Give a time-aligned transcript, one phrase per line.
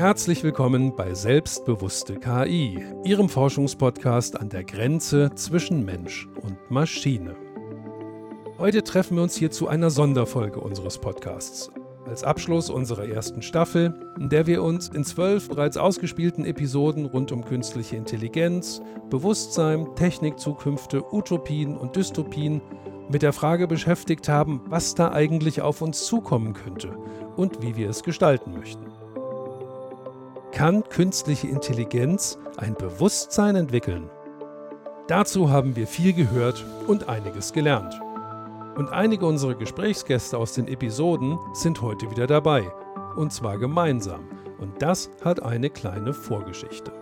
[0.00, 7.36] Herzlich willkommen bei Selbstbewusste KI, Ihrem Forschungspodcast an der Grenze zwischen Mensch und Maschine.
[8.56, 11.70] Heute treffen wir uns hier zu einer Sonderfolge unseres Podcasts.
[12.06, 17.30] Als Abschluss unserer ersten Staffel, in der wir uns in zwölf bereits ausgespielten Episoden rund
[17.30, 18.80] um künstliche Intelligenz,
[19.10, 22.62] Bewusstsein, Technikzukünfte, Utopien und Dystopien
[23.10, 26.96] mit der Frage beschäftigt haben, was da eigentlich auf uns zukommen könnte
[27.36, 28.89] und wie wir es gestalten möchten.
[30.52, 34.10] Kann künstliche Intelligenz ein Bewusstsein entwickeln?
[35.06, 38.00] Dazu haben wir viel gehört und einiges gelernt.
[38.76, 42.68] Und einige unserer Gesprächsgäste aus den Episoden sind heute wieder dabei,
[43.16, 44.28] und zwar gemeinsam.
[44.58, 46.92] Und das hat eine kleine Vorgeschichte.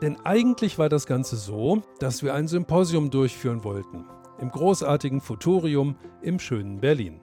[0.00, 4.06] Denn eigentlich war das Ganze so, dass wir ein Symposium durchführen wollten,
[4.38, 7.20] im großartigen Futurium im schönen Berlin.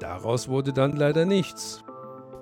[0.00, 1.84] Daraus wurde dann leider nichts,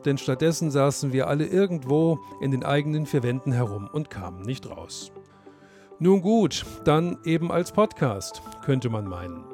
[0.05, 4.69] denn stattdessen saßen wir alle irgendwo in den eigenen vier Wänden herum und kamen nicht
[4.69, 5.13] raus.
[5.99, 9.45] Nun gut, dann eben als Podcast, könnte man meinen.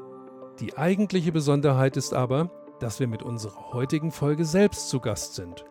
[0.61, 5.65] Die eigentliche Besonderheit ist aber, dass wir mit unserer heutigen Folge selbst zu Gast sind,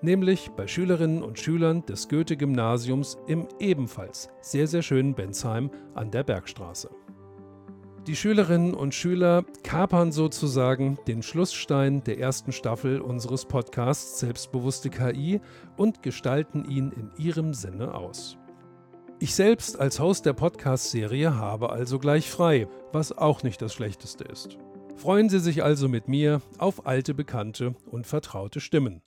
[0.00, 6.22] nämlich bei Schülerinnen und Schülern des Goethe-Gymnasiums im ebenfalls sehr, sehr schönen Bensheim an der
[6.22, 6.90] Bergstraße.
[8.08, 15.40] Die Schülerinnen und Schüler kapern sozusagen den Schlussstein der ersten Staffel unseres Podcasts Selbstbewusste KI
[15.76, 18.36] und gestalten ihn in ihrem Sinne aus.
[19.20, 24.24] Ich selbst als Host der Podcast-Serie habe also gleich frei, was auch nicht das Schlechteste
[24.24, 24.58] ist.
[24.96, 29.02] Freuen Sie sich also mit mir auf alte Bekannte und vertraute Stimmen.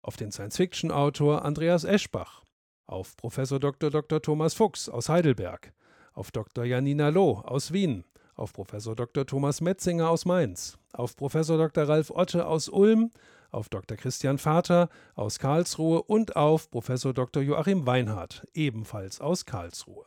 [0.00, 2.44] Auf den Science-Fiction-Autor Andreas Eschbach,
[2.86, 3.36] auf Prof.
[3.60, 3.90] Dr.
[3.90, 4.22] Dr.
[4.22, 5.74] Thomas Fuchs aus Heidelberg,
[6.14, 6.64] auf Dr.
[6.64, 8.04] Janina Loh aus Wien,
[8.38, 8.68] auf Prof.
[8.70, 9.26] Dr.
[9.26, 11.32] Thomas Metzinger aus Mainz, auf Prof.
[11.32, 11.88] Dr.
[11.88, 13.10] Ralf Otte aus Ulm,
[13.50, 13.96] auf Dr.
[13.96, 16.86] Christian Vater aus Karlsruhe und auf Prof.
[16.86, 17.42] Dr.
[17.42, 20.04] Joachim Weinhardt, ebenfalls aus Karlsruhe.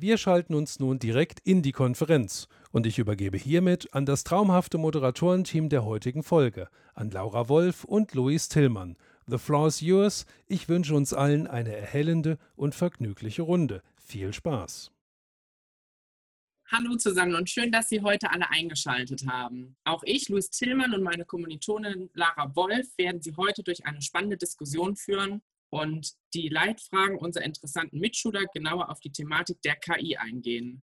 [0.00, 4.78] Wir schalten uns nun direkt in die Konferenz und ich übergebe hiermit an das traumhafte
[4.78, 8.96] Moderatorenteam der heutigen Folge, an Laura Wolf und Luis Tillmann.
[9.26, 10.24] The floor is yours.
[10.46, 13.82] Ich wünsche uns allen eine erhellende und vergnügliche Runde.
[13.96, 14.92] Viel Spaß!
[16.70, 19.74] Hallo zusammen und schön, dass Sie heute alle eingeschaltet haben.
[19.84, 24.36] Auch ich, Luis Tillmann und meine Kommilitonin Lara Wolf werden Sie heute durch eine spannende
[24.36, 25.40] Diskussion führen
[25.70, 30.82] und die Leitfragen unserer interessanten Mitschüler genauer auf die Thematik der KI eingehen.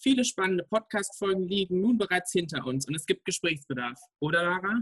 [0.00, 4.00] Viele spannende Podcast-Folgen liegen nun bereits hinter uns und es gibt Gesprächsbedarf.
[4.20, 4.80] Oder Lara?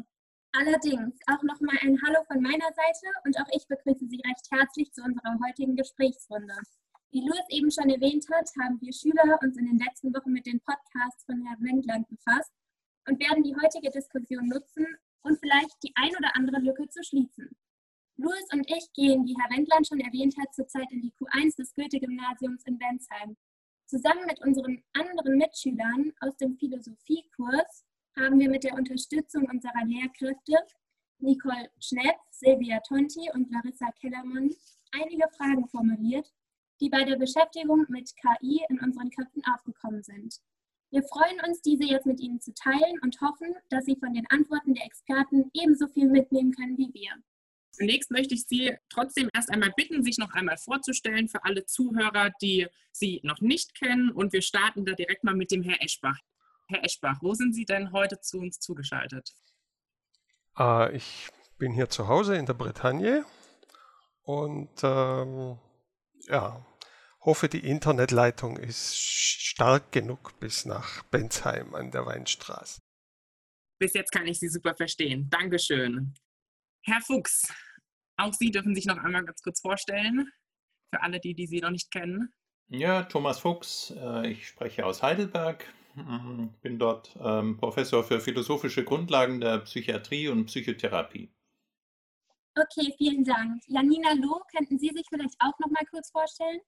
[0.53, 4.93] Allerdings auch nochmal ein Hallo von meiner Seite und auch ich begrüße Sie recht herzlich
[4.93, 6.55] zu unserer heutigen Gesprächsrunde.
[7.16, 10.44] Wie Louis eben schon erwähnt hat, haben wir Schüler uns in den letzten Wochen mit
[10.44, 12.53] den Podcasts von Herrn Wendland befasst
[13.09, 14.84] und werden die heutige Diskussion nutzen
[15.22, 17.56] und vielleicht die ein oder andere Lücke zu schließen.
[18.19, 21.72] Louis und ich gehen, wie Herr Wendland schon erwähnt hat, zurzeit in die Q1 des
[21.72, 23.34] Goethe-Gymnasiums in Bensheim.
[23.87, 27.87] Zusammen mit unseren anderen Mitschülern aus dem Philosophiekurs
[28.21, 30.59] haben wir mit der Unterstützung unserer Lehrkräfte
[31.21, 34.54] Nicole Schnepp, Silvia Tonti und Larissa Kellermann
[34.93, 36.31] einige Fragen formuliert,
[36.81, 40.37] die bei der Beschäftigung mit KI in unseren Köpfen aufgekommen sind.
[40.91, 44.27] Wir freuen uns, diese jetzt mit Ihnen zu teilen und hoffen, dass Sie von den
[44.31, 47.11] Antworten der Experten ebenso viel mitnehmen können wie wir.
[47.73, 52.31] Zunächst möchte ich Sie trotzdem erst einmal bitten, sich noch einmal vorzustellen für alle Zuhörer,
[52.41, 54.11] die Sie noch nicht kennen.
[54.11, 56.19] Und wir starten da direkt mal mit dem Herr Eschbach.
[56.69, 59.35] Herr Eschbach, wo sind Sie denn heute zu uns zugeschaltet?
[60.59, 63.25] Äh, ich bin hier zu Hause in der Bretagne
[64.23, 65.59] und ähm,
[66.28, 66.65] ja,
[67.21, 72.81] hoffe, die Internetleitung ist stark genug bis nach Bensheim an der Weinstraße.
[73.78, 75.28] Bis jetzt kann ich Sie super verstehen.
[75.28, 76.15] Dankeschön.
[76.84, 77.53] Herr Fuchs,
[78.16, 80.31] auch Sie dürfen sich noch einmal ganz kurz vorstellen,
[80.94, 82.33] für alle, die, die Sie noch nicht kennen.
[82.69, 88.84] Ja, Thomas Fuchs, äh, ich spreche aus Heidelberg, mhm, bin dort ähm, Professor für philosophische
[88.84, 91.31] Grundlagen der Psychiatrie und Psychotherapie.
[92.59, 93.63] Okay, vielen Dank.
[93.67, 96.61] Janina Loh, könnten Sie sich vielleicht auch noch mal kurz vorstellen?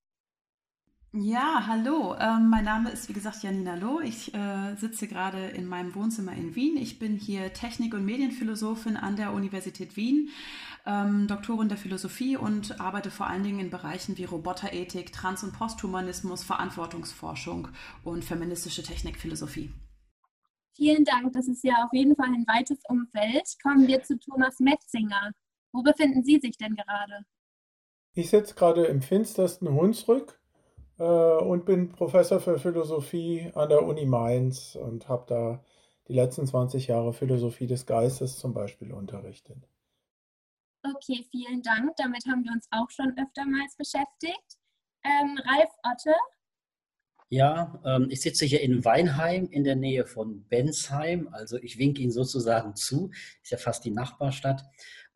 [1.12, 2.14] Ja, hallo.
[2.20, 4.00] Ähm, mein Name ist wie gesagt Janina Loh.
[4.00, 6.76] Ich äh, sitze gerade in meinem Wohnzimmer in Wien.
[6.76, 10.28] Ich bin hier Technik- und Medienphilosophin an der Universität Wien,
[10.84, 15.54] ähm, Doktorin der Philosophie und arbeite vor allen Dingen in Bereichen wie Roboterethik, Trans- und
[15.54, 17.68] Posthumanismus, Verantwortungsforschung
[18.04, 19.72] und feministische Technikphilosophie.
[20.74, 21.32] Vielen Dank.
[21.32, 23.44] Das ist ja auf jeden Fall ein weites Umfeld.
[23.62, 25.32] Kommen wir zu Thomas Metzinger.
[25.78, 27.24] Wo befinden Sie sich denn gerade?
[28.12, 30.40] Ich sitze gerade im finstersten Hunsrück
[30.98, 35.64] äh, und bin Professor für Philosophie an der Uni Mainz und habe da
[36.08, 39.68] die letzten 20 Jahre Philosophie des Geistes zum Beispiel unterrichtet.
[40.82, 41.94] Okay, vielen Dank.
[41.96, 44.58] Damit haben wir uns auch schon öftermals beschäftigt.
[45.04, 46.12] Ähm, Ralf Otte.
[47.30, 51.28] Ja, ähm, ich sitze hier in Weinheim in der Nähe von Bensheim.
[51.30, 53.10] Also ich winke Ihnen sozusagen zu.
[53.42, 54.64] Ist ja fast die Nachbarstadt.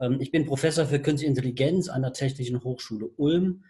[0.03, 3.65] Ähm, ich bin Professor für Künstliche Intelligenz an der Technischen Hochschule Ulm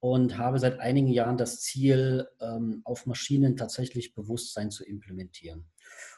[0.00, 5.66] und habe seit einigen Jahren das Ziel, ähm, auf Maschinen tatsächlich Bewusstsein zu implementieren.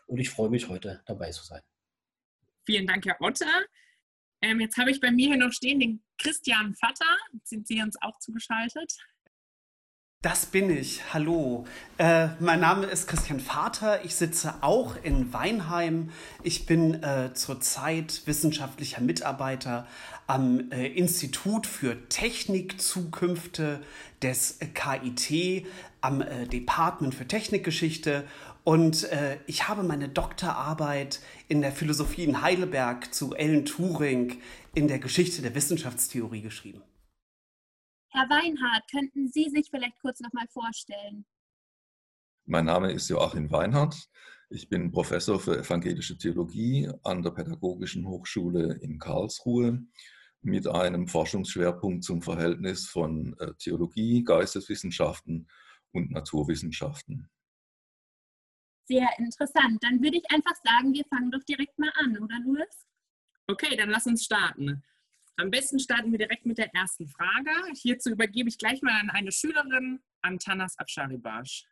[0.07, 1.63] Und ich freue mich, heute dabei zu sein.
[2.65, 3.65] Vielen Dank, Herr Otter.
[4.41, 7.17] Ähm, jetzt habe ich bei mir hier noch stehen den Christian Vatter.
[7.45, 8.93] Sind Sie uns auch zugeschaltet?
[10.27, 11.15] Das bin ich.
[11.15, 11.67] Hallo.
[11.99, 14.05] Äh, mein Name ist Christian Vater.
[14.05, 16.11] Ich sitze auch in Weinheim.
[16.43, 19.87] Ich bin äh, zurzeit wissenschaftlicher Mitarbeiter
[20.27, 23.81] am äh, Institut für Technikzukünfte
[24.21, 25.65] des KIT,
[26.01, 28.25] am äh, Department für Technikgeschichte.
[28.65, 34.39] Und äh, ich habe meine Doktorarbeit in der Philosophie in Heidelberg zu Ellen Turing
[34.75, 36.83] in der Geschichte der Wissenschaftstheorie geschrieben.
[38.17, 41.27] Herr Weinhardt, könnten Sie sich vielleicht kurz noch mal vorstellen?
[42.47, 44.09] Mein Name ist Joachim Weinhardt.
[44.49, 49.85] Ich bin Professor für evangelische Theologie an der Pädagogischen Hochschule in Karlsruhe
[50.41, 55.51] mit einem Forschungsschwerpunkt zum Verhältnis von äh, Theologie, Geisteswissenschaften
[55.93, 57.29] und Naturwissenschaften.
[58.87, 59.85] Sehr interessant.
[59.85, 62.87] Dann würde ich einfach sagen, wir fangen doch direkt mal an, oder Louis?
[63.47, 64.83] Okay, dann lass uns starten.
[65.39, 67.51] Am besten starten wir direkt mit der ersten Frage.
[67.75, 71.67] Hierzu übergebe ich gleich mal an eine Schülerin, an Tanas Absharibash.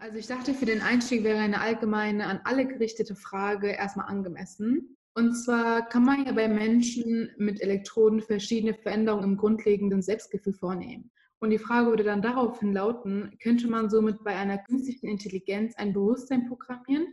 [0.00, 4.96] Also ich dachte, für den Einstieg wäre eine allgemeine, an alle gerichtete Frage erstmal angemessen.
[5.14, 11.12] Und zwar kann man ja bei Menschen mit Elektroden verschiedene Veränderungen im grundlegenden Selbstgefühl vornehmen.
[11.38, 15.92] Und die Frage würde dann daraufhin lauten, könnte man somit bei einer künstlichen Intelligenz ein
[15.92, 17.06] Bewusstsein programmieren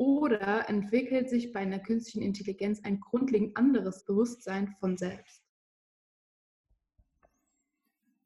[0.00, 5.42] oder entwickelt sich bei einer künstlichen Intelligenz ein grundlegend anderes Bewusstsein von selbst?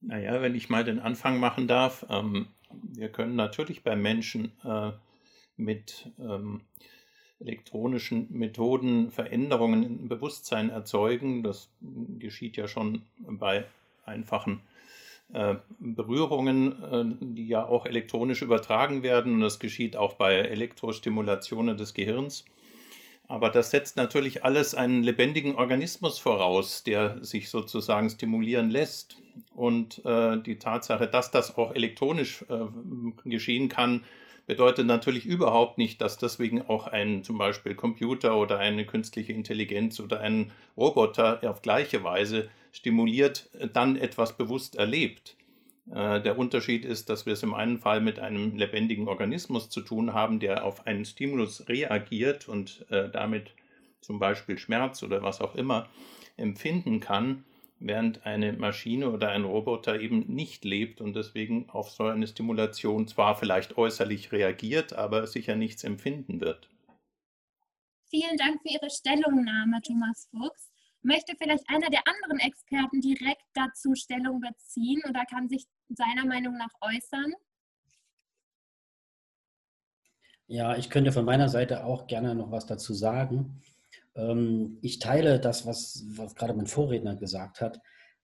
[0.01, 4.93] Naja, wenn ich mal den Anfang machen darf, ähm, wir können natürlich bei Menschen äh,
[5.57, 6.61] mit ähm,
[7.41, 11.43] elektronischen Methoden Veränderungen im Bewusstsein erzeugen.
[11.43, 11.71] Das
[12.21, 13.67] geschieht ja schon bei
[14.05, 14.61] einfachen
[15.79, 19.35] Berührungen, äh, die ja auch elektronisch übertragen werden.
[19.35, 22.45] Und das geschieht auch bei Elektrostimulationen des Gehirns.
[23.27, 29.17] Aber das setzt natürlich alles einen lebendigen Organismus voraus, der sich sozusagen stimulieren lässt.
[29.55, 34.05] Und äh, die Tatsache, dass das auch elektronisch äh, geschehen kann,
[34.47, 40.01] bedeutet natürlich überhaupt nicht, dass deswegen auch ein zum Beispiel Computer oder eine künstliche Intelligenz
[40.01, 45.37] oder ein Roboter auf gleiche Weise stimuliert dann etwas bewusst erlebt.
[45.91, 49.81] Äh, der Unterschied ist, dass wir es im einen Fall mit einem lebendigen Organismus zu
[49.81, 53.53] tun haben, der auf einen Stimulus reagiert und äh, damit
[54.01, 55.89] zum Beispiel Schmerz oder was auch immer
[56.37, 57.45] empfinden kann,
[57.79, 63.07] während eine Maschine oder ein Roboter eben nicht lebt und deswegen auf so eine Stimulation
[63.07, 66.69] zwar vielleicht äußerlich reagiert, aber sicher nichts empfinden wird.
[68.11, 70.74] Vielen Dank für Ihre Stellungnahme, Thomas Fuchs.
[71.05, 76.57] Möchte vielleicht einer der anderen Experten direkt dazu Stellung beziehen oder kann sich seiner Meinung
[76.57, 77.35] nach äußern?
[80.47, 83.61] Ja, ich könnte von meiner Seite auch gerne noch was dazu sagen.
[84.15, 87.81] Ähm, ich teile das, was, was gerade mein Vorredner gesagt hat.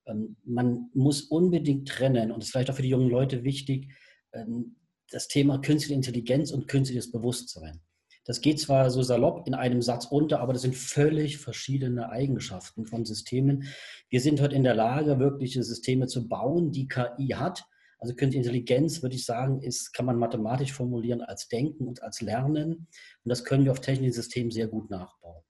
[0.07, 3.93] Ähm, man muss unbedingt trennen, und das ist vielleicht auch für die jungen Leute wichtig,
[4.33, 4.77] ähm,
[5.11, 7.83] das Thema künstliche Intelligenz und künstliches Bewusstsein.
[8.31, 12.87] Das geht zwar so salopp in einem Satz unter, aber das sind völlig verschiedene Eigenschaften
[12.87, 13.65] von Systemen.
[14.09, 17.65] Wir sind heute in der Lage, wirkliche Systeme zu bauen, die KI hat.
[17.99, 22.21] Also künstliche Intelligenz, würde ich sagen, ist, kann man mathematisch formulieren als Denken und als
[22.21, 22.87] Lernen.
[23.25, 25.43] Und das können wir auf technischen Systemen sehr gut nachbauen.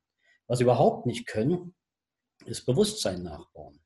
[0.46, 1.74] Was wir überhaupt nicht können,
[2.46, 3.78] ist Bewusstsein nachbauen.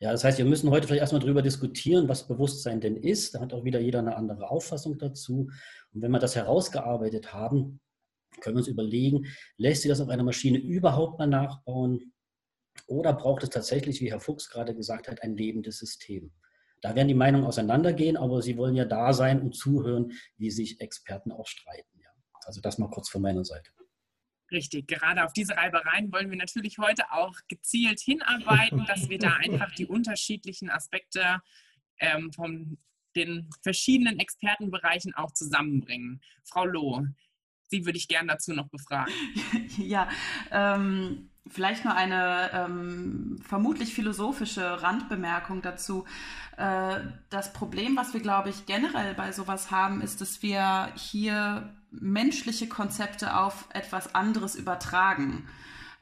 [0.00, 3.36] Ja, das heißt, wir müssen heute vielleicht erstmal darüber diskutieren, was Bewusstsein denn ist.
[3.36, 5.48] Da hat auch wieder jeder eine andere Auffassung dazu.
[5.94, 7.78] Und wenn wir das herausgearbeitet haben,
[8.40, 9.26] können wir uns überlegen,
[9.56, 12.12] lässt sich das auf einer Maschine überhaupt mal nachbauen
[12.86, 16.32] oder braucht es tatsächlich, wie Herr Fuchs gerade gesagt hat, ein lebendes System?
[16.82, 20.80] Da werden die Meinungen auseinandergehen, aber Sie wollen ja da sein und zuhören, wie sich
[20.80, 21.98] Experten auch streiten.
[22.00, 22.10] Ja.
[22.44, 23.70] Also das mal kurz von meiner Seite.
[24.52, 29.34] Richtig, gerade auf diese Reibereien wollen wir natürlich heute auch gezielt hinarbeiten, dass wir da
[29.36, 31.40] einfach die unterschiedlichen Aspekte
[31.98, 32.78] ähm, von
[33.16, 36.20] den verschiedenen Expertenbereichen auch zusammenbringen.
[36.44, 37.06] Frau Loh,
[37.68, 39.12] Sie würde ich gerne dazu noch befragen.
[39.78, 40.08] ja,
[40.50, 46.04] ähm, vielleicht nur eine ähm, vermutlich philosophische Randbemerkung dazu.
[46.56, 51.74] Äh, das Problem, was wir, glaube ich, generell bei sowas haben, ist, dass wir hier
[51.90, 55.48] menschliche Konzepte auf etwas anderes übertragen.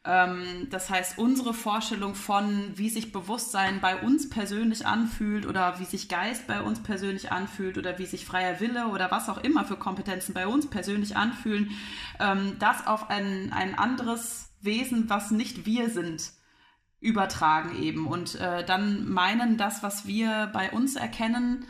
[0.06, 5.84] Ähm, das heißt, unsere Vorstellung von, wie sich Bewusstsein bei uns persönlich anfühlt oder wie
[5.84, 9.64] sich Geist bei uns persönlich anfühlt oder wie sich freier Wille oder was auch immer
[9.64, 11.70] für Kompetenzen bei uns persönlich anfühlen,
[12.20, 16.32] ähm, das auf ein, ein anderes Wesen, was nicht wir sind,
[17.00, 21.66] übertragen eben und äh, dann meinen, das, was wir bei uns erkennen,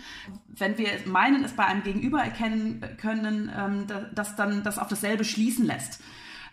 [0.47, 5.25] wenn wir meinen, es bei einem Gegenüber erkennen können, ähm, dass dann das auf dasselbe
[5.25, 6.01] schließen lässt.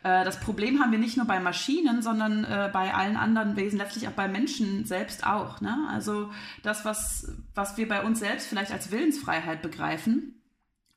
[0.04, 3.78] Äh, das Problem haben wir nicht nur bei Maschinen, sondern äh, bei allen anderen Wesen,
[3.78, 5.62] letztlich auch bei Menschen selbst auch.
[5.62, 5.88] Ne?
[5.92, 6.32] Also
[6.64, 10.42] das, was, was wir bei uns selbst vielleicht als Willensfreiheit begreifen,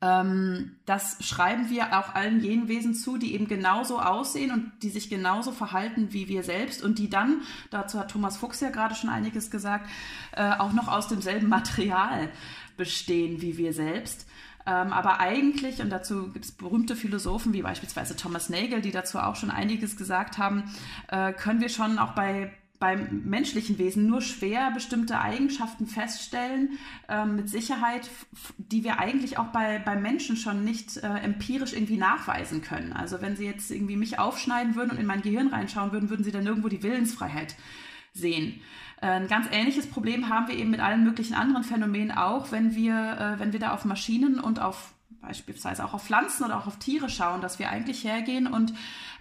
[0.04, 4.90] ähm, das schreiben wir auch allen jenen Wesen zu, die eben genauso aussehen und die
[4.90, 8.94] sich genauso verhalten wie wir selbst und die dann, dazu hat Thomas Fuchs ja gerade
[8.94, 9.88] schon einiges gesagt,
[10.32, 12.28] äh, auch noch aus demselben Material
[12.76, 14.26] bestehen wie wir selbst.
[14.66, 19.18] Ähm, aber eigentlich, und dazu gibt es berühmte Philosophen wie beispielsweise Thomas Nagel, die dazu
[19.18, 20.64] auch schon einiges gesagt haben,
[21.08, 26.78] äh, können wir schon auch bei beim menschlichen Wesen nur schwer bestimmte Eigenschaften feststellen,
[27.08, 28.10] äh, mit Sicherheit,
[28.58, 32.92] die wir eigentlich auch bei, beim Menschen schon nicht äh, empirisch irgendwie nachweisen können.
[32.92, 36.24] Also wenn Sie jetzt irgendwie mich aufschneiden würden und in mein Gehirn reinschauen würden, würden
[36.24, 37.54] Sie dann irgendwo die Willensfreiheit
[38.12, 38.60] sehen.
[39.04, 42.94] Ein ganz ähnliches Problem haben wir eben mit allen möglichen anderen Phänomenen auch, wenn wir,
[42.94, 46.78] äh, wenn wir da auf Maschinen und auf beispielsweise auch auf Pflanzen oder auch auf
[46.78, 48.72] Tiere schauen, dass wir eigentlich hergehen und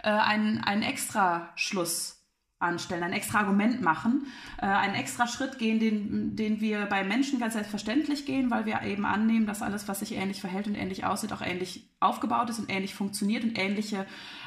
[0.02, 2.22] äh, einen, einen Extraschluss
[2.58, 4.26] anstellen, ein extra Argument machen,
[4.58, 8.82] äh, einen extra Schritt gehen, den, den wir bei Menschen ganz selbstverständlich gehen, weil wir
[8.82, 12.58] eben annehmen, dass alles, was sich ähnlich verhält und ähnlich aussieht, auch ähnlich aufgebaut ist
[12.58, 14.06] und ähnlich funktioniert und ähnliche,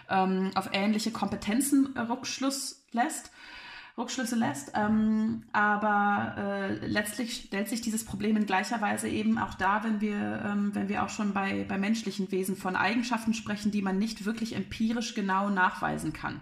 [0.09, 3.31] ähm, auf ähnliche Kompetenzen Rückschluss lässt.
[3.97, 4.71] Rückschlüsse lässt.
[4.75, 10.01] Ähm, aber äh, letztlich stellt sich dieses Problem in gleicher Weise eben auch da, wenn
[10.01, 13.97] wir, ähm, wenn wir auch schon bei, bei menschlichen Wesen von Eigenschaften sprechen, die man
[13.97, 16.41] nicht wirklich empirisch genau nachweisen kann.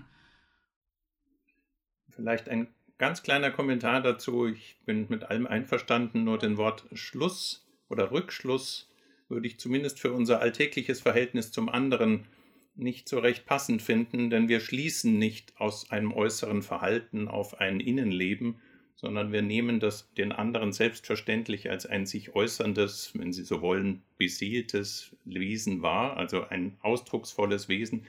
[2.09, 4.47] Vielleicht ein ganz kleiner Kommentar dazu.
[4.47, 8.89] Ich bin mit allem einverstanden, nur den Wort Schluss oder Rückschluss
[9.27, 12.25] würde ich zumindest für unser alltägliches Verhältnis zum anderen
[12.75, 17.79] nicht so recht passend finden, denn wir schließen nicht aus einem äußeren Verhalten auf ein
[17.79, 18.55] Innenleben,
[18.96, 24.01] sondern wir nehmen das den anderen selbstverständlich als ein sich äußerndes, wenn Sie so wollen,
[24.17, 28.05] beseeltes Wesen wahr, also ein ausdrucksvolles Wesen,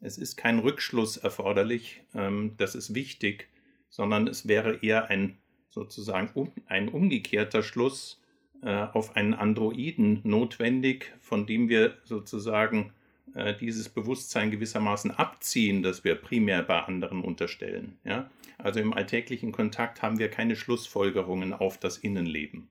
[0.00, 3.48] es ist kein Rückschluss erforderlich, ähm, das ist wichtig,
[3.88, 5.38] sondern es wäre eher ein
[5.68, 8.20] sozusagen um, ein umgekehrter Schluss
[8.62, 12.92] äh, auf einen Androiden notwendig, von dem wir sozusagen
[13.34, 17.98] äh, dieses Bewusstsein gewissermaßen abziehen, das wir primär bei anderen unterstellen.
[18.04, 18.30] Ja?
[18.58, 22.70] Also im alltäglichen Kontakt haben wir keine Schlussfolgerungen auf das Innenleben.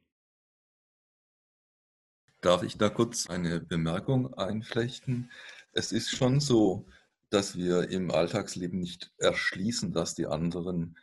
[2.42, 5.32] Darf ich da kurz eine Bemerkung einflechten?
[5.74, 6.88] Es ist schon so,
[7.30, 10.98] dass wir im Alltagsleben nicht erschließen, dass die anderen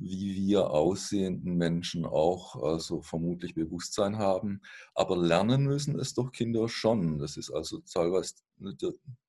[0.00, 4.62] wie wir aussehenden Menschen auch also vermutlich Bewusstsein haben.
[4.94, 7.18] Aber lernen müssen es doch Kinder schon.
[7.18, 8.34] Das ist also teilweise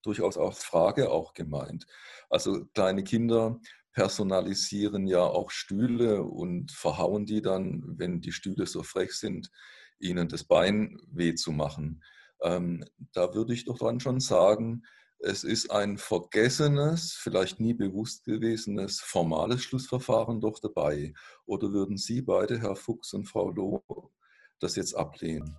[0.01, 1.85] durchaus auch Frage auch gemeint.
[2.29, 3.59] Also kleine Kinder
[3.93, 9.51] personalisieren ja auch Stühle und verhauen die dann, wenn die Stühle so frech sind,
[9.99, 12.01] ihnen das Bein weh zu machen.
[12.41, 14.83] Ähm, da würde ich doch dann schon sagen,
[15.23, 21.13] es ist ein vergessenes, vielleicht nie bewusst gewesenes formales Schlussverfahren doch dabei.
[21.45, 24.11] Oder würden Sie beide, Herr Fuchs und Frau Loh,
[24.59, 25.57] das jetzt ablehnen?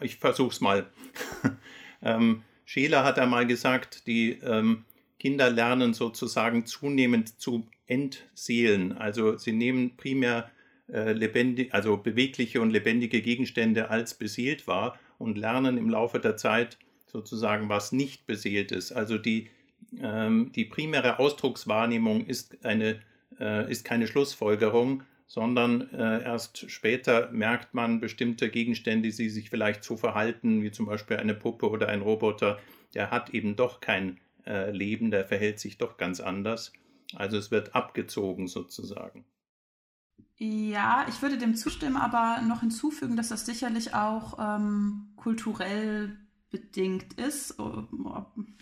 [0.00, 0.90] Ich versuche es mal.
[2.02, 4.84] ähm, Scheler hat einmal gesagt, die ähm,
[5.18, 8.92] Kinder lernen sozusagen zunehmend zu entseelen.
[8.92, 10.50] Also sie nehmen primär
[10.88, 16.36] äh, lebendig, also bewegliche und lebendige Gegenstände als beseelt wahr und lernen im Laufe der
[16.36, 16.78] Zeit
[17.10, 18.92] sozusagen, was nicht beseelt ist.
[18.92, 19.50] Also die,
[20.00, 23.00] ähm, die primäre Ausdruckswahrnehmung ist, eine,
[23.38, 29.84] äh, ist keine Schlussfolgerung, sondern äh, erst später merkt man bestimmte Gegenstände, die sich vielleicht
[29.84, 32.58] so verhalten, wie zum Beispiel eine Puppe oder ein Roboter,
[32.94, 36.72] der hat eben doch kein äh, Leben, der verhält sich doch ganz anders.
[37.14, 39.24] Also es wird abgezogen sozusagen.
[40.36, 46.16] Ja, ich würde dem zustimmen, aber noch hinzufügen, dass das sicherlich auch ähm, kulturell
[46.50, 47.58] bedingt ist.
[47.58, 47.88] Ob,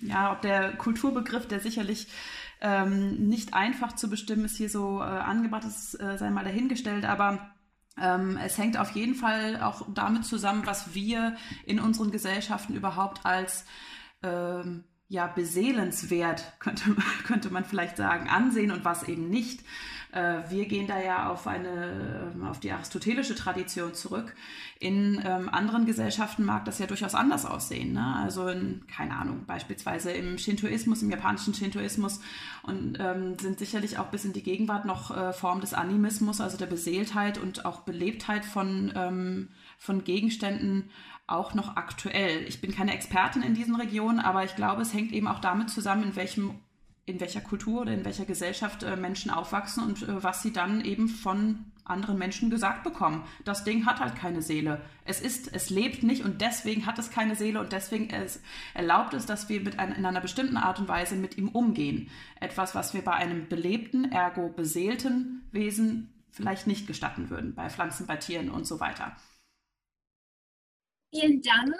[0.01, 2.09] ja, ob der Kulturbegriff, der sicherlich
[2.61, 7.05] ähm, nicht einfach zu bestimmen ist, hier so äh, angebracht ist, äh, sei mal dahingestellt,
[7.05, 7.51] aber
[8.01, 13.25] ähm, es hängt auf jeden Fall auch damit zusammen, was wir in unseren Gesellschaften überhaupt
[13.25, 13.65] als
[14.23, 19.65] ähm, ja, beseelenswert, könnte, könnte man vielleicht sagen, ansehen und was eben nicht.
[20.17, 24.35] Äh, wir gehen da ja auf, eine, ähm, auf die aristotelische Tradition zurück.
[24.79, 27.93] In ähm, anderen Gesellschaften mag das ja durchaus anders aussehen.
[27.93, 28.17] Ne?
[28.23, 32.21] Also, in, keine Ahnung, beispielsweise im Shintoismus, im japanischen Shintoismus
[32.63, 36.57] und ähm, sind sicherlich auch bis in die Gegenwart noch äh, Formen des Animismus, also
[36.57, 40.89] der Beseeltheit und auch Belebtheit von, ähm, von Gegenständen
[41.27, 42.45] auch noch aktuell.
[42.49, 45.69] Ich bin keine Expertin in diesen Regionen, aber ich glaube, es hängt eben auch damit
[45.69, 46.61] zusammen, in welchem
[47.07, 50.85] in welcher Kultur oder in welcher Gesellschaft äh, Menschen aufwachsen und äh, was sie dann
[50.85, 53.25] eben von anderen Menschen gesagt bekommen.
[53.45, 54.81] Das Ding hat halt keine Seele.
[55.05, 58.43] Es ist, es lebt nicht und deswegen hat es keine Seele und deswegen es
[58.75, 62.11] erlaubt es, dass wir mit ein, in einer bestimmten Art und Weise mit ihm umgehen.
[62.41, 68.07] Etwas, was wir bei einem belebten, ergo beseelten Wesen vielleicht nicht gestatten würden, bei Pflanzen,
[68.07, 69.17] bei Tieren und so weiter.
[71.15, 71.73] Vielen Dank.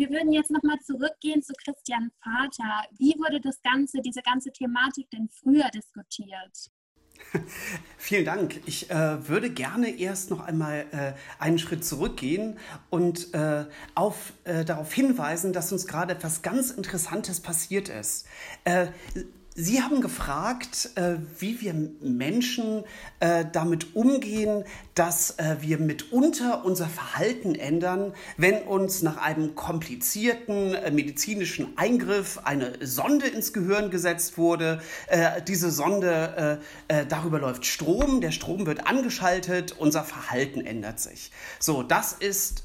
[0.00, 2.84] Wir würden jetzt nochmal zurückgehen zu Christian Vater.
[2.96, 6.70] Wie wurde das Ganze, diese ganze Thematik denn früher diskutiert?
[7.98, 8.62] Vielen Dank.
[8.64, 14.64] Ich äh, würde gerne erst noch einmal äh, einen Schritt zurückgehen und äh, auf, äh,
[14.64, 18.26] darauf hinweisen, dass uns gerade etwas ganz Interessantes passiert ist.
[19.56, 22.84] Sie haben gefragt, äh, wie wir Menschen
[23.18, 24.62] äh, damit umgehen,
[24.94, 32.74] dass äh, wir mitunter unser Verhalten ändern, wenn uns nach einem komplizierten medizinischen Eingriff eine
[32.80, 34.80] Sonde ins Gehirn gesetzt wurde.
[35.48, 36.60] Diese Sonde,
[37.08, 41.30] darüber läuft Strom, der Strom wird angeschaltet, unser Verhalten ändert sich.
[41.58, 42.64] So, das ist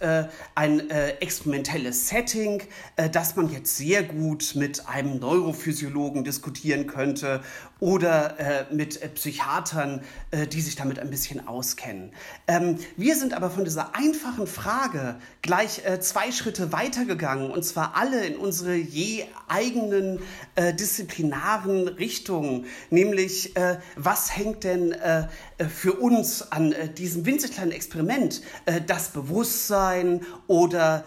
[0.55, 2.63] ein experimentelles Setting,
[3.11, 6.23] das man jetzt sehr gut mit einem Neurophysiologen
[6.75, 7.41] diskutieren könnte
[7.85, 10.01] oder äh, mit äh, Psychiatern,
[10.31, 12.13] äh, die sich damit ein bisschen auskennen.
[12.47, 17.95] Ähm, wir sind aber von dieser einfachen Frage gleich äh, zwei Schritte weitergegangen und zwar
[17.95, 20.19] alle in unsere je eigenen
[20.55, 23.53] äh, disziplinaren Richtungen, nämlich
[23.95, 24.95] was hängt denn
[25.69, 28.41] für uns an diesem winzig kleinen Experiment,
[28.87, 31.03] das Bewusstsein oder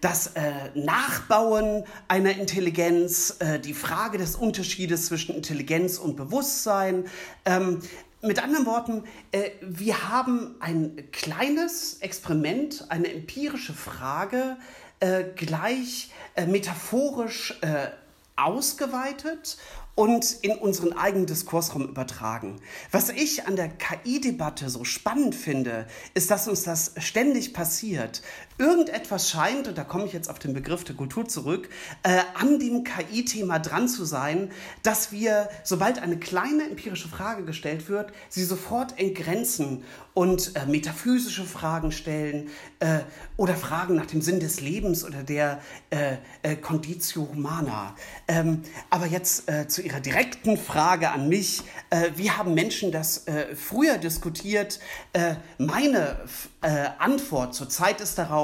[0.00, 0.32] das
[0.74, 7.04] Nachbauen einer Intelligenz, die Frage des Unterschiedes zwischen Intelligenz Intelligenz und Bewusstsein.
[7.44, 7.80] Ähm,
[8.22, 14.56] mit anderen Worten, äh, wir haben ein kleines Experiment, eine empirische Frage
[15.00, 17.88] äh, gleich äh, metaphorisch äh,
[18.36, 19.58] ausgeweitet
[19.94, 22.56] und in unseren eigenen Diskursraum übertragen.
[22.90, 28.22] Was ich an der KI-Debatte so spannend finde, ist, dass uns das ständig passiert.
[28.56, 31.68] Irgendetwas scheint, und da komme ich jetzt auf den Begriff der Kultur zurück,
[32.04, 34.52] äh, an dem KI-Thema dran zu sein,
[34.84, 39.82] dass wir, sobald eine kleine empirische Frage gestellt wird, sie sofort entgrenzen
[40.14, 43.00] und äh, metaphysische Fragen stellen äh,
[43.36, 47.96] oder Fragen nach dem Sinn des Lebens oder der äh, äh Conditio Humana.
[48.28, 51.62] Ähm, aber jetzt äh, zu Ihrer direkten Frage an mich.
[52.16, 53.24] Wie haben Menschen das
[53.56, 54.80] früher diskutiert?
[55.58, 56.16] meine
[56.98, 58.43] Antwort zurzeit ist darauf,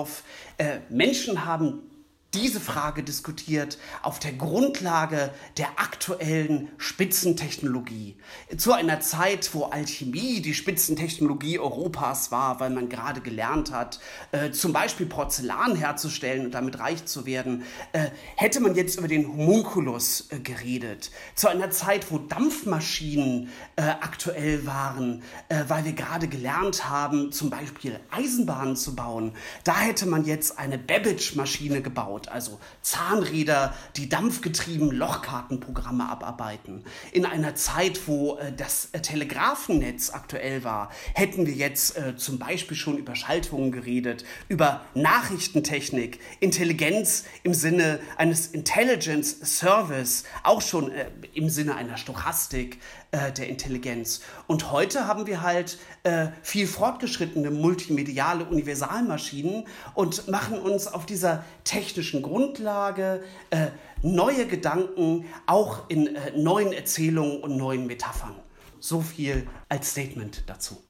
[0.88, 1.89] Menschen haben
[2.35, 8.16] diese Frage diskutiert auf der Grundlage der aktuellen Spitzentechnologie.
[8.57, 13.99] Zu einer Zeit, wo Alchemie die Spitzentechnologie Europas war, weil man gerade gelernt hat,
[14.31, 19.09] äh, zum Beispiel Porzellan herzustellen und damit reich zu werden, äh, hätte man jetzt über
[19.09, 21.11] den Homunculus äh, geredet.
[21.35, 27.51] Zu einer Zeit, wo Dampfmaschinen äh, aktuell waren, äh, weil wir gerade gelernt haben, zum
[27.51, 29.33] Beispiel Eisenbahnen zu bauen,
[29.64, 36.85] da hätte man jetzt eine Babbage-Maschine gebaut gebaut, also Zahnräder, die dampfgetrieben Lochkartenprogramme abarbeiten.
[37.12, 42.38] In einer Zeit, wo äh, das äh, Telegrafennetz aktuell war, hätten wir jetzt äh, zum
[42.38, 50.90] Beispiel schon über Schaltungen geredet, über Nachrichtentechnik, Intelligenz im Sinne eines Intelligence Service, auch schon
[50.90, 52.78] äh, im Sinne einer Stochastik,
[53.12, 54.20] äh, der Intelligenz.
[54.46, 61.44] Und heute haben wir halt äh, viel fortgeschrittene multimediale Universalmaschinen und machen uns auf dieser
[61.64, 63.68] technischen Grundlage äh,
[64.03, 68.37] neue Gedanken, auch in äh, neuen Erzählungen und neuen Metaphern.
[68.79, 70.89] So viel als Statement dazu.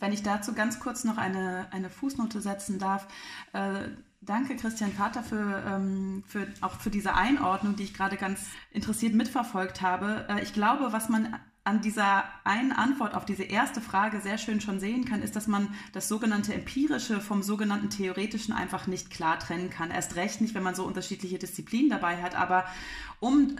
[0.00, 3.06] Wenn ich dazu ganz kurz noch eine, eine Fußnote setzen darf,
[3.52, 3.88] äh,
[4.20, 8.40] Danke, Christian Vater, für, ähm, für, auch für diese Einordnung, die ich gerade ganz
[8.72, 10.26] interessiert mitverfolgt habe.
[10.28, 14.60] Äh, ich glaube, was man an dieser einen Antwort auf diese erste Frage sehr schön
[14.60, 19.38] schon sehen kann, ist, dass man das sogenannte Empirische vom sogenannten Theoretischen einfach nicht klar
[19.38, 19.90] trennen kann.
[19.90, 22.34] Erst recht nicht, wenn man so unterschiedliche Disziplinen dabei hat.
[22.34, 22.64] Aber
[23.20, 23.56] um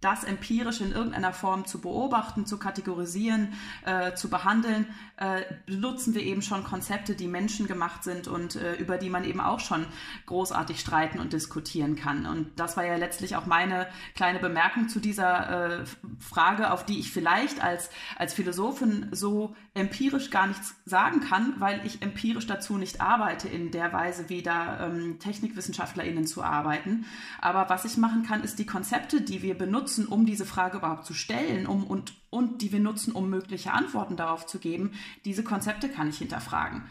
[0.00, 6.22] das empirisch in irgendeiner Form zu beobachten, zu kategorisieren, äh, zu behandeln, äh, benutzen wir
[6.22, 9.86] eben schon Konzepte, die menschengemacht sind und äh, über die man eben auch schon
[10.26, 12.26] großartig streiten und diskutieren kann.
[12.26, 15.84] Und das war ja letztlich auch meine kleine Bemerkung zu dieser äh,
[16.20, 21.84] Frage, auf die ich vielleicht als, als Philosophin so empirisch gar nichts sagen kann, weil
[21.86, 27.06] ich empirisch dazu nicht arbeite in der Weise, wie da ähm, TechnikwissenschaftlerInnen zu arbeiten.
[27.40, 31.06] Aber was ich machen kann, ist die Konzepte, die wir benutzen, um diese Frage überhaupt
[31.06, 34.92] zu stellen um, und, und die wir nutzen, um mögliche Antworten darauf zu geben,
[35.24, 36.82] diese Konzepte kann ich hinterfragen.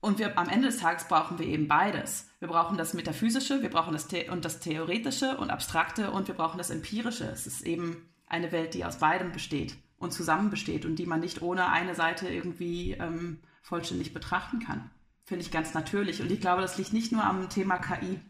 [0.00, 2.28] Und wir, am Ende des Tages brauchen wir eben beides.
[2.38, 6.34] Wir brauchen das Metaphysische, wir brauchen das, The und das Theoretische und Abstrakte und wir
[6.34, 7.24] brauchen das Empirische.
[7.24, 11.20] Es ist eben eine Welt, die aus beidem besteht und zusammen besteht und die man
[11.20, 14.90] nicht ohne eine Seite irgendwie ähm, vollständig betrachten kann.
[15.24, 16.22] Finde ich ganz natürlich.
[16.22, 18.20] Und ich glaube, das liegt nicht nur am Thema KI.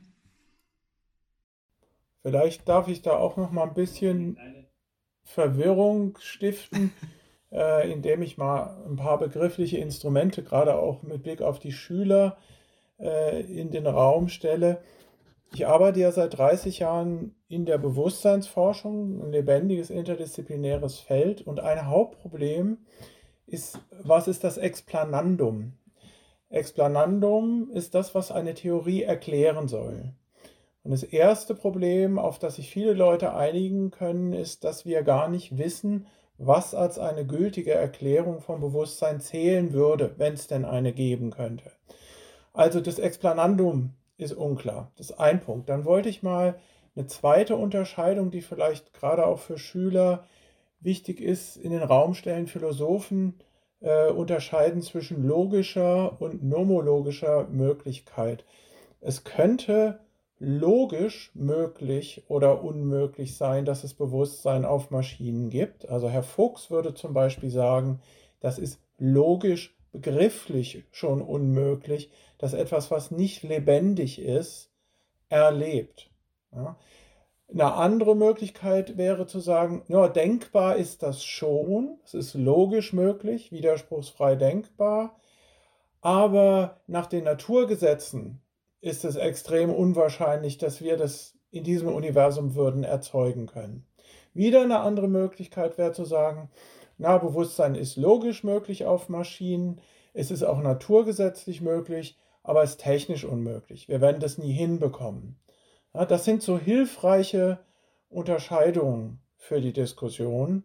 [2.23, 4.39] Vielleicht darf ich da auch noch mal ein bisschen
[5.23, 6.93] Verwirrung stiften,
[7.53, 12.39] äh, indem ich mal ein paar begriffliche Instrumente, gerade auch mit Blick auf die Schüler,
[12.99, 14.83] äh, in den Raum stelle.
[15.53, 21.43] Ich arbeite ja seit 30 Jahren in der Bewusstseinsforschung, ein lebendiges interdisziplinäres Feld.
[21.43, 22.79] Und ein Hauptproblem
[23.47, 25.73] ist, was ist das Explanandum?
[26.49, 30.13] Explanandum ist das, was eine Theorie erklären soll.
[30.85, 35.29] Und das erste Problem, auf das sich viele Leute einigen können, ist, dass wir gar
[35.29, 36.07] nicht wissen,
[36.39, 41.73] was als eine gültige Erklärung vom Bewusstsein zählen würde, wenn es denn eine geben könnte.
[42.53, 44.93] Also das Explanandum ist unklar.
[44.97, 45.69] Das ist ein Punkt.
[45.69, 46.59] Dann wollte ich mal
[46.95, 50.25] eine zweite Unterscheidung, die vielleicht gerade auch für Schüler
[50.81, 52.47] wichtig ist, in den Raum stellen.
[52.47, 53.35] Philosophen
[53.81, 58.45] äh, unterscheiden zwischen logischer und nomologischer Möglichkeit.
[59.01, 60.01] Es könnte
[60.39, 65.89] logisch möglich oder unmöglich sein, dass es Bewusstsein auf Maschinen gibt.
[65.89, 68.01] Also Herr Fuchs würde zum Beispiel sagen,
[68.41, 74.71] das ist logisch begrifflich schon unmöglich, dass etwas, was nicht lebendig ist,
[75.29, 76.11] erlebt.
[76.53, 76.77] Ja.
[77.49, 83.53] Eine andere Möglichkeit wäre zu sagen, ja, denkbar ist das schon, es ist logisch möglich,
[83.53, 85.17] widerspruchsfrei denkbar,
[86.01, 88.41] aber nach den Naturgesetzen
[88.81, 93.87] ist es extrem unwahrscheinlich, dass wir das in diesem Universum würden erzeugen können.
[94.35, 96.51] Wieder eine andere Möglichkeit wäre zu sagen,
[96.99, 99.81] na, Bewusstsein ist logisch möglich auf Maschinen,
[100.15, 103.89] es ist auch naturgesetzlich möglich, aber es ist technisch unmöglich.
[103.89, 105.37] Wir werden das nie hinbekommen.
[105.93, 107.59] Ja, das sind so hilfreiche
[108.09, 110.63] Unterscheidungen für die Diskussion.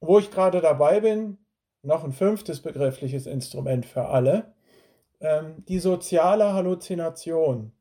[0.00, 1.38] Wo ich gerade dabei bin,
[1.82, 4.52] noch ein fünftes begriffliches Instrument für alle,
[5.20, 7.72] ähm, die soziale Halluzination.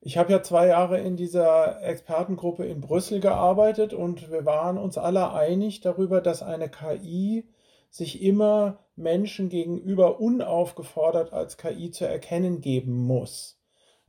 [0.00, 4.96] Ich habe ja zwei Jahre in dieser Expertengruppe in Brüssel gearbeitet und wir waren uns
[4.96, 7.48] alle einig darüber, dass eine KI
[7.90, 13.60] sich immer Menschen gegenüber unaufgefordert als KI zu erkennen geben muss.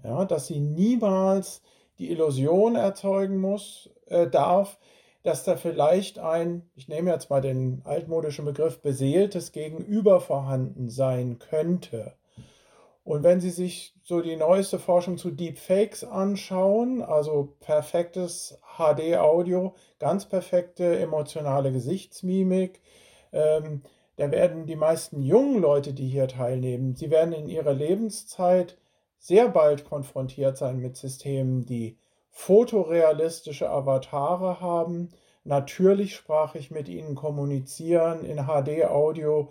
[0.03, 1.61] Ja, dass sie niemals
[1.97, 4.79] die Illusion erzeugen muss, äh, darf,
[5.23, 11.39] dass da vielleicht ein, ich nehme jetzt mal den altmodischen Begriff, beseeltes Gegenüber vorhanden sein
[11.39, 12.13] könnte.
[13.03, 20.27] Und wenn Sie sich so die neueste Forschung zu Deepfakes anschauen, also perfektes HD-Audio, ganz
[20.27, 22.81] perfekte emotionale Gesichtsmimik,
[23.31, 23.81] ähm,
[24.17, 28.77] da werden die meisten jungen Leute, die hier teilnehmen, sie werden in ihrer Lebenszeit
[29.17, 31.97] sehr bald konfrontiert sein mit Systemen, die
[32.31, 35.09] fotorealistische Avatare haben,
[35.43, 39.49] natürlich sprachig mit ihnen kommunizieren in HD-Audio.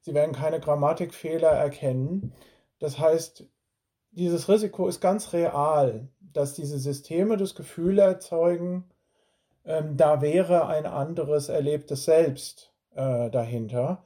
[0.00, 2.32] Sie werden keine Grammatikfehler erkennen.
[2.78, 3.44] Das heißt,
[4.12, 8.84] dieses Risiko ist ganz real, dass diese Systeme das Gefühl erzeugen,
[9.64, 14.04] ähm, da wäre ein anderes erlebtes Selbst äh, dahinter.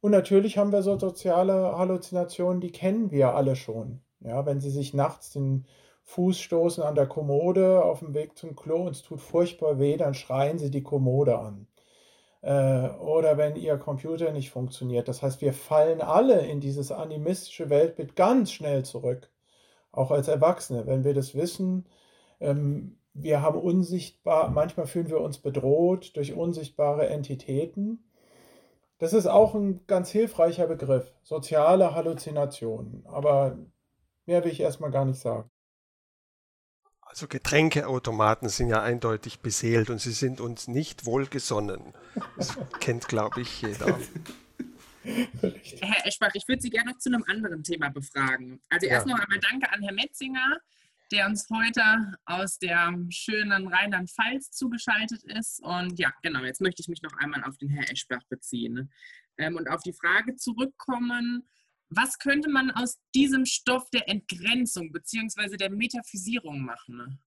[0.00, 4.00] Und natürlich haben wir so soziale Halluzinationen, die kennen wir alle schon.
[4.20, 5.66] Ja, wenn Sie sich nachts den
[6.04, 9.96] Fuß stoßen an der Kommode auf dem Weg zum Klo und es tut furchtbar weh,
[9.96, 11.66] dann schreien Sie die Kommode an.
[12.42, 15.08] Äh, oder wenn Ihr Computer nicht funktioniert.
[15.08, 19.30] Das heißt, wir fallen alle in dieses animistische Weltbild ganz schnell zurück.
[19.92, 21.86] Auch als Erwachsene, wenn wir das wissen,
[22.40, 28.04] ähm, wir haben unsichtbar, manchmal fühlen wir uns bedroht durch unsichtbare Entitäten.
[28.98, 33.04] Das ist auch ein ganz hilfreicher Begriff, soziale Halluzinationen.
[33.06, 33.58] Aber
[34.26, 35.50] mehr will ich erstmal gar nicht sagen.
[37.00, 41.92] Also Getränkeautomaten sind ja eindeutig beseelt und sie sind uns nicht wohlgesonnen.
[42.36, 43.98] Das kennt, glaube ich, jeder.
[45.02, 48.60] Herr Eschbach, ich würde Sie gerne noch zu einem anderen Thema befragen.
[48.68, 49.14] Also erst ja.
[49.14, 50.60] noch einmal danke an Herrn Metzinger,
[51.10, 55.60] der uns heute aus der schönen Rheinland-Pfalz zugeschaltet ist.
[55.62, 58.92] Und ja, genau, jetzt möchte ich mich noch einmal auf den Herr Eschbach beziehen
[59.38, 61.48] ähm, und auf die Frage zurückkommen,
[61.88, 65.56] was könnte man aus diesem Stoff der Entgrenzung bzw.
[65.56, 67.20] der Metaphysierung machen?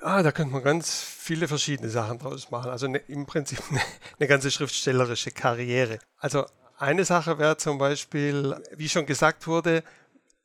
[0.00, 2.70] Ah, da könnte man ganz viele verschiedene Sachen draus machen.
[2.70, 3.80] Also ne, im Prinzip eine,
[4.18, 5.98] eine ganze schriftstellerische Karriere.
[6.16, 6.46] Also
[6.78, 9.82] eine Sache wäre zum Beispiel, wie schon gesagt wurde,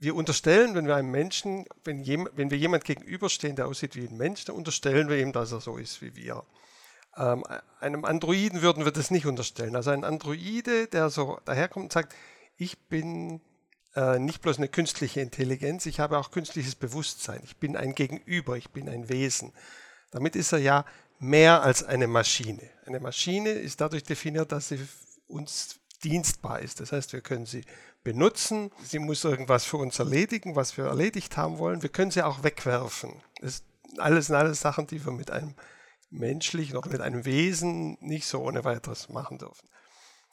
[0.04, 4.08] wir unterstellen, wenn wir einem Menschen, wenn, jem, wenn wir jemand gegenüberstehen, der aussieht wie
[4.08, 6.44] ein Mensch, dann unterstellen wir ihm, dass er so ist wie wir.
[7.16, 7.44] Ähm,
[7.80, 9.76] einem Androiden würden wir das nicht unterstellen.
[9.76, 12.14] Also ein Androide, der so daherkommt und sagt,
[12.58, 13.42] ich bin
[13.96, 17.42] äh, nicht bloß eine künstliche Intelligenz, ich habe auch künstliches Bewusstsein.
[17.44, 19.54] Ich bin ein Gegenüber, ich bin ein Wesen.
[20.12, 20.86] Damit ist er ja
[21.20, 22.70] mehr als eine Maschine.
[22.86, 24.80] Eine Maschine ist dadurch definiert, dass sie
[25.28, 26.80] uns dienstbar ist.
[26.80, 27.64] Das heißt, wir können sie
[28.04, 28.72] benutzen.
[28.84, 31.82] Sie muss irgendwas für uns erledigen, was wir erledigt haben wollen.
[31.82, 33.22] Wir können sie auch wegwerfen.
[33.40, 35.56] Das sind alles, alles Sachen, die wir mit einem
[36.10, 39.68] menschlichen oder mit einem Wesen nicht so ohne weiteres machen dürfen.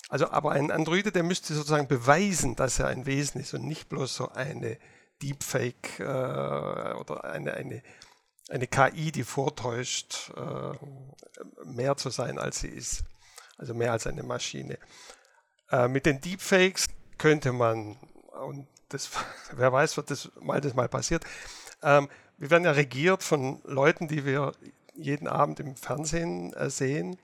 [0.09, 3.89] Also, aber ein Androide, der müsste sozusagen beweisen, dass er ein Wesen ist und nicht
[3.89, 4.79] bloß so eine
[5.23, 7.83] Deepfake äh, oder eine, eine,
[8.49, 10.73] eine KI, die vortäuscht, äh,
[11.65, 13.05] mehr zu sein, als sie ist.
[13.57, 14.79] Also mehr als eine Maschine.
[15.71, 17.97] Äh, mit den Deepfakes könnte man,
[18.45, 19.11] und das,
[19.53, 21.25] wer weiß, wird das mal das mal passiert,
[21.83, 24.53] ähm, wir werden ja regiert von Leuten, die wir
[24.95, 27.19] jeden Abend im Fernsehen äh, sehen.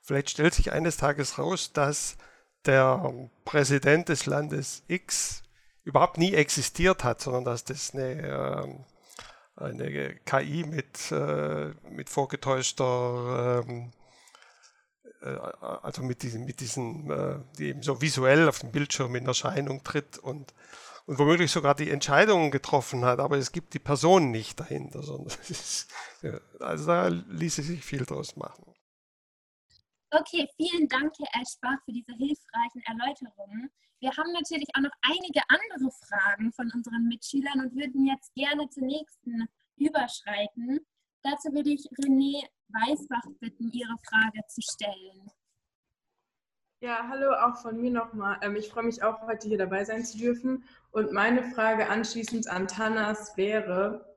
[0.00, 2.16] Vielleicht stellt sich eines Tages raus, dass
[2.64, 3.12] der
[3.44, 5.42] Präsident des Landes X
[5.84, 8.82] überhaupt nie existiert hat, sondern dass das eine,
[9.58, 14.01] äh, eine KI mit, äh, mit vorgetäuschter ähm, äh,
[15.22, 19.84] also mit diesen, mit diesen, äh, die eben so visuell auf dem Bildschirm in Erscheinung
[19.84, 20.52] tritt und,
[21.06, 25.36] und womöglich sogar die Entscheidungen getroffen hat, aber es gibt die Person nicht dahinter, sondern
[25.48, 25.88] ist,
[26.60, 28.64] also da ließe sich viel draus machen.
[30.10, 33.70] Okay, vielen Dank, Herr Eschbach, für diese hilfreichen Erläuterungen.
[34.00, 38.68] Wir haben natürlich auch noch einige andere Fragen von unseren Mitschülern und würden jetzt gerne
[38.68, 40.80] zur nächsten überschreiten.
[41.22, 45.30] Dazu würde ich René Weißbach bitten, Ihre Frage zu stellen.
[46.80, 48.38] Ja, hallo auch von mir nochmal.
[48.42, 50.64] Ähm, ich freue mich auch, heute hier dabei sein zu dürfen.
[50.90, 54.16] Und meine Frage anschließend an Tanas wäre,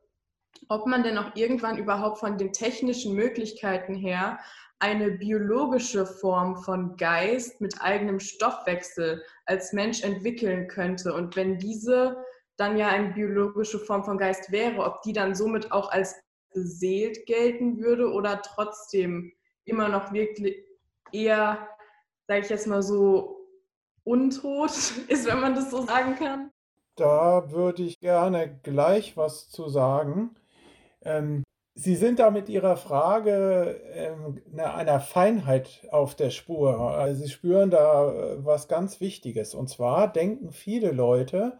[0.67, 4.39] ob man denn auch irgendwann überhaupt von den technischen Möglichkeiten her
[4.79, 11.13] eine biologische Form von Geist mit eigenem Stoffwechsel als Mensch entwickeln könnte.
[11.13, 12.17] Und wenn diese
[12.57, 16.15] dann ja eine biologische Form von Geist wäre, ob die dann somit auch als
[16.55, 19.33] beseelt gelten würde oder trotzdem
[19.65, 20.55] immer noch wirklich
[21.11, 21.67] eher,
[22.27, 23.35] sage ich jetzt mal so,
[24.03, 24.71] untot
[25.07, 26.51] ist, wenn man das so sagen kann?
[26.95, 30.35] Da würde ich gerne gleich was zu sagen.
[31.03, 31.43] Ähm,
[31.77, 36.79] Sie sind da mit Ihrer Frage ähm, einer Feinheit auf der Spur.
[36.79, 39.53] Also Sie spüren da äh, was ganz Wichtiges.
[39.53, 41.59] Und zwar denken viele Leute,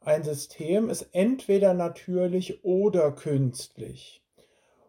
[0.00, 4.22] ein System ist entweder natürlich oder künstlich.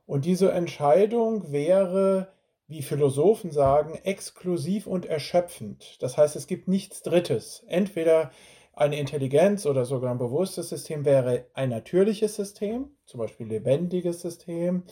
[0.05, 2.29] Und diese Entscheidung wäre,
[2.67, 6.01] wie Philosophen sagen, exklusiv und erschöpfend.
[6.01, 7.63] Das heißt, es gibt nichts Drittes.
[7.67, 8.31] Entweder
[8.73, 14.83] eine Intelligenz oder sogar ein bewusstes System wäre ein natürliches System, zum Beispiel lebendiges System,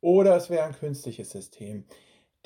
[0.00, 1.84] oder es wäre ein künstliches System.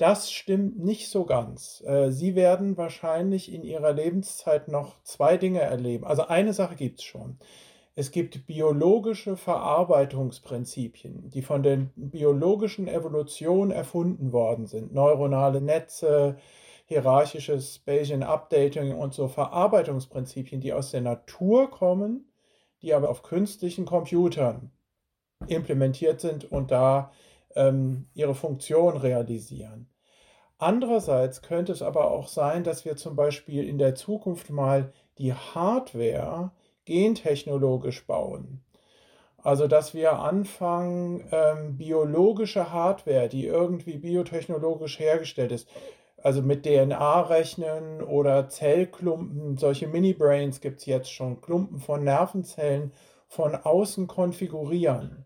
[0.03, 1.81] Das stimmt nicht so ganz.
[1.87, 6.03] Äh, Sie werden wahrscheinlich in Ihrer Lebenszeit noch zwei Dinge erleben.
[6.03, 7.39] Also eine Sache gibt es schon.
[7.95, 14.93] Es gibt biologische Verarbeitungsprinzipien, die von der biologischen Evolution erfunden worden sind.
[14.93, 16.35] Neuronale Netze,
[16.83, 22.29] hierarchisches Bayesian Updating und so Verarbeitungsprinzipien, die aus der Natur kommen,
[22.81, 24.69] die aber auf künstlichen Computern
[25.47, 27.13] implementiert sind und da
[27.55, 29.87] ähm, ihre Funktion realisieren.
[30.57, 35.33] Andererseits könnte es aber auch sein, dass wir zum Beispiel in der Zukunft mal die
[35.33, 36.51] Hardware
[36.85, 38.61] gentechnologisch bauen.
[39.37, 45.67] Also, dass wir anfangen, ähm, biologische Hardware, die irgendwie biotechnologisch hergestellt ist,
[46.23, 52.93] also mit DNA rechnen oder Zellklumpen, solche Mini-Brains gibt es jetzt schon, Klumpen von Nervenzellen
[53.27, 55.25] von außen konfigurieren.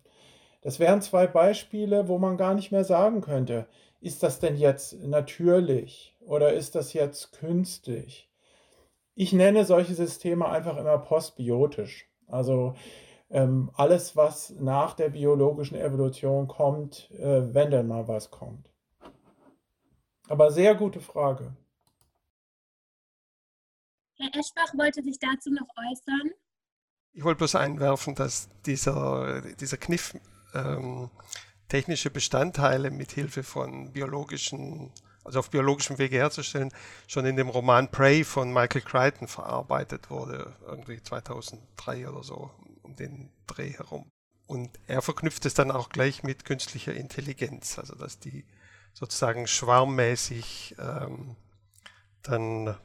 [0.61, 3.67] Das wären zwei Beispiele, wo man gar nicht mehr sagen könnte,
[4.07, 8.31] ist das denn jetzt natürlich oder ist das jetzt künstlich?
[9.15, 12.07] Ich nenne solche Systeme einfach immer postbiotisch.
[12.27, 12.75] Also
[13.29, 18.71] ähm, alles, was nach der biologischen Evolution kommt, äh, wenn denn mal was kommt.
[20.29, 21.55] Aber sehr gute Frage.
[24.15, 26.31] Herr Eschbach wollte sich dazu noch äußern.
[27.13, 30.15] Ich wollte bloß einwerfen, dass dieser, dieser Kniff,
[30.53, 31.09] ähm,
[31.67, 34.91] technische Bestandteile mit Hilfe von biologischen,
[35.23, 36.71] also auf biologischem Wege herzustellen,
[37.07, 42.51] schon in dem Roman Prey von Michael Crichton verarbeitet wurde, irgendwie 2003 oder so,
[42.83, 44.09] um den Dreh herum.
[44.47, 48.45] Und er verknüpft es dann auch gleich mit künstlicher Intelligenz, also dass die
[48.93, 51.35] sozusagen schwarmmäßig ähm,
[52.23, 52.77] dann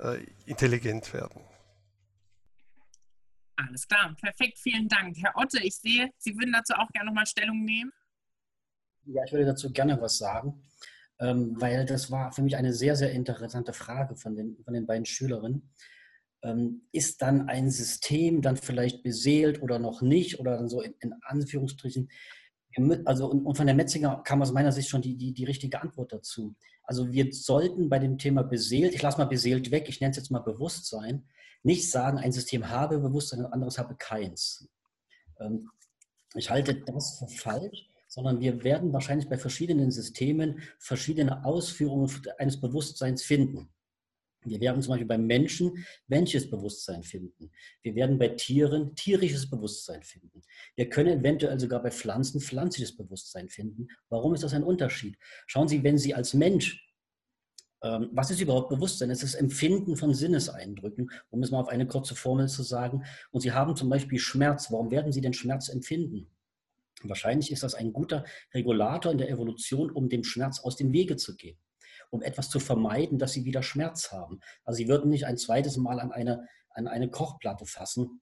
[0.00, 1.42] äh, intelligent werden.
[3.56, 5.16] Alles klar, perfekt, vielen Dank.
[5.18, 7.92] Herr Otte, ich sehe, Sie würden dazu auch gerne nochmal Stellung nehmen.
[9.06, 10.62] Ja, ich würde dazu gerne was sagen,
[11.20, 14.86] ähm, weil das war für mich eine sehr, sehr interessante Frage von den, von den
[14.86, 15.70] beiden Schülerinnen.
[16.42, 20.94] Ähm, ist dann ein System dann vielleicht beseelt oder noch nicht oder dann so in,
[21.00, 22.10] in Anführungsstrichen?
[23.04, 25.80] Also und, und, von der Metzinger kam aus meiner Sicht schon die, die, die richtige
[25.80, 26.54] Antwort dazu.
[26.82, 30.18] Also wir sollten bei dem Thema beseelt, ich lasse mal beseelt weg, ich nenne es
[30.18, 31.26] jetzt mal Bewusstsein,
[31.62, 34.68] nicht sagen, ein System habe Bewusstsein, ein anderes habe keins.
[35.40, 35.70] Ähm,
[36.34, 42.58] ich halte das für falsch, sondern wir werden wahrscheinlich bei verschiedenen Systemen verschiedene Ausführungen eines
[42.58, 43.68] Bewusstseins finden.
[44.42, 47.50] Wir werden zum Beispiel beim Menschen menschliches Bewusstsein finden.
[47.82, 50.40] Wir werden bei Tieren tierisches Bewusstsein finden.
[50.76, 53.88] Wir können eventuell sogar bei Pflanzen pflanzliches Bewusstsein finden.
[54.08, 55.18] Warum ist das ein Unterschied?
[55.46, 56.82] Schauen Sie, wenn Sie als Mensch
[57.82, 59.10] ähm, was ist überhaupt Bewusstsein?
[59.10, 63.04] Es ist das Empfinden von Sinneseindrücken, um es mal auf eine kurze Formel zu sagen.
[63.32, 64.72] Und Sie haben zum Beispiel Schmerz.
[64.72, 66.30] Warum werden Sie denn Schmerz empfinden?
[67.02, 71.16] Wahrscheinlich ist das ein guter Regulator in der Evolution, um dem Schmerz aus dem Wege
[71.16, 71.58] zu gehen,
[72.10, 74.40] um etwas zu vermeiden, dass Sie wieder Schmerz haben.
[74.64, 78.20] Also Sie würden nicht ein zweites Mal an eine, an eine Kochplatte fassen,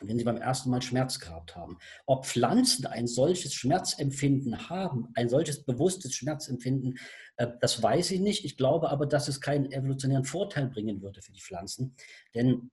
[0.00, 1.78] wenn sie beim ersten Mal Schmerz gehabt haben.
[2.06, 6.98] Ob Pflanzen ein solches Schmerzempfinden haben, ein solches bewusstes Schmerzempfinden,
[7.36, 8.44] äh, das weiß ich nicht.
[8.44, 11.94] Ich glaube aber, dass es keinen evolutionären Vorteil bringen würde für die Pflanzen.
[12.34, 12.70] Denn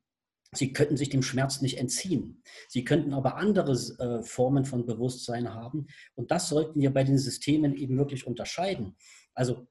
[0.53, 2.43] Sie könnten sich dem Schmerz nicht entziehen.
[2.67, 5.87] Sie könnten aber andere äh, Formen von Bewusstsein haben.
[6.15, 8.97] Und das sollten wir bei den Systemen eben wirklich unterscheiden.
[9.33, 9.67] Also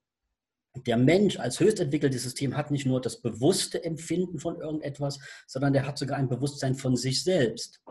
[0.86, 5.72] der Mensch als höchst entwickeltes System hat nicht nur das bewusste Empfinden von irgendetwas, sondern
[5.74, 7.82] der hat sogar ein Bewusstsein von sich selbst.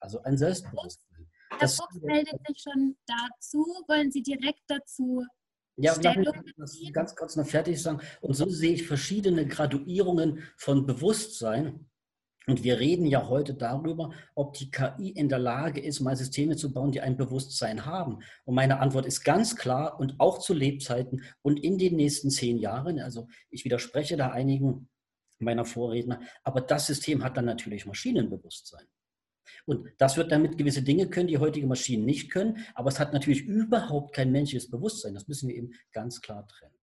[0.00, 1.30] Also ein Selbstbewusstsein.
[1.50, 3.64] Herr das, Fuchs meldet sich schon dazu.
[3.88, 5.24] Wollen Sie direkt dazu
[5.76, 6.34] ja, Stellung
[6.80, 8.00] ich ganz kurz noch fertig sagen.
[8.20, 11.86] Und so sehe ich verschiedene Graduierungen von Bewusstsein
[12.48, 16.56] und wir reden ja heute darüber, ob die KI in der Lage ist, mal Systeme
[16.56, 18.20] zu bauen, die ein Bewusstsein haben.
[18.44, 22.58] Und meine Antwort ist ganz klar und auch zu Lebzeiten und in den nächsten zehn
[22.58, 23.00] Jahren.
[23.00, 24.88] Also ich widerspreche da einigen
[25.38, 28.86] meiner Vorredner, aber das System hat dann natürlich Maschinenbewusstsein.
[29.64, 33.12] Und das wird damit gewisse Dinge können, die heutige Maschinen nicht können, aber es hat
[33.12, 35.14] natürlich überhaupt kein menschliches Bewusstsein.
[35.14, 36.78] Das müssen wir eben ganz klar trennen.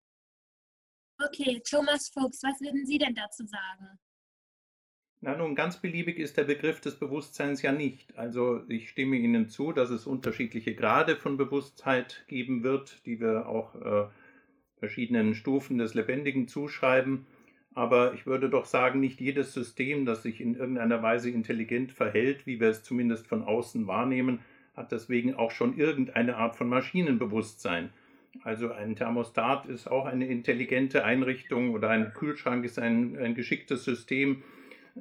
[1.25, 3.97] Okay, Thomas Fuchs, was würden Sie denn dazu sagen?
[5.25, 8.17] Na nun, ganz beliebig ist der Begriff des Bewusstseins ja nicht.
[8.17, 13.47] Also ich stimme Ihnen zu, dass es unterschiedliche Grade von Bewusstheit geben wird, die wir
[13.47, 14.07] auch äh,
[14.79, 17.25] verschiedenen Stufen des Lebendigen zuschreiben.
[17.73, 22.45] Aber ich würde doch sagen, nicht jedes System, das sich in irgendeiner Weise intelligent verhält,
[22.45, 24.39] wie wir es zumindest von außen wahrnehmen,
[24.75, 27.91] hat deswegen auch schon irgendeine Art von Maschinenbewusstsein.
[28.43, 33.85] Also ein Thermostat ist auch eine intelligente Einrichtung oder ein Kühlschrank ist ein, ein geschicktes
[33.85, 34.43] System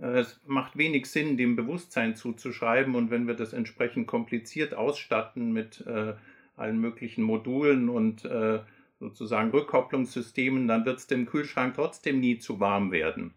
[0.01, 5.85] es macht wenig Sinn, dem Bewusstsein zuzuschreiben und wenn wir das entsprechend kompliziert ausstatten mit
[5.87, 6.15] äh,
[6.57, 8.61] allen möglichen Modulen und äh,
[9.01, 13.35] sozusagen Rückkopplungssystemen, dann wird es dem Kühlschrank trotzdem nie zu warm werden.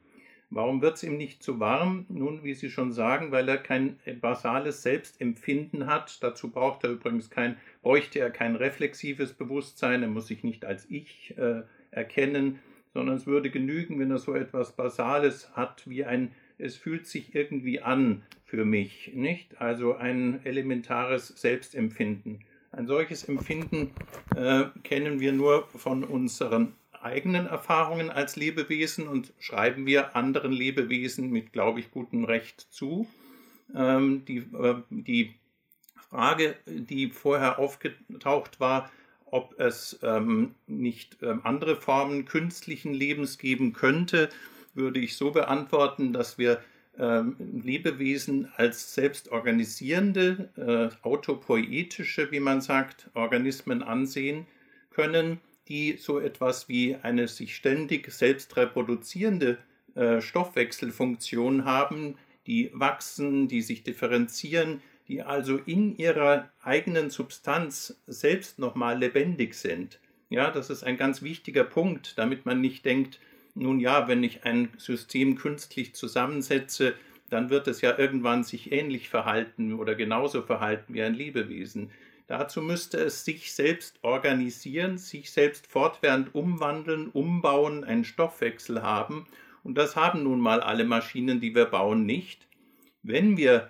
[0.51, 2.05] Warum wird es ihm nicht zu warm?
[2.07, 6.23] Nun, wie Sie schon sagen, weil er kein basales Selbstempfinden hat.
[6.23, 10.03] Dazu braucht er übrigens kein, bräuchte er kein reflexives Bewusstsein.
[10.03, 12.59] Er muss sich nicht als Ich äh, erkennen,
[12.93, 17.35] sondern es würde genügen, wenn er so etwas Basales hat wie ein es fühlt sich
[17.35, 19.59] irgendwie an für mich, nicht?
[19.61, 22.43] Also ein elementares Selbstempfinden.
[22.71, 23.91] Ein solches Empfinden
[24.35, 31.29] äh, kennen wir nur von unseren eigenen Erfahrungen als Lebewesen und schreiben wir anderen Lebewesen
[31.29, 33.07] mit, glaube ich, gutem Recht zu.
[33.73, 35.35] Ähm, die, äh, die
[36.09, 38.91] Frage, die vorher aufgetaucht war,
[39.25, 44.29] ob es ähm, nicht äh, andere Formen künstlichen Lebens geben könnte,
[44.75, 46.61] würde ich so beantworten, dass wir
[46.97, 54.45] ähm, Lebewesen als selbstorganisierende, äh, autopoietische, wie man sagt, Organismen ansehen
[54.91, 59.57] können, die so etwas wie eine sich ständig selbst reproduzierende
[59.95, 62.15] äh, Stoffwechselfunktion haben,
[62.47, 69.99] die wachsen, die sich differenzieren, die also in ihrer eigenen Substanz selbst nochmal lebendig sind.
[70.29, 73.19] Ja, das ist ein ganz wichtiger Punkt, damit man nicht denkt,
[73.55, 76.93] nun ja, wenn ich ein System künstlich zusammensetze,
[77.29, 81.89] dann wird es ja irgendwann sich ähnlich verhalten oder genauso verhalten wie ein Lebewesen.
[82.27, 89.27] Dazu müsste es sich selbst organisieren, sich selbst fortwährend umwandeln, umbauen, einen Stoffwechsel haben.
[89.63, 92.47] Und das haben nun mal alle Maschinen, die wir bauen, nicht.
[93.03, 93.69] Wenn wir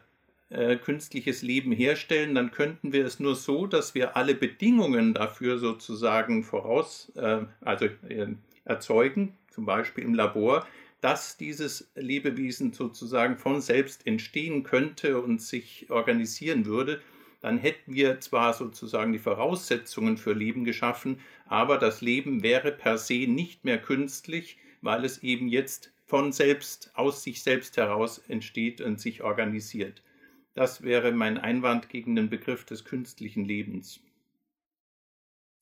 [0.50, 5.58] äh, künstliches Leben herstellen, dann könnten wir es nur so, dass wir alle Bedingungen dafür
[5.58, 8.28] sozusagen voraus, äh, also äh,
[8.66, 10.68] erzeugen, zum Beispiel im Labor,
[11.02, 17.02] dass dieses Lebewesen sozusagen von selbst entstehen könnte und sich organisieren würde,
[17.42, 22.98] dann hätten wir zwar sozusagen die Voraussetzungen für Leben geschaffen, aber das Leben wäre per
[22.98, 28.82] se nicht mehr künstlich, weil es eben jetzt von selbst, aus sich selbst heraus entsteht
[28.82, 30.02] und sich organisiert.
[30.56, 34.00] Das wäre mein Einwand gegen den Begriff des künstlichen Lebens.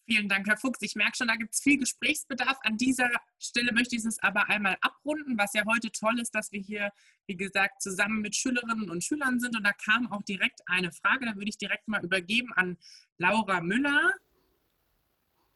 [0.05, 0.81] Vielen Dank, Herr Fuchs.
[0.81, 2.57] Ich merke schon, da gibt es viel Gesprächsbedarf.
[2.63, 6.51] An dieser Stelle möchte ich es aber einmal abrunden, was ja heute toll ist, dass
[6.51, 6.91] wir hier,
[7.25, 9.55] wie gesagt, zusammen mit Schülerinnen und Schülern sind.
[9.55, 12.77] Und da kam auch direkt eine Frage, da würde ich direkt mal übergeben an
[13.17, 14.13] Laura Müller.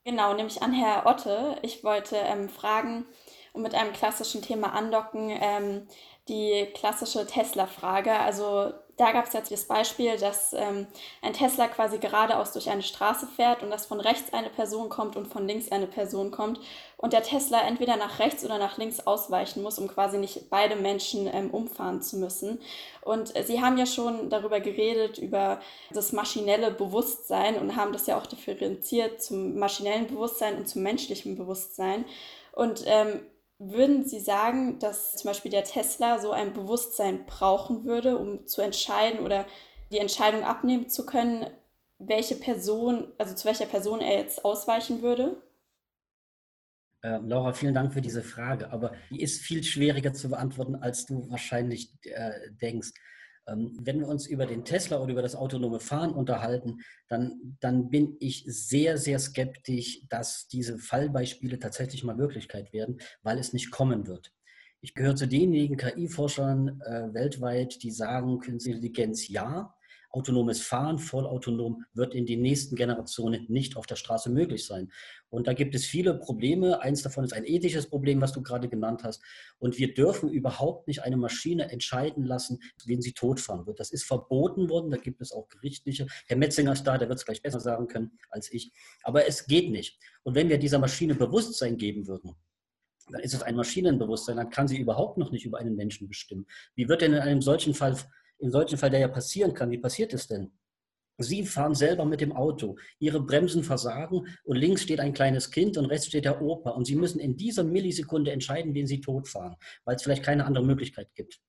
[0.05, 1.59] Genau, nämlich an Herr Otte.
[1.63, 3.05] Ich wollte ähm, fragen
[3.51, 5.87] und mit einem klassischen Thema andocken, ähm,
[6.29, 8.13] die klassische Tesla-Frage.
[8.13, 10.87] Also da gab es jetzt das Beispiel, dass ähm,
[11.21, 15.15] ein Tesla quasi geradeaus durch eine Straße fährt und dass von rechts eine Person kommt
[15.15, 16.59] und von links eine Person kommt
[16.97, 20.75] und der Tesla entweder nach rechts oder nach links ausweichen muss, um quasi nicht beide
[20.75, 22.59] Menschen ähm, umfahren zu müssen.
[23.01, 28.07] Und äh, Sie haben ja schon darüber geredet, über das maschinelle Bewusstsein und haben das
[28.07, 32.03] ja auch differenziert zum maschinellen Bewusstsein und zum menschlichen Bewusstsein.
[32.51, 33.19] Und ähm,
[33.59, 38.61] würden Sie sagen, dass zum Beispiel der Tesla so ein Bewusstsein brauchen würde, um zu
[38.61, 39.45] entscheiden oder
[39.91, 41.47] die Entscheidung abnehmen zu können,
[41.99, 45.41] welche Person, also zu welcher Person er jetzt ausweichen würde?
[47.01, 51.05] Äh, Laura, vielen Dank für diese Frage, aber die ist viel schwieriger zu beantworten, als
[51.05, 52.91] du wahrscheinlich äh, denkst.
[53.47, 57.89] Ähm, wenn wir uns über den Tesla oder über das autonome Fahren unterhalten, dann, dann
[57.89, 63.71] bin ich sehr, sehr skeptisch, dass diese Fallbeispiele tatsächlich mal Wirklichkeit werden, weil es nicht
[63.71, 64.33] kommen wird.
[64.81, 69.73] Ich gehöre zu denjenigen KI-Forschern äh, weltweit, die sagen, künstliche Intelligenz ja,
[70.09, 74.91] autonomes Fahren, vollautonom, wird in den nächsten Generationen nicht auf der Straße möglich sein.
[75.29, 76.81] Und da gibt es viele Probleme.
[76.81, 79.21] Eins davon ist ein ethisches Problem, was du gerade genannt hast.
[79.59, 83.79] Und wir dürfen überhaupt nicht eine Maschine entscheiden lassen, wen sie totfahren wird.
[83.79, 84.89] Das ist verboten worden.
[84.89, 86.07] Da gibt es auch gerichtliche.
[86.27, 88.71] Herr Metzinger ist da, der wird es gleich besser sagen können als ich.
[89.03, 89.99] Aber es geht nicht.
[90.23, 92.35] Und wenn wir dieser Maschine Bewusstsein geben würden,
[93.09, 96.45] dann ist es ein Maschinenbewusstsein, dann kann sie überhaupt noch nicht über einen Menschen bestimmen.
[96.75, 97.95] Wie wird denn in einem solchen Fall
[98.39, 100.51] im solchen Fall, der ja passieren kann, wie passiert es denn?
[101.19, 105.75] Sie fahren selber mit dem Auto, Ihre Bremsen versagen und links steht ein kleines Kind
[105.77, 109.55] und rechts steht der Opa und Sie müssen in dieser Millisekunde entscheiden, wen Sie totfahren,
[109.83, 111.39] weil es vielleicht keine andere Möglichkeit gibt.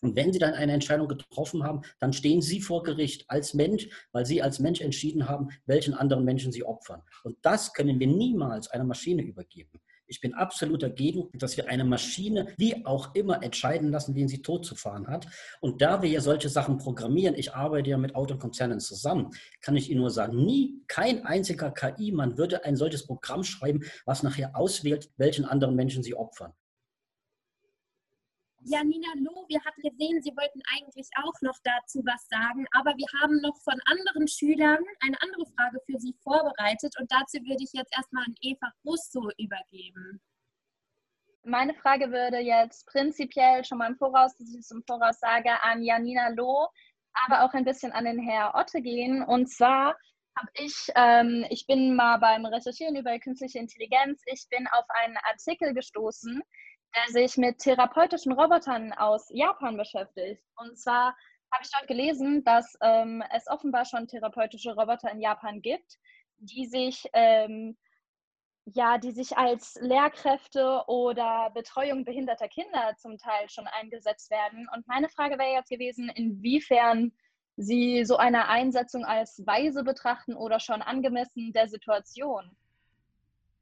[0.00, 3.88] Und wenn Sie dann eine Entscheidung getroffen haben, dann stehen Sie vor Gericht als Mensch,
[4.12, 7.02] weil Sie als Mensch entschieden haben, welchen anderen Menschen Sie opfern.
[7.24, 9.80] Und das können wir niemals einer Maschine übergeben.
[10.08, 14.42] Ich bin absolut dagegen, dass wir eine Maschine wie auch immer entscheiden lassen, wen sie
[14.42, 15.26] tot zu fahren hat.
[15.60, 19.30] Und da wir ja solche Sachen programmieren, ich arbeite ja mit Autokonzernen zusammen,
[19.60, 24.22] kann ich Ihnen nur sagen, nie, kein einziger KI-Mann würde ein solches Programm schreiben, was
[24.22, 26.52] nachher auswählt, welchen anderen Menschen sie opfern.
[28.60, 32.90] Ja, Nina Loh, wir hatten gesehen, Sie wollten eigentlich auch noch dazu was sagen, aber
[32.96, 37.62] wir haben noch von anderen Schülern eine andere Frage für Sie vorbereitet und dazu würde
[37.62, 40.20] ich jetzt erstmal an Eva Russo übergeben.
[41.44, 45.50] Meine Frage würde jetzt prinzipiell schon mal im Voraus, dass ich es im Voraus sage,
[45.62, 46.68] an Janina Loh,
[47.26, 49.22] aber auch ein bisschen an den Herr Otte gehen.
[49.22, 49.96] Und zwar
[50.36, 55.16] habe ich, ähm, ich bin mal beim Recherchieren über künstliche Intelligenz, ich bin auf einen
[55.30, 56.42] Artikel gestoßen,
[56.94, 60.42] der sich mit therapeutischen Robotern aus Japan beschäftigt.
[60.56, 61.16] Und zwar
[61.52, 65.98] habe ich dort gelesen, dass ähm, es offenbar schon therapeutische Roboter in Japan gibt,
[66.38, 67.76] die sich ähm,
[68.74, 74.68] ja, die sich als Lehrkräfte oder Betreuung behinderter Kinder zum Teil schon eingesetzt werden.
[74.74, 77.12] Und meine Frage wäre jetzt gewesen, inwiefern
[77.56, 82.56] Sie so eine Einsetzung als weise betrachten oder schon angemessen der Situation.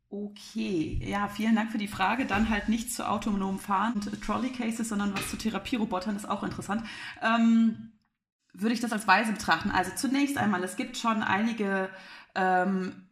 [0.08, 2.26] Okay, ja, vielen Dank für die Frage.
[2.26, 6.44] Dann halt nicht zu autonomem Fahren und Trolley Cases, sondern was zu Therapierobotern ist auch
[6.44, 6.84] interessant.
[7.22, 7.92] Ähm,
[8.52, 9.70] würde ich das als Weise betrachten?
[9.70, 11.90] Also zunächst einmal, es gibt schon einige
[12.36, 13.06] ähm,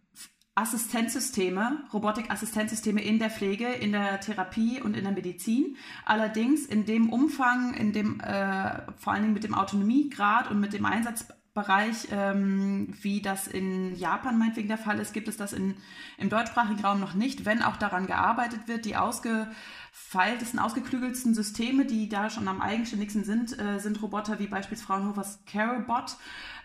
[0.54, 5.76] Assistenzsysteme, Robotikassistenzsysteme in der Pflege, in der Therapie und in der Medizin.
[6.04, 10.72] Allerdings in dem Umfang, in dem äh, vor allen Dingen mit dem Autonomiegrad und mit
[10.72, 15.52] dem Einsatz Bereich, ähm, wie das in Japan meinetwegen der Fall ist, gibt es das
[15.52, 15.76] in,
[16.18, 18.84] im deutschsprachigen Raum noch nicht, wenn auch daran gearbeitet wird.
[18.84, 24.86] Die ausgefeiltesten, ausgeklügelsten Systeme, die da schon am eigenständigsten sind, äh, sind Roboter wie beispielsweise
[24.86, 26.16] Fraunhofers Carobot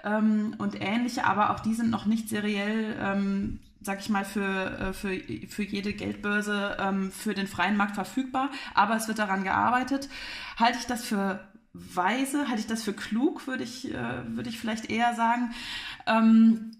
[0.03, 4.79] ähm, und ähnliche, aber auch die sind noch nicht seriell ähm, sag ich mal, für,
[4.79, 5.17] äh, für,
[5.47, 10.09] für jede Geldbörse ähm, für den freien Markt verfügbar, aber es wird daran gearbeitet.
[10.57, 14.59] Halte ich das für weise, halte ich das für klug, würde ich, äh, würde ich
[14.59, 15.53] vielleicht eher sagen.
[16.07, 16.71] Ähm,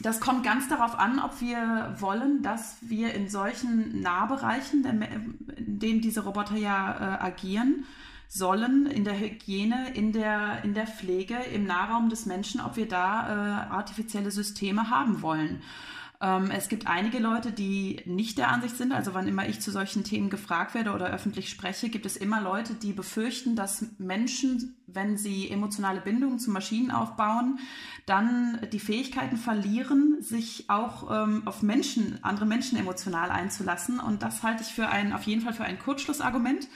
[0.00, 6.00] das kommt ganz darauf an, ob wir wollen, dass wir in solchen Nahbereichen, in denen
[6.00, 7.84] diese Roboter ja äh, agieren,
[8.28, 12.88] sollen, in der Hygiene, in der, in der Pflege, im Nahraum des Menschen, ob wir
[12.88, 15.62] da äh, artifizielle Systeme haben wollen.
[16.22, 19.72] Ähm, es gibt einige Leute, die nicht der Ansicht sind, also wann immer ich zu
[19.72, 24.76] solchen Themen gefragt werde oder öffentlich spreche, gibt es immer Leute, die befürchten, dass Menschen,
[24.86, 27.58] wenn sie emotionale Bindungen zu Maschinen aufbauen,
[28.06, 33.98] dann die Fähigkeiten verlieren, sich auch ähm, auf Menschen, andere Menschen emotional einzulassen.
[33.98, 36.68] Und das halte ich für ein, auf jeden Fall für ein Kurzschlussargument.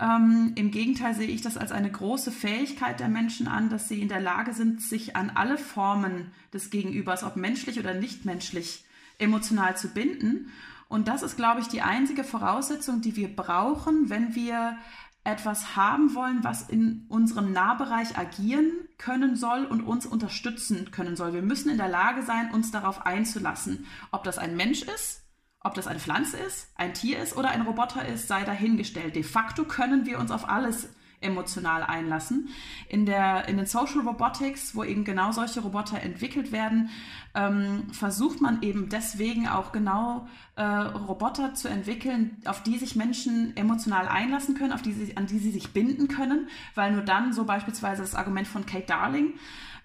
[0.00, 4.00] Ähm, Im Gegenteil sehe ich das als eine große Fähigkeit der Menschen an, dass sie
[4.00, 8.84] in der Lage sind, sich an alle Formen des Gegenübers, ob menschlich oder nicht menschlich,
[9.18, 10.50] emotional zu binden.
[10.88, 14.78] Und das ist, glaube ich, die einzige Voraussetzung, die wir brauchen, wenn wir
[15.22, 21.34] etwas haben wollen, was in unserem Nahbereich agieren können soll und uns unterstützen können soll.
[21.34, 25.20] Wir müssen in der Lage sein, uns darauf einzulassen, ob das ein Mensch ist
[25.62, 29.14] ob das eine Pflanze ist, ein Tier ist oder ein Roboter ist, sei dahingestellt.
[29.14, 30.88] De facto können wir uns auf alles
[31.20, 32.48] emotional einlassen.
[32.88, 36.88] In, der, in den Social Robotics, wo eben genau solche Roboter entwickelt werden,
[37.34, 40.26] ähm, versucht man eben deswegen auch genau
[40.56, 45.26] äh, Roboter zu entwickeln, auf die sich Menschen emotional einlassen können, auf die sie, an
[45.26, 49.34] die sie sich binden können, weil nur dann, so beispielsweise das Argument von Kate Darling,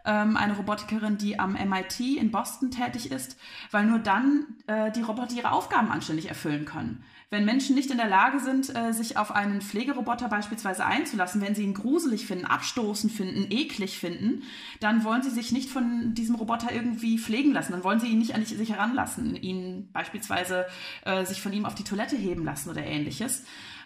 [0.06, 3.38] ähm, eine Robotikerin, die am MIT in Boston tätig ist,
[3.72, 7.04] weil nur dann äh, die Roboter ihre Aufgaben anständig erfüllen können.
[7.32, 11.56] Wenn Menschen nicht in der Lage sind, äh, sich auf einen Pflegeroboter beispielsweise einzulassen, wenn
[11.56, 14.44] sie ihn gruselig finden, abstoßend finden, eklig finden,
[14.80, 17.74] dann wollen sie sich nicht von diesem Roboter irgendwie pflegen lassen.
[17.74, 20.66] Dann wollen sie ihn nicht an sich heranlassen, ihn beispielsweise
[21.04, 23.44] äh, sich von ihm auf die Toilette heben lassen oder ähnliches.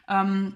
[0.07, 0.55] Ähm,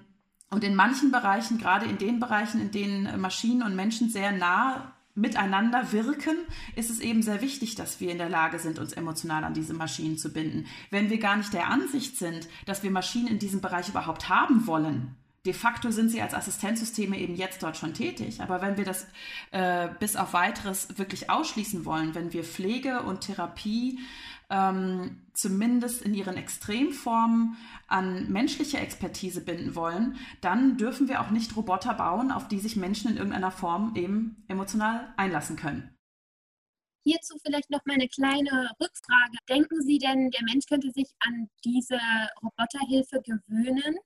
[0.50, 4.92] und in manchen Bereichen, gerade in den Bereichen, in denen Maschinen und Menschen sehr nah
[5.14, 6.36] miteinander wirken,
[6.74, 9.74] ist es eben sehr wichtig, dass wir in der Lage sind, uns emotional an diese
[9.74, 10.66] Maschinen zu binden.
[10.90, 14.66] Wenn wir gar nicht der Ansicht sind, dass wir Maschinen in diesem Bereich überhaupt haben
[14.66, 18.40] wollen, de facto sind sie als Assistenzsysteme eben jetzt dort schon tätig.
[18.40, 19.06] Aber wenn wir das
[19.50, 23.98] äh, bis auf weiteres wirklich ausschließen wollen, wenn wir Pflege und Therapie
[24.50, 27.56] ähm, zumindest in ihren Extremformen
[27.88, 32.76] an menschliche Expertise binden wollen, dann dürfen wir auch nicht Roboter bauen, auf die sich
[32.76, 35.90] Menschen in irgendeiner Form eben emotional einlassen können.
[37.06, 39.36] Hierzu vielleicht noch mal eine kleine Rückfrage.
[39.50, 41.98] Denken Sie denn, der Mensch könnte sich an diese
[42.42, 43.96] Roboterhilfe gewöhnen?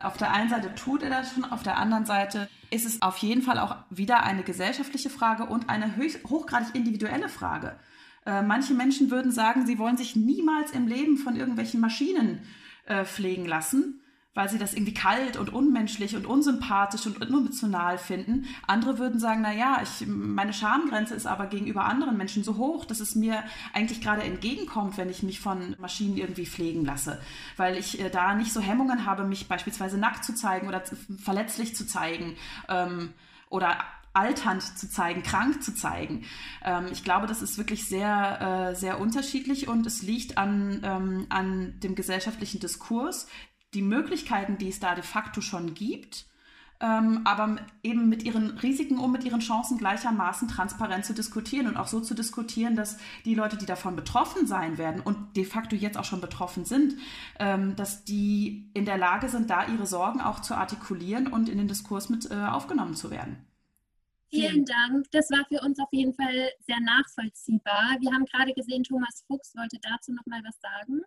[0.00, 3.18] Auf der einen Seite tut er das schon, auf der anderen Seite ist es auf
[3.18, 7.78] jeden Fall auch wieder eine gesellschaftliche Frage und eine höchst, hochgradig individuelle Frage.
[8.26, 12.42] Äh, manche Menschen würden sagen, sie wollen sich niemals im Leben von irgendwelchen Maschinen
[12.86, 14.00] äh, pflegen lassen,
[14.34, 18.46] weil sie das irgendwie kalt und unmenschlich und unsympathisch und unemotional finden.
[18.66, 22.84] Andere würden sagen, na ja, ich, meine Schamgrenze ist aber gegenüber anderen Menschen so hoch,
[22.84, 27.20] dass es mir eigentlich gerade entgegenkommt, wenn ich mich von Maschinen irgendwie pflegen lasse,
[27.56, 30.82] weil ich äh, da nicht so Hemmungen habe, mich beispielsweise nackt zu zeigen oder
[31.18, 32.36] verletzlich zu zeigen
[32.68, 33.12] ähm,
[33.50, 33.78] oder
[34.14, 36.24] alternd zu zeigen, krank zu zeigen.
[36.64, 41.26] Ähm, ich glaube, das ist wirklich sehr, äh, sehr unterschiedlich und es liegt an, ähm,
[41.28, 43.26] an dem gesellschaftlichen Diskurs,
[43.74, 46.26] die Möglichkeiten, die es da de facto schon gibt,
[46.80, 51.76] ähm, aber eben mit ihren Risiken und mit ihren Chancen gleichermaßen transparent zu diskutieren und
[51.76, 55.76] auch so zu diskutieren, dass die Leute, die davon betroffen sein werden und de facto
[55.76, 56.94] jetzt auch schon betroffen sind,
[57.38, 61.58] ähm, dass die in der Lage sind, da ihre Sorgen auch zu artikulieren und in
[61.58, 63.46] den Diskurs mit äh, aufgenommen zu werden.
[64.28, 65.06] Vielen Dank.
[65.12, 67.96] Das war für uns auf jeden Fall sehr nachvollziehbar.
[68.00, 71.02] Wir haben gerade gesehen, Thomas Fuchs wollte dazu noch mal was sagen.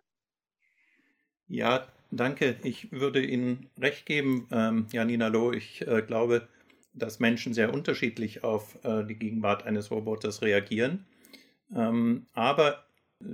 [1.46, 2.56] Ja, danke.
[2.62, 5.52] Ich würde Ihnen recht geben, ähm, Janina Loh.
[5.52, 6.48] Ich äh, glaube,
[6.94, 11.06] dass Menschen sehr unterschiedlich auf äh, die Gegenwart eines Roboters reagieren.
[11.74, 12.84] Ähm, aber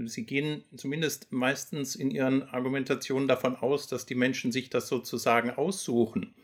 [0.07, 5.51] sie gehen zumindest meistens in ihren Argumentationen davon aus, dass die Menschen sich das sozusagen
[5.51, 6.35] aussuchen.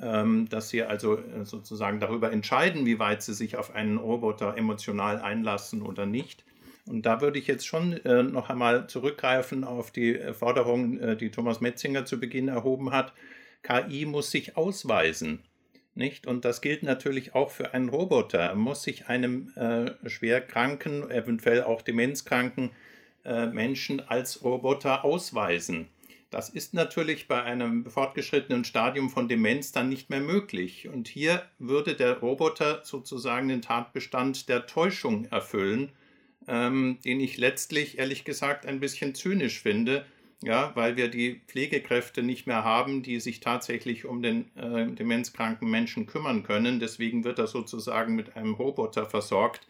[0.00, 4.54] Ähm, dass sie also äh, sozusagen darüber entscheiden, wie weit sie sich auf einen Roboter
[4.56, 6.44] emotional einlassen oder nicht.
[6.86, 11.30] Und da würde ich jetzt schon äh, noch einmal zurückgreifen auf die äh, Forderung, die
[11.30, 13.12] Thomas Metzinger zu Beginn erhoben hat.
[13.62, 15.40] KI muss sich ausweisen.
[15.96, 16.26] Nicht?
[16.26, 18.38] Und das gilt natürlich auch für einen Roboter.
[18.38, 22.70] Er muss sich einem äh, schwerkranken, eventuell auch demenzkranken
[23.24, 25.88] äh, Menschen als Roboter ausweisen.
[26.30, 30.86] Das ist natürlich bei einem fortgeschrittenen Stadium von Demenz dann nicht mehr möglich.
[30.86, 35.92] Und hier würde der Roboter sozusagen den Tatbestand der Täuschung erfüllen,
[36.48, 40.04] ähm, den ich letztlich, ehrlich gesagt, ein bisschen zynisch finde,
[40.42, 45.70] ja, weil wir die Pflegekräfte nicht mehr haben, die sich tatsächlich um den äh, demenzkranken
[45.70, 46.78] Menschen kümmern können.
[46.78, 49.66] Deswegen wird er sozusagen mit einem Roboter versorgt,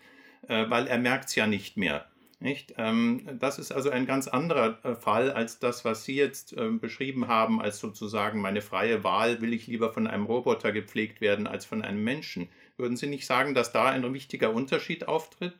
[0.49, 2.07] äh, weil er merkt es ja nicht mehr.
[2.39, 2.74] Nicht?
[2.77, 6.68] Ähm, das ist also ein ganz anderer äh, Fall als das, was Sie jetzt äh,
[6.68, 11.47] beschrieben haben, als sozusagen meine freie Wahl, will ich lieber von einem Roboter gepflegt werden
[11.47, 12.49] als von einem Menschen.
[12.77, 15.55] Würden Sie nicht sagen, dass da ein wichtiger Unterschied auftritt?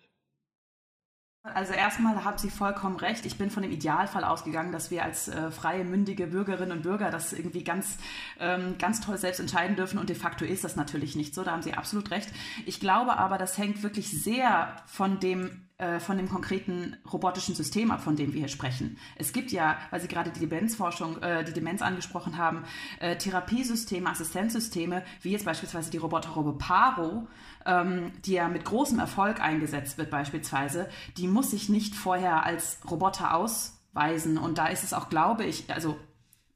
[1.55, 3.25] Also erstmal haben Sie vollkommen recht.
[3.25, 7.11] Ich bin von dem Idealfall ausgegangen, dass wir als äh, freie, mündige Bürgerinnen und Bürger
[7.11, 7.99] das irgendwie ganz,
[8.41, 9.99] ähm, ganz toll selbst entscheiden dürfen.
[9.99, 11.45] Und de facto ist das natürlich nicht so.
[11.45, 12.31] Da haben Sie absolut recht.
[12.65, 17.91] Ich glaube aber, das hängt wirklich sehr von dem äh, von dem konkreten robotischen System
[17.91, 18.97] ab, von dem wir hier sprechen.
[19.17, 22.65] Es gibt ja, weil Sie gerade die Demenzforschung, äh, die Demenz angesprochen haben,
[22.99, 27.29] äh, Therapiesysteme, Assistenzsysteme, wie jetzt beispielsweise die Roboterrobe Paro,
[27.67, 32.79] ähm, die ja mit großem Erfolg eingesetzt wird beispielsweise, die muss sich nicht vorher als
[32.91, 34.39] Roboter ausweisen.
[34.39, 35.97] Und da ist es auch, glaube ich, also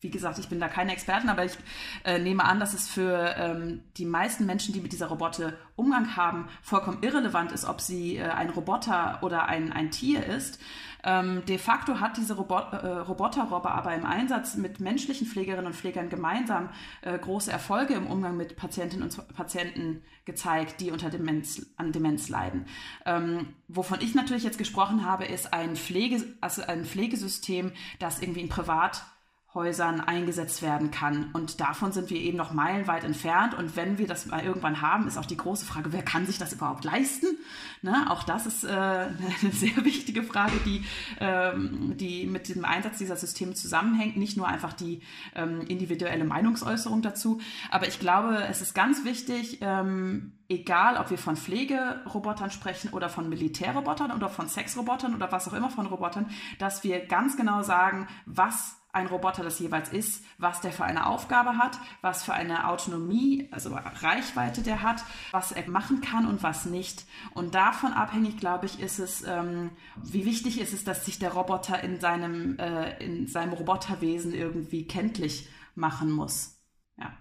[0.00, 1.58] wie gesagt, ich bin da keine Expertin, aber ich
[2.04, 6.16] äh, nehme an, dass es für ähm, die meisten Menschen, die mit dieser Roboter Umgang
[6.16, 10.58] haben, vollkommen irrelevant ist, ob sie äh, ein Roboter oder ein, ein Tier ist.
[11.02, 15.74] Ähm, de facto hat diese Robot, äh, Roboterrobber aber im Einsatz mit menschlichen Pflegerinnen und
[15.74, 16.70] Pflegern gemeinsam
[17.02, 22.28] äh, große Erfolge im Umgang mit Patientinnen und Patienten gezeigt, die unter Demenz, an Demenz
[22.28, 22.66] leiden.
[23.06, 28.40] Ähm, wovon ich natürlich jetzt gesprochen habe, ist ein, Pflege, also ein Pflegesystem, das irgendwie
[28.40, 29.02] in Privat
[29.52, 31.30] Häusern eingesetzt werden kann.
[31.32, 33.54] Und davon sind wir eben noch meilenweit entfernt.
[33.54, 36.38] Und wenn wir das mal irgendwann haben, ist auch die große Frage, wer kann sich
[36.38, 37.26] das überhaupt leisten?
[37.82, 38.06] Ne?
[38.10, 40.84] Auch das ist äh, eine sehr wichtige Frage, die,
[41.18, 44.16] ähm, die mit dem Einsatz dieser Systeme zusammenhängt.
[44.16, 45.00] Nicht nur einfach die
[45.34, 47.40] ähm, individuelle Meinungsäußerung dazu.
[47.72, 53.08] Aber ich glaube, es ist ganz wichtig, ähm, egal ob wir von Pflegerobotern sprechen oder
[53.08, 57.62] von Militärrobotern oder von Sexrobotern oder was auch immer von Robotern, dass wir ganz genau
[57.62, 62.32] sagen, was ein Roboter das jeweils ist, was der für eine Aufgabe hat, was für
[62.32, 67.04] eine Autonomie, also Reichweite der hat, was er machen kann und was nicht.
[67.34, 69.70] Und davon abhängig, glaube ich, ist es, ähm,
[70.02, 74.86] wie wichtig ist es, dass sich der Roboter in seinem, äh, in seinem Roboterwesen irgendwie
[74.86, 76.60] kenntlich machen muss.
[76.96, 77.16] Ja.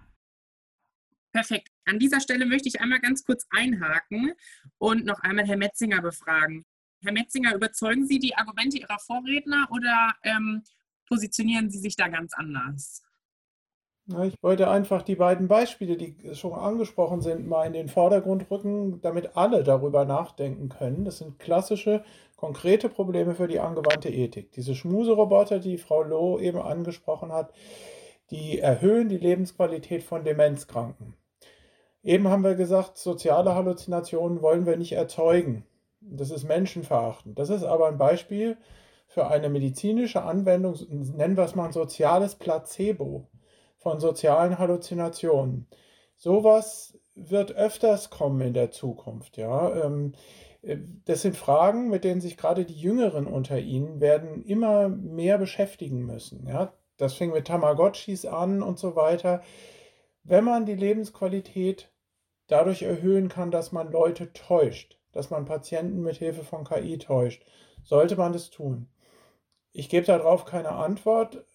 [1.32, 1.70] Perfekt.
[1.86, 4.34] An dieser Stelle möchte ich einmal ganz kurz einhaken
[4.78, 6.66] und noch einmal Herr Metzinger befragen.
[7.02, 10.64] Herr Metzinger, überzeugen Sie die Argumente Ihrer Vorredner oder ähm,
[11.10, 13.04] positionieren Sie sich da ganz anders?
[14.24, 19.02] Ich wollte einfach die beiden Beispiele, die schon angesprochen sind, mal in den Vordergrund rücken,
[19.02, 21.06] damit alle darüber nachdenken können.
[21.06, 22.04] Das sind klassische,
[22.36, 24.52] konkrete Probleme für die angewandte Ethik.
[24.54, 27.54] Diese Schmuseroboter, die Frau Loh eben angesprochen hat,
[28.32, 31.14] die erhöhen die Lebensqualität von Demenzkranken.
[32.02, 35.66] Eben haben wir gesagt, soziale Halluzinationen wollen wir nicht erzeugen.
[36.02, 37.38] Das ist menschenverachtend.
[37.38, 38.58] Das ist aber ein Beispiel
[39.10, 43.28] für eine medizinische Anwendung, nennen wir es mal ein soziales Placebo
[43.80, 45.68] von sozialen Halluzinationen.
[46.16, 49.74] Sowas wird öfters kommen in der Zukunft, ja.
[49.84, 50.14] Ähm,
[51.06, 56.06] das sind Fragen, mit denen sich gerade die Jüngeren unter Ihnen werden immer mehr beschäftigen
[56.06, 56.46] müssen.
[56.48, 56.74] Ja?
[56.98, 59.42] Das fing mit Tamagotchis an und so weiter.
[60.24, 61.90] Wenn man die Lebensqualität
[62.48, 67.46] dadurch erhöhen kann, dass man Leute täuscht, dass man Patienten mit Hilfe von KI täuscht,
[67.84, 68.90] sollte man das tun.
[69.72, 71.46] Ich gebe darauf keine Antwort.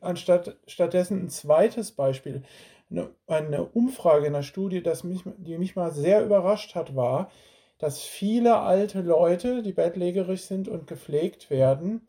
[0.00, 2.42] Anstatt stattdessen ein zweites Beispiel.
[2.90, 7.30] Eine, eine Umfrage in der Studie, das mich, die mich mal sehr überrascht hat, war,
[7.78, 12.06] dass viele alte Leute, die bettlägerig sind und gepflegt werden,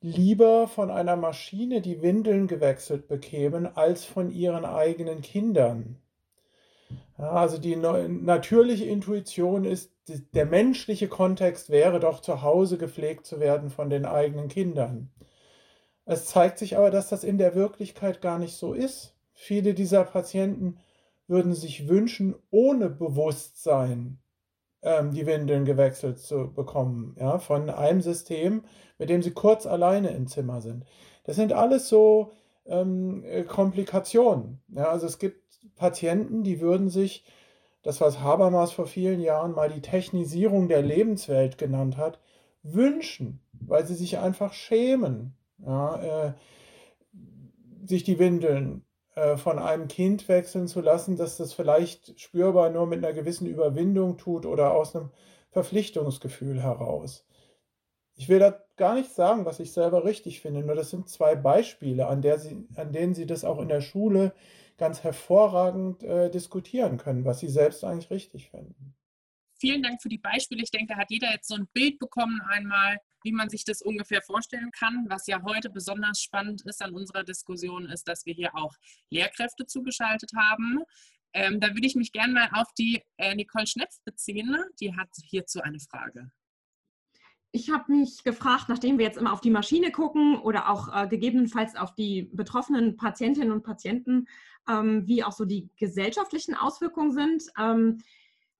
[0.00, 5.96] lieber von einer Maschine die Windeln gewechselt bekämen, als von ihren eigenen Kindern.
[7.18, 9.92] Also die natürliche Intuition ist,
[10.34, 15.10] der menschliche Kontext wäre doch zu Hause gepflegt zu werden von den eigenen Kindern.
[16.04, 19.16] Es zeigt sich aber, dass das in der Wirklichkeit gar nicht so ist.
[19.32, 20.78] Viele dieser Patienten
[21.26, 24.18] würden sich wünschen, ohne Bewusstsein
[24.82, 28.62] ähm, die Windeln gewechselt zu bekommen, ja, von einem System,
[28.96, 30.84] mit dem sie kurz alleine im Zimmer sind.
[31.24, 32.32] Das sind alles so
[32.68, 34.60] ähm, Komplikationen.
[34.68, 35.42] Ja, also es gibt
[35.76, 37.24] Patienten, die würden sich
[37.82, 42.20] das, was Habermas vor vielen Jahren mal die Technisierung der Lebenswelt genannt hat,
[42.62, 46.32] wünschen, weil sie sich einfach schämen, ja, äh,
[47.86, 52.86] sich die Windeln äh, von einem Kind wechseln zu lassen, dass das vielleicht spürbar nur
[52.86, 55.10] mit einer gewissen Überwindung tut oder aus einem
[55.50, 57.26] Verpflichtungsgefühl heraus.
[58.14, 61.34] Ich will da gar nicht sagen, was ich selber richtig finde, nur das sind zwei
[61.34, 64.32] Beispiele, an, der sie, an denen Sie das auch in der Schule
[64.78, 68.94] ganz hervorragend äh, diskutieren können, was Sie selbst eigentlich richtig finden.
[69.60, 70.62] Vielen Dank für die Beispiele.
[70.62, 73.82] Ich denke, da hat jeder jetzt so ein Bild bekommen einmal, wie man sich das
[73.82, 75.06] ungefähr vorstellen kann.
[75.08, 78.74] Was ja heute besonders spannend ist an unserer Diskussion, ist, dass wir hier auch
[79.10, 80.84] Lehrkräfte zugeschaltet haben.
[81.32, 84.56] Ähm, da würde ich mich gerne mal auf die äh, Nicole Schnepf beziehen.
[84.80, 86.30] Die hat hierzu eine Frage.
[87.50, 91.08] Ich habe mich gefragt, nachdem wir jetzt immer auf die Maschine gucken oder auch äh,
[91.08, 94.26] gegebenenfalls auf die betroffenen Patientinnen und Patienten,
[94.68, 97.44] ähm, wie auch so die gesellschaftlichen Auswirkungen sind.
[97.58, 98.02] Ähm,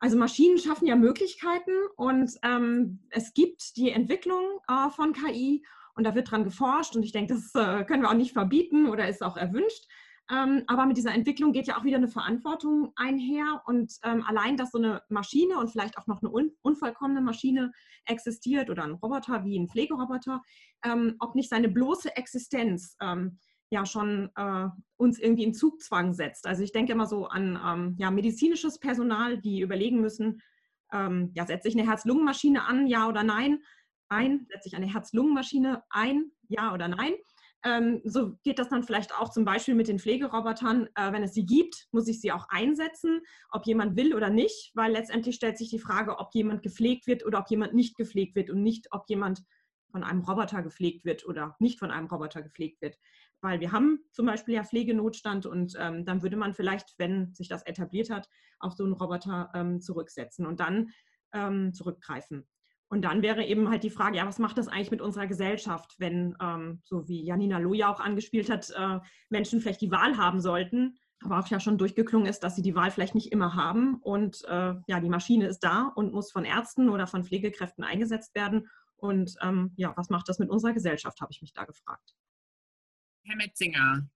[0.01, 5.65] also Maschinen schaffen ja Möglichkeiten und ähm, es gibt die Entwicklung äh, von KI
[5.95, 8.89] und da wird dran geforscht und ich denke, das äh, können wir auch nicht verbieten
[8.89, 9.87] oder ist auch erwünscht.
[10.31, 14.57] Ähm, aber mit dieser Entwicklung geht ja auch wieder eine Verantwortung einher und ähm, allein,
[14.57, 17.73] dass so eine Maschine und vielleicht auch noch eine un unvollkommene Maschine
[18.05, 20.43] existiert oder ein Roboter wie ein Pflegeroboter,
[20.85, 22.97] ähm, ob nicht seine bloße Existenz
[23.71, 26.47] ja schon äh, uns irgendwie in Zugzwang setzt.
[26.47, 30.43] Also ich denke immer so an ähm, ja, medizinisches Personal, die überlegen müssen,
[30.93, 33.63] ähm, ja, setze ich eine Herz-Lungen-Maschine an, ja oder nein?
[34.09, 37.13] Ein, setze ich eine Herz-Lungen-Maschine ein, ja oder nein?
[37.65, 40.89] Ähm, so geht das dann vielleicht auch zum Beispiel mit den Pflegerobotern.
[40.95, 44.71] Äh, wenn es sie gibt, muss ich sie auch einsetzen, ob jemand will oder nicht,
[44.75, 48.37] weil letztendlich stellt sich die Frage, ob jemand gepflegt wird oder ob jemand nicht gepflegt
[48.37, 49.43] wird und nicht, ob jemand
[49.91, 52.97] von einem Roboter gepflegt wird oder nicht von einem Roboter gepflegt wird
[53.41, 57.49] weil wir haben zum Beispiel ja Pflegenotstand und ähm, dann würde man vielleicht, wenn sich
[57.49, 58.29] das etabliert hat,
[58.59, 60.91] auch so einen Roboter ähm, zurücksetzen und dann
[61.33, 62.49] ähm, zurückgreifen.
[62.89, 65.95] Und dann wäre eben halt die Frage, ja, was macht das eigentlich mit unserer Gesellschaft,
[65.99, 70.41] wenn, ähm, so wie Janina Loja auch angespielt hat, äh, Menschen vielleicht die Wahl haben
[70.41, 73.97] sollten, aber auch ja schon durchgeklungen ist, dass sie die Wahl vielleicht nicht immer haben.
[73.97, 78.35] Und äh, ja, die Maschine ist da und muss von Ärzten oder von Pflegekräften eingesetzt
[78.35, 78.69] werden.
[78.97, 82.15] Und ähm, ja, was macht das mit unserer Gesellschaft, habe ich mich da gefragt.
[83.25, 84.09] Herr Metzinger.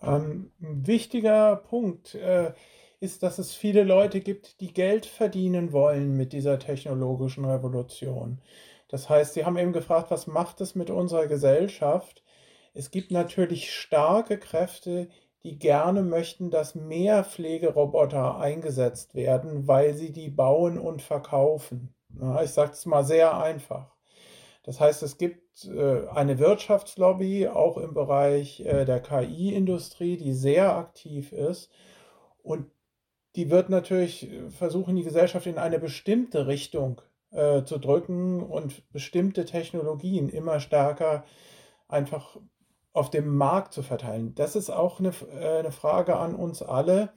[0.00, 2.54] Ähm, ein wichtiger Punkt äh,
[3.00, 8.40] ist, dass es viele Leute gibt, die Geld verdienen wollen mit dieser technologischen Revolution.
[8.88, 12.22] Das heißt, Sie haben eben gefragt, was macht es mit unserer Gesellschaft?
[12.72, 15.08] Es gibt natürlich starke Kräfte,
[15.42, 21.94] die gerne möchten, dass mehr Pflegeroboter eingesetzt werden, weil sie die bauen und verkaufen.
[22.42, 23.94] Ich sage es mal sehr einfach.
[24.64, 30.74] Das heißt, es gibt äh, eine Wirtschaftslobby auch im Bereich äh, der KI-Industrie, die sehr
[30.74, 31.70] aktiv ist
[32.42, 32.66] und
[33.36, 39.44] die wird natürlich versuchen, die Gesellschaft in eine bestimmte Richtung äh, zu drücken und bestimmte
[39.44, 41.24] Technologien immer stärker
[41.88, 42.38] einfach
[42.92, 44.34] auf dem Markt zu verteilen.
[44.34, 47.10] Das ist auch eine, äh, eine Frage an uns alle,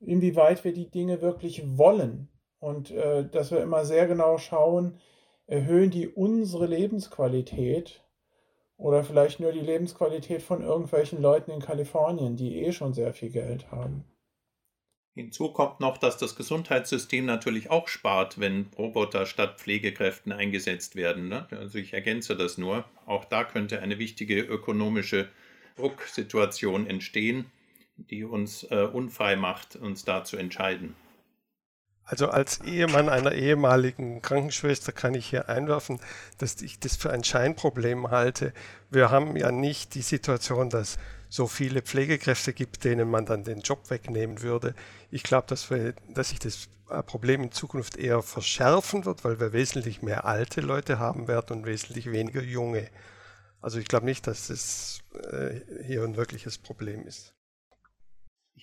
[0.00, 2.28] inwieweit wir die Dinge wirklich wollen
[2.58, 4.98] und äh, dass wir immer sehr genau schauen,
[5.46, 8.02] erhöhen die unsere Lebensqualität
[8.76, 13.30] oder vielleicht nur die Lebensqualität von irgendwelchen Leuten in Kalifornien, die eh schon sehr viel
[13.30, 14.09] Geld haben.
[15.14, 21.28] Hinzu kommt noch, dass das Gesundheitssystem natürlich auch spart, wenn Roboter statt Pflegekräften eingesetzt werden.
[21.28, 21.48] Ne?
[21.50, 22.84] Also ich ergänze das nur.
[23.06, 25.28] Auch da könnte eine wichtige ökonomische
[25.76, 27.50] Drucksituation entstehen,
[27.96, 30.94] die uns äh, unfrei macht, uns da zu entscheiden.
[32.04, 36.00] Also als Ehemann einer ehemaligen Krankenschwester kann ich hier einwerfen,
[36.38, 38.52] dass ich das für ein Scheinproblem halte.
[38.90, 40.98] Wir haben ja nicht die Situation, dass
[41.30, 44.74] so viele Pflegekräfte gibt, denen man dann den Job wegnehmen würde.
[45.10, 45.68] Ich glaube, dass,
[46.08, 46.68] dass sich das
[47.06, 51.66] Problem in Zukunft eher verschärfen wird, weil wir wesentlich mehr alte Leute haben werden und
[51.66, 52.90] wesentlich weniger junge.
[53.62, 57.34] Also ich glaube nicht, dass das äh, hier ein wirkliches Problem ist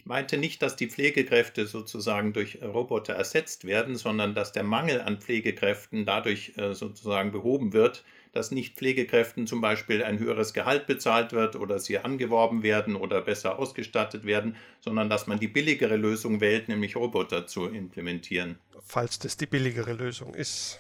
[0.08, 5.20] meinte nicht, dass die Pflegekräfte sozusagen durch Roboter ersetzt werden, sondern dass der Mangel an
[5.20, 11.34] Pflegekräften dadurch äh, sozusagen behoben wird, dass nicht Pflegekräften zum Beispiel ein höheres Gehalt bezahlt
[11.34, 16.42] wird oder sie angeworben werden oder besser ausgestattet werden, sondern dass man die billigere Lösung
[16.42, 18.58] wählt, nämlich Roboter zu implementieren.
[18.84, 20.80] Falls das die billigere Lösung ist.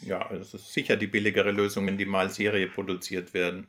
[0.00, 3.68] Ja, es ist sicher die billigere Lösung, wenn die mal Serie produziert werden.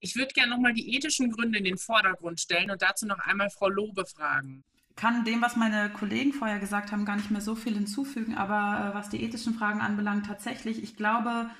[0.00, 3.50] Ich würde gerne nochmal die ethischen Gründe in den Vordergrund stellen und dazu noch einmal
[3.50, 4.64] Frau Lobe fragen.
[4.96, 8.90] Kann dem, was meine Kollegen vorher gesagt haben, gar nicht mehr so viel hinzufügen, aber
[8.90, 11.50] äh, was die ethischen Fragen anbelangt, tatsächlich, ich glaube,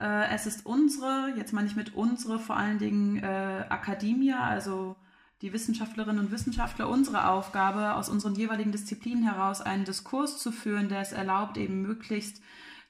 [0.00, 4.96] äh, es ist unsere, jetzt meine ich mit unsere vor allen Dingen äh, Akademie, also
[5.42, 10.88] die Wissenschaftlerinnen und Wissenschaftler, unsere Aufgabe, aus unseren jeweiligen Disziplinen heraus einen Diskurs zu führen,
[10.88, 12.42] der es erlaubt, eben möglichst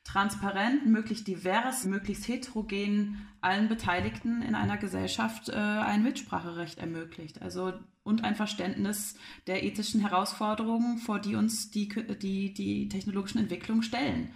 [0.05, 7.43] transparent, möglichst divers, möglichst heterogen allen Beteiligten in einer Gesellschaft äh, ein Mitspracherecht ermöglicht.
[7.43, 9.15] Also und ein Verständnis
[9.47, 14.31] der ethischen Herausforderungen, vor die uns die, die, die technologischen Entwicklungen stellen.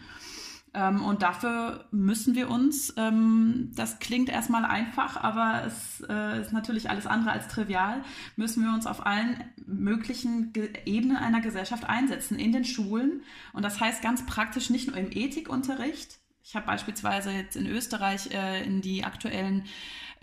[0.74, 6.52] Ähm, und dafür müssen wir uns, ähm, das klingt erstmal einfach, aber es äh, ist
[6.52, 8.02] natürlich alles andere als trivial,
[8.34, 10.52] müssen wir uns auf allen möglichen
[10.84, 13.22] Ebenen einer Gesellschaft einsetzen, in den Schulen.
[13.52, 16.18] Und das heißt ganz praktisch nicht nur im Ethikunterricht.
[16.42, 19.64] Ich habe beispielsweise jetzt in Österreich äh, in die aktuellen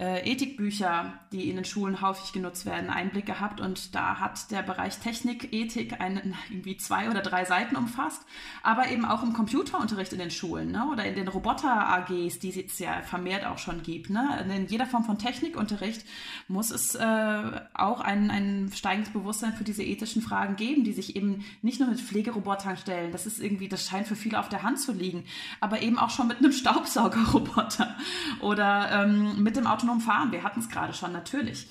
[0.01, 4.63] äh, Ethikbücher, die in den Schulen häufig genutzt werden, Einblick gehabt und da hat der
[4.63, 8.23] Bereich Technik, Ethik einen, irgendwie zwei oder drei Seiten umfasst,
[8.63, 10.87] aber eben auch im Computerunterricht in den Schulen ne?
[10.91, 14.09] oder in den Roboter-AGs, die es ja vermehrt auch schon gibt.
[14.09, 14.43] Ne?
[14.51, 16.03] In jeder Form von Technikunterricht
[16.47, 21.15] muss es äh, auch ein, ein steigendes Bewusstsein für diese ethischen Fragen geben, die sich
[21.15, 24.63] eben nicht nur mit Pflegerobotern stellen, das ist irgendwie, das scheint für viele auf der
[24.63, 25.25] Hand zu liegen,
[25.59, 27.95] aber eben auch schon mit einem Staubsaugerroboter
[28.39, 30.31] oder ähm, mit dem autonomen autonom fahren.
[30.31, 31.67] Wir hatten es gerade schon, natürlich.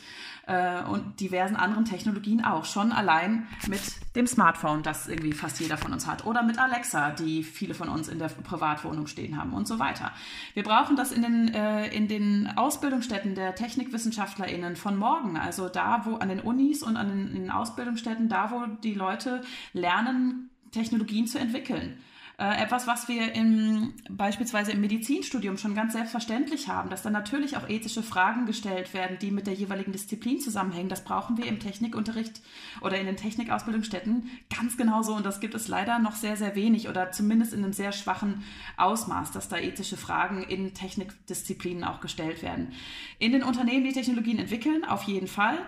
[0.47, 2.65] Äh, und diversen anderen Technologien auch.
[2.65, 3.81] Schon allein mit
[4.17, 6.27] dem Smartphone, das irgendwie fast jeder von uns hat.
[6.27, 10.13] Oder mit Alexa, die viele von uns in der Privatwohnung stehen haben und so weiter.
[10.55, 15.37] Wir brauchen das in den, äh, in den Ausbildungsstätten der TechnikwissenschaftlerInnen von morgen.
[15.37, 19.43] Also da, wo an den Unis und an den, den Ausbildungsstätten, da, wo die Leute
[19.73, 21.99] lernen, Technologien zu entwickeln.
[22.41, 27.59] Äh, etwas, was wir im, beispielsweise im Medizinstudium schon ganz selbstverständlich haben, dass dann natürlich
[27.59, 30.89] auch ethische Fragen gestellt werden, die mit der jeweiligen Disziplin zusammenhängen.
[30.89, 32.41] Das brauchen wir im Technikunterricht
[32.81, 35.15] oder in den Technikausbildungsstätten ganz genauso.
[35.15, 38.43] Und das gibt es leider noch sehr, sehr wenig oder zumindest in einem sehr schwachen
[38.79, 42.73] Ausmaß, dass da ethische Fragen in Technikdisziplinen auch gestellt werden.
[43.19, 45.59] In den Unternehmen, die Technologien entwickeln, auf jeden Fall.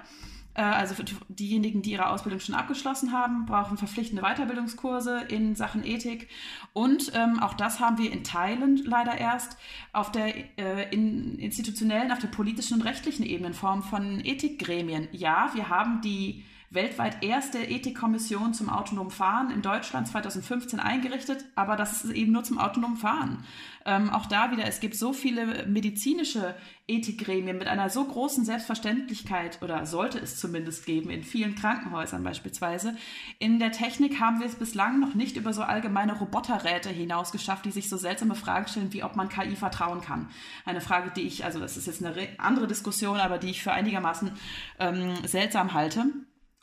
[0.54, 0.94] Äh, also
[1.28, 6.28] diejenigen, die ihre Ausbildung schon abgeschlossen haben, brauchen verpflichtende Weiterbildungskurse in Sachen Ethik.
[6.72, 9.56] Und ähm, auch das haben wir in Teilen leider erst
[9.92, 15.08] auf der äh, in institutionellen, auf der politischen und rechtlichen Ebene in Form von Ethikgremien.
[15.12, 21.76] Ja, wir haben die weltweit erste Ethikkommission zum autonomen Fahren in Deutschland 2015 eingerichtet, aber
[21.76, 23.44] das ist eben nur zum autonomen Fahren.
[23.84, 26.54] Ähm, auch da wieder, es gibt so viele medizinische
[26.88, 32.96] Ethikgremien mit einer so großen Selbstverständlichkeit oder sollte es zumindest geben, in vielen Krankenhäusern beispielsweise.
[33.38, 37.64] In der Technik haben wir es bislang noch nicht über so allgemeine Roboterräte hinaus geschafft,
[37.64, 40.28] die sich so seltsame Fragen stellen, wie ob man KI vertrauen kann.
[40.64, 43.72] Eine Frage, die ich, also das ist jetzt eine andere Diskussion, aber die ich für
[43.72, 44.30] einigermaßen
[44.78, 46.06] ähm, seltsam halte.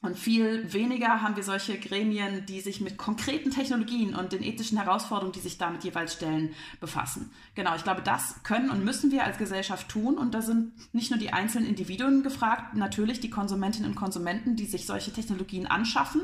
[0.02, 4.78] Und viel weniger haben wir solche Gremien, die sich mit konkreten Technologien und den ethischen
[4.78, 7.32] Herausforderungen, die sich damit jeweils stellen, befassen.
[7.54, 10.18] Genau, ich glaube, das können und müssen wir als Gesellschaft tun.
[10.18, 14.68] Und da sind nicht nur die einzelnen Individuen gefragt, natürlich die Konsumentinnen und Konsumenten, die
[14.68, 16.22] sich solche Technologien anschaffen,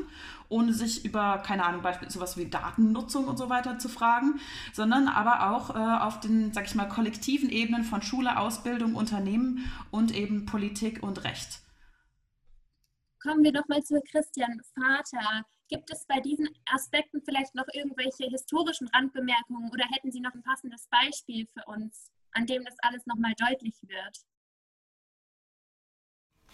[0.48, 4.40] ohne sich über, keine Ahnung, beispielsweise sowas wie Datennutzung und so weiter zu fragen,
[4.72, 9.70] sondern aber auch äh, auf den, sag ich mal, kollektiven Ebenen von Schule, Ausbildung, Unternehmen
[9.90, 11.60] und eben Politik und Recht.
[13.26, 15.44] Kommen wir nochmal zu Christian Vater.
[15.68, 20.44] Gibt es bei diesen Aspekten vielleicht noch irgendwelche historischen Randbemerkungen oder hätten Sie noch ein
[20.44, 24.18] passendes Beispiel für uns, an dem das alles nochmal deutlich wird?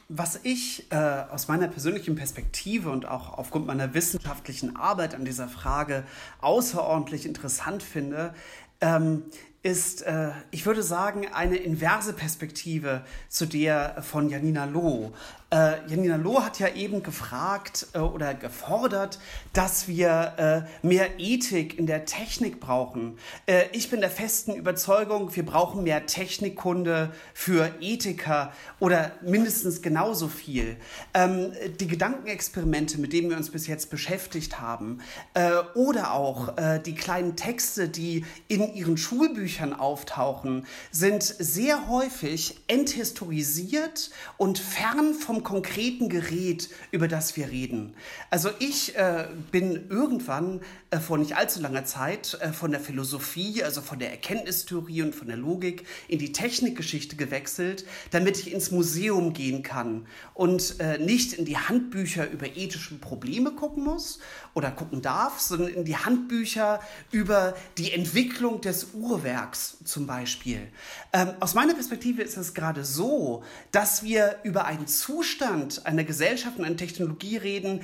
[0.09, 0.97] Was ich äh,
[1.31, 6.07] aus meiner persönlichen Perspektive und auch aufgrund meiner wissenschaftlichen Arbeit an dieser Frage
[6.41, 8.35] außerordentlich interessant finde,
[8.81, 9.25] ähm,
[9.63, 15.13] ist, äh, ich würde sagen, eine inverse Perspektive zu der von Janina Loh.
[15.53, 19.19] Äh, Janina Loh hat ja eben gefragt äh, oder gefordert,
[19.53, 23.19] dass wir äh, mehr Ethik in der Technik brauchen.
[23.45, 30.29] Äh, ich bin der festen Überzeugung, wir brauchen mehr Technikkunde für Ethiker oder mindestens genauso
[30.29, 30.79] viel.
[31.13, 35.01] Ähm, die Gedankenexperimente, mit denen wir uns bis jetzt beschäftigt haben,
[35.35, 42.59] äh, oder auch äh, die kleinen Texte, die in ihren Schulbüchern auftauchen, sind sehr häufig
[42.69, 47.95] enthistorisiert und fern vom konkreten Gerät, über das wir reden.
[48.31, 53.63] Also ich äh, bin irgendwann äh, vor nicht allzu langer Zeit äh, von der Philosophie,
[53.63, 58.71] also von der Erkenntnistheorie und von der Logik in die Technikgeschichte gewechselt, damit ich ins
[58.71, 64.19] Museum gehen kann und äh, nicht in die Handbücher über ethische Probleme gucken muss
[64.55, 66.81] oder gucken darf, sondern in die Handbücher
[67.11, 70.69] über die Entwicklung des Uhrwerks zum Beispiel.
[71.13, 76.59] Ähm, aus meiner Perspektive ist es gerade so, dass wir über einen Zustand einer Gesellschaft
[76.59, 77.81] und einer Technologie reden,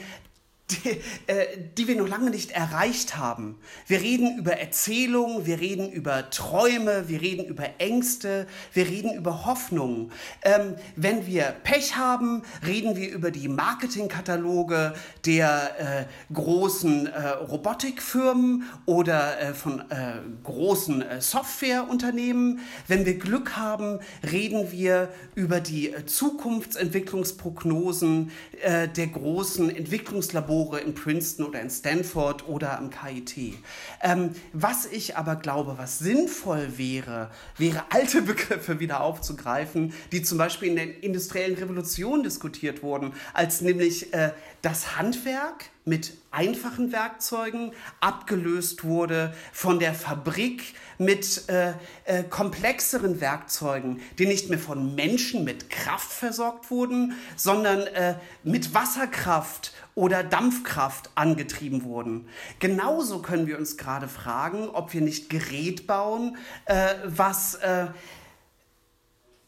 [0.70, 1.46] die, äh,
[1.76, 3.58] die wir noch lange nicht erreicht haben.
[3.86, 9.46] Wir reden über Erzählungen, wir reden über Träume, wir reden über Ängste, wir reden über
[9.46, 10.12] Hoffnungen.
[10.42, 14.92] Ähm, wenn wir Pech haben, reden wir über die Marketingkataloge
[15.24, 22.60] der äh, großen äh, Robotikfirmen oder äh, von äh, großen äh, Softwareunternehmen.
[22.86, 24.00] Wenn wir Glück haben,
[24.30, 28.30] reden wir über die Zukunftsentwicklungsprognosen
[28.64, 33.54] der großen Entwicklungslabore Labore in Princeton oder in Stanford oder am KIT.
[34.02, 40.38] Ähm, was ich aber glaube, was sinnvoll wäre, wäre alte Begriffe wieder aufzugreifen, die zum
[40.38, 44.32] Beispiel in der industriellen Revolution diskutiert wurden, als nämlich äh,
[44.62, 51.72] das Handwerk mit einfachen Werkzeugen abgelöst wurde von der Fabrik mit äh,
[52.04, 58.74] äh, komplexeren Werkzeugen, die nicht mehr von Menschen mit Kraft versorgt wurden, sondern äh, mit
[58.74, 62.28] Wasserkraft oder Dampfkraft angetrieben wurden.
[62.58, 66.36] Genauso können wir uns gerade fragen, ob wir nicht Gerät bauen,
[66.66, 67.86] äh, was äh,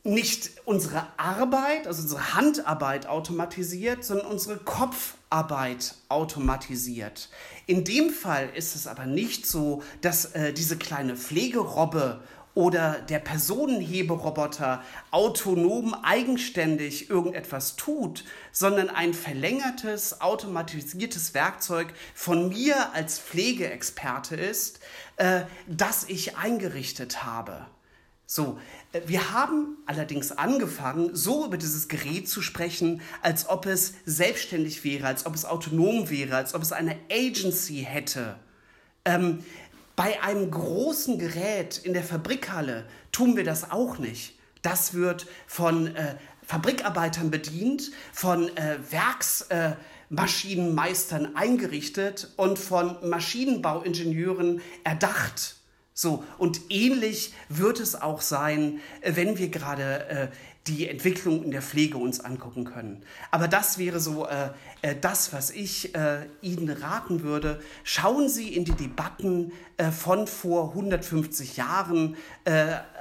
[0.02, 7.28] nicht unsere Arbeit, also unsere Handarbeit automatisiert, sondern unsere Kopfarbeit automatisiert.
[7.66, 12.20] In dem Fall ist es aber nicht so, dass äh, diese kleine Pflegerobbe
[12.54, 23.18] oder der Personenheberoboter autonom eigenständig irgendetwas tut, sondern ein verlängertes, automatisiertes Werkzeug von mir als
[23.18, 24.80] Pflegeexperte ist,
[25.16, 27.66] äh, das ich eingerichtet habe.
[28.32, 28.60] So,
[28.92, 34.84] äh, wir haben allerdings angefangen, so über dieses Gerät zu sprechen, als ob es selbstständig
[34.84, 38.36] wäre, als ob es autonom wäre, als ob es eine Agency hätte.
[39.04, 39.42] Ähm,
[39.96, 44.38] bei einem großen Gerät in der Fabrikhalle tun wir das auch nicht.
[44.62, 46.14] Das wird von äh,
[46.46, 55.56] Fabrikarbeitern bedient, von äh, Werksmaschinenmeistern äh, eingerichtet und von Maschinenbauingenieuren erdacht.
[56.02, 60.28] So, und ähnlich wird es auch sein, äh, wenn wir gerade äh,
[60.66, 63.02] die Entwicklung in der Pflege uns angucken können.
[63.30, 64.48] Aber das wäre so äh,
[64.80, 67.60] äh, das, was ich äh, Ihnen raten würde.
[67.84, 72.16] Schauen Sie in die Debatten äh, von vor 150 Jahren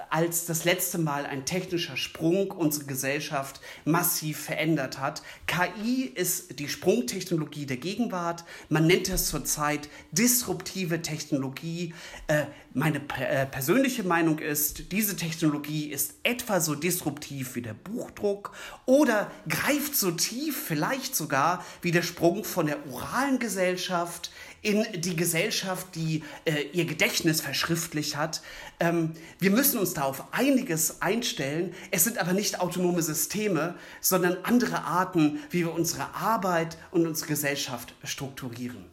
[0.10, 5.22] als das letzte Mal ein technischer Sprung unsere Gesellschaft massiv verändert hat.
[5.47, 8.43] KI ist die Sprungtechnologie der Gegenwart.
[8.70, 11.93] Man nennt es zurzeit disruptive Technologie.
[12.28, 18.51] Äh, meine äh, persönliche Meinung ist, diese Technologie ist etwa so disruptiv wie der Buchdruck
[18.86, 24.32] oder greift so tief, vielleicht sogar wie der Sprung von der oralen Gesellschaft
[24.62, 28.41] in die Gesellschaft, die äh, ihr Gedächtnis verschriftlicht hat.
[28.80, 31.74] Ähm, wir müssen uns da auf einiges einstellen.
[31.91, 37.30] Es sind aber nicht autonome Systeme, sondern andere Arten, wie wir unsere Arbeit und unsere
[37.30, 38.86] Gesellschaft strukturieren.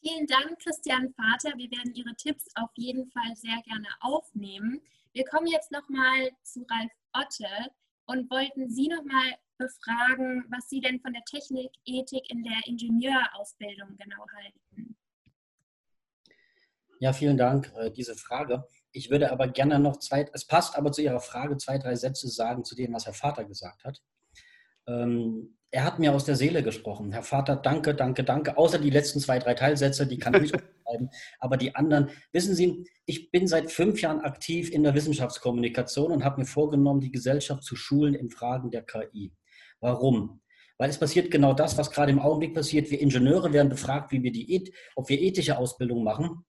[0.00, 1.56] Vielen Dank, Christian Vater.
[1.56, 4.80] Wir werden Ihre Tipps auf jeden Fall sehr gerne aufnehmen.
[5.12, 7.72] Wir kommen jetzt nochmal zu Ralf Otte
[8.06, 14.24] und wollten Sie nochmal befragen, was Sie denn von der Technikethik in der Ingenieurausbildung genau
[14.36, 14.96] halten.
[17.00, 18.64] Ja, vielen Dank, äh, diese Frage.
[18.90, 22.28] Ich würde aber gerne noch zwei, es passt aber zu Ihrer Frage, zwei, drei Sätze
[22.28, 24.02] sagen zu dem, was Herr Vater gesagt hat.
[24.86, 27.12] Ähm, er hat mir aus der Seele gesprochen.
[27.12, 28.56] Herr Vater, danke, danke, danke.
[28.56, 30.54] Außer die letzten zwei, drei Teilsätze, die kann ich nicht
[30.86, 31.10] schreiben.
[31.38, 36.24] Aber die anderen, wissen Sie, ich bin seit fünf Jahren aktiv in der Wissenschaftskommunikation und
[36.24, 39.30] habe mir vorgenommen, die Gesellschaft zu schulen in Fragen der KI.
[39.80, 40.40] Warum?
[40.78, 42.90] Weil es passiert genau das, was gerade im Augenblick passiert.
[42.90, 46.44] Wir Ingenieure werden befragt, wie wir die, ob wir ethische Ausbildung machen.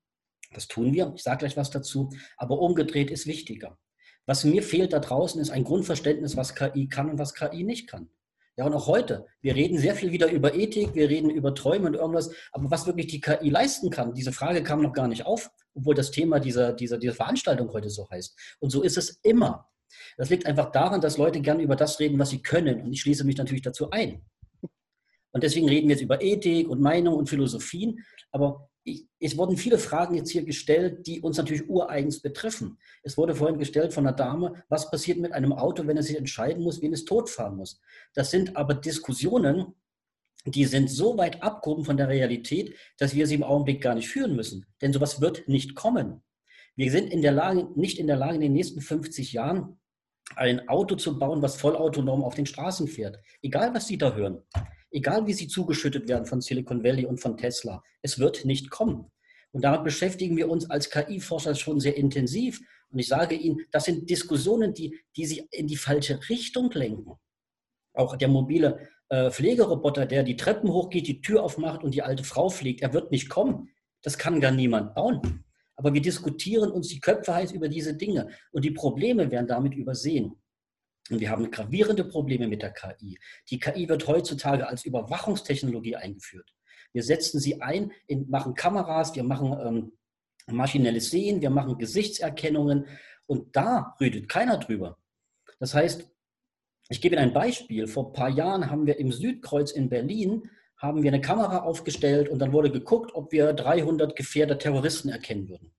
[0.53, 1.13] Das tun wir.
[1.15, 2.09] Ich sage gleich was dazu.
[2.38, 3.77] Aber umgedreht ist wichtiger.
[4.25, 7.88] Was mir fehlt da draußen, ist ein Grundverständnis, was KI kann und was KI nicht
[7.89, 8.09] kann.
[8.57, 9.25] Ja, und auch heute.
[9.41, 12.86] Wir reden sehr viel wieder über Ethik, wir reden über Träume und irgendwas, aber was
[12.86, 16.39] wirklich die KI leisten kann, diese Frage kam noch gar nicht auf, obwohl das Thema
[16.39, 18.38] dieser, dieser, dieser Veranstaltung heute so heißt.
[18.59, 19.69] Und so ist es immer.
[20.17, 22.81] Das liegt einfach daran, dass Leute gerne über das reden, was sie können.
[22.81, 24.21] Und ich schließe mich natürlich dazu ein.
[25.31, 28.03] Und deswegen reden wir jetzt über Ethik und Meinung und Philosophien.
[28.31, 32.79] Aber ich, es wurden viele Fragen jetzt hier gestellt, die uns natürlich ureigens betreffen.
[33.03, 36.17] Es wurde vorhin gestellt von einer Dame, was passiert mit einem Auto, wenn es sich
[36.17, 37.79] entscheiden muss, wen es totfahren muss.
[38.13, 39.75] Das sind aber Diskussionen,
[40.45, 44.07] die sind so weit abgehoben von der Realität, dass wir sie im Augenblick gar nicht
[44.07, 44.65] führen müssen.
[44.81, 46.23] Denn sowas wird nicht kommen.
[46.80, 49.82] Wir sind in der Lage, nicht in der Lage, in den nächsten 50 Jahren
[50.38, 53.19] ein Auto zu bauen, was vollautonom auf den Straßen fährt.
[53.41, 54.41] Egal, was Sie da hören.
[54.89, 57.84] Egal, wie Sie zugeschüttet werden von Silicon Valley und von Tesla.
[58.01, 59.11] Es wird nicht kommen.
[59.51, 62.61] Und damit beschäftigen wir uns als KI-Forscher schon sehr intensiv.
[62.91, 67.11] Und ich sage Ihnen, das sind Diskussionen, die, die Sie in die falsche Richtung lenken.
[67.93, 72.23] Auch der mobile äh, Pflegeroboter, der die Treppen hochgeht, die Tür aufmacht und die alte
[72.23, 73.67] Frau pflegt, er wird nicht kommen.
[74.01, 75.43] Das kann gar niemand bauen.
[75.80, 79.73] Aber wir diskutieren uns die Köpfe heiß über diese Dinge und die Probleme werden damit
[79.75, 80.36] übersehen.
[81.09, 83.17] Und wir haben gravierende Probleme mit der KI.
[83.49, 86.53] Die KI wird heutzutage als Überwachungstechnologie eingeführt.
[86.91, 92.86] Wir setzen sie ein, in, machen Kameras, wir machen ähm, maschinelles Sehen, wir machen Gesichtserkennungen
[93.25, 94.97] und da redet keiner drüber.
[95.59, 96.11] Das heißt,
[96.89, 97.88] ich gebe Ihnen ein Beispiel.
[97.88, 100.49] Vor ein paar Jahren haben wir im Südkreuz in Berlin
[100.80, 105.49] haben wir eine Kamera aufgestellt und dann wurde geguckt, ob wir 300 Gefährder Terroristen erkennen
[105.49, 105.73] würden.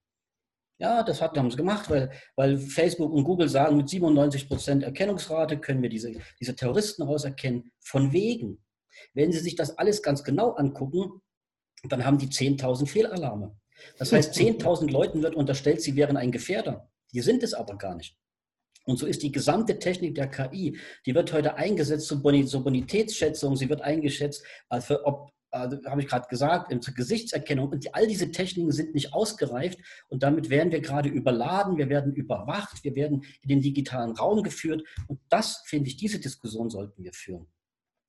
[0.79, 4.83] Ja, das hat, haben sie gemacht, weil, weil Facebook und Google sagen, mit 97 Prozent
[4.83, 7.71] Erkennungsrate können wir diese, diese Terroristen rauserkennen.
[7.81, 8.63] Von wegen.
[9.15, 11.21] Wenn Sie sich das alles ganz genau angucken,
[11.89, 13.57] dann haben die 10.000 Fehlalarme.
[13.99, 16.91] Das heißt, 10.000 Leuten wird unterstellt, sie wären ein Gefährder.
[17.13, 18.17] Die sind es aber gar nicht.
[18.91, 23.69] Und so ist die gesamte Technik der KI, die wird heute eingesetzt zur Bonitätsschätzung, sie
[23.69, 24.45] wird eingeschätzt,
[24.81, 27.71] für, ob also, habe ich gerade gesagt, zur Gesichtserkennung.
[27.71, 29.79] Und all diese Techniken sind nicht ausgereift
[30.09, 34.43] und damit werden wir gerade überladen, wir werden überwacht, wir werden in den digitalen Raum
[34.43, 34.83] geführt.
[35.09, 37.47] Und das, finde ich, diese Diskussion sollten wir führen.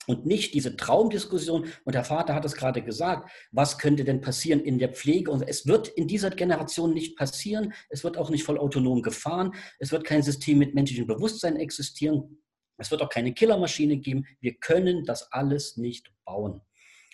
[0.08, 1.68] Und nicht diese Traumdiskussion.
[1.86, 5.30] Und der Vater hat es gerade gesagt, was könnte denn passieren in der Pflege?
[5.30, 7.74] Und es wird in dieser Generation nicht passieren.
[7.90, 9.54] Es wird auch nicht voll autonom gefahren.
[9.80, 12.42] Es wird kein System mit menschlichem Bewusstsein existieren.
[12.78, 14.26] Es wird auch keine Killermaschine geben.
[14.40, 16.62] Wir können das alles nicht bauen.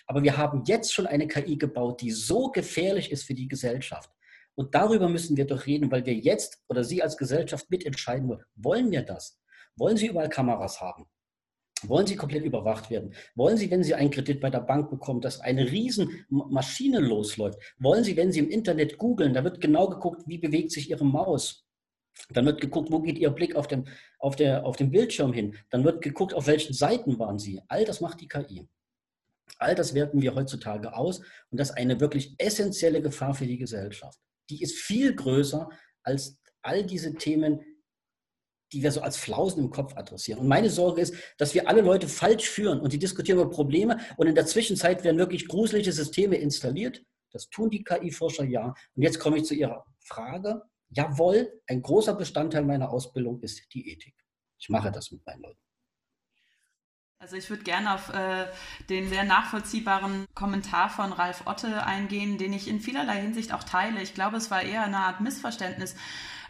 [0.06, 4.10] Aber wir haben jetzt schon eine KI gebaut, die so gefährlich ist für die Gesellschaft.
[4.54, 8.44] Und darüber müssen wir doch reden, weil wir jetzt oder Sie als Gesellschaft mitentscheiden wollen.
[8.56, 9.38] Wollen wir das?
[9.76, 11.04] Wollen Sie überall Kameras haben?
[11.82, 13.14] Wollen Sie komplett überwacht werden?
[13.36, 17.58] Wollen Sie, wenn Sie einen Kredit bei der Bank bekommen, dass eine riesen Maschine losläuft?
[17.78, 21.04] Wollen Sie, wenn Sie im Internet googeln, da wird genau geguckt, wie bewegt sich Ihre
[21.04, 21.64] Maus?
[22.30, 23.84] Dann wird geguckt, wo geht Ihr Blick auf dem,
[24.18, 25.56] auf, der, auf dem Bildschirm hin?
[25.70, 27.62] Dann wird geguckt, auf welchen Seiten waren Sie?
[27.68, 28.68] All das macht die KI.
[29.58, 31.20] All das werten wir heutzutage aus
[31.50, 34.18] und das ist eine wirklich essentielle Gefahr für die Gesellschaft.
[34.50, 35.68] Die ist viel größer
[36.02, 37.60] als all diese Themen,
[38.72, 40.40] die wir so als Flausen im Kopf adressieren.
[40.40, 43.98] Und meine Sorge ist, dass wir alle Leute falsch führen und die diskutieren über Probleme
[44.16, 47.02] und in der Zwischenzeit werden wirklich gruselige Systeme installiert.
[47.32, 48.74] Das tun die KI-Forscher ja.
[48.94, 50.62] Und jetzt komme ich zu Ihrer Frage.
[50.90, 54.14] Jawohl, ein großer Bestandteil meiner Ausbildung ist die Ethik.
[54.58, 55.60] Ich mache das mit meinen Leuten.
[57.20, 58.46] Also ich würde gerne auf äh,
[58.88, 64.00] den sehr nachvollziehbaren Kommentar von Ralf Otte eingehen, den ich in vielerlei Hinsicht auch teile.
[64.02, 65.96] Ich glaube, es war eher eine Art Missverständnis.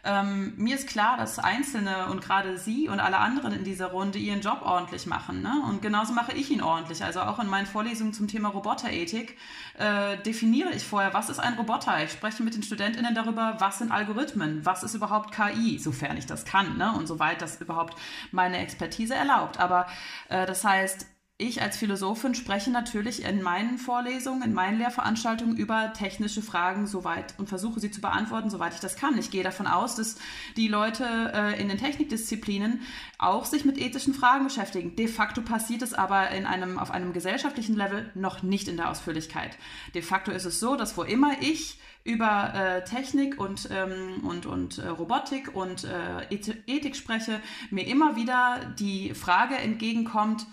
[0.04, 4.18] Ähm, mir ist klar, dass Einzelne und gerade Sie und alle anderen in dieser Runde
[4.18, 5.42] ihren Job ordentlich machen.
[5.42, 5.52] Ne?
[5.68, 7.04] Und genauso mache ich ihn ordentlich.
[7.04, 9.36] Also auch in meinen Vorlesungen zum Thema Roboterethik
[9.78, 12.02] äh, definiere ich vorher, was ist ein Roboter.
[12.04, 16.26] Ich spreche mit den StudentInnen darüber, was sind Algorithmen, was ist überhaupt KI, sofern ich
[16.26, 16.92] das kann ne?
[16.96, 17.96] und soweit das überhaupt
[18.30, 19.58] meine Expertise erlaubt.
[19.58, 19.86] Aber
[20.28, 21.06] äh, das heißt,
[21.40, 27.38] ich als Philosophin spreche natürlich in meinen Vorlesungen, in meinen Lehrveranstaltungen über technische Fragen soweit
[27.38, 29.16] und versuche sie zu beantworten, soweit ich das kann.
[29.16, 30.16] Ich gehe davon aus, dass
[30.56, 32.80] die Leute äh, in den Technikdisziplinen
[33.18, 34.96] auch sich mit ethischen Fragen beschäftigen.
[34.96, 38.90] De facto passiert es aber in einem, auf einem gesellschaftlichen Level noch nicht in der
[38.90, 39.56] Ausführlichkeit.
[39.94, 44.46] De facto ist es so, dass wo immer ich über äh, Technik und, ähm, und,
[44.46, 46.34] und äh, Robotik und äh,
[46.66, 50.46] Ethik spreche, mir immer wieder die Frage entgegenkommt,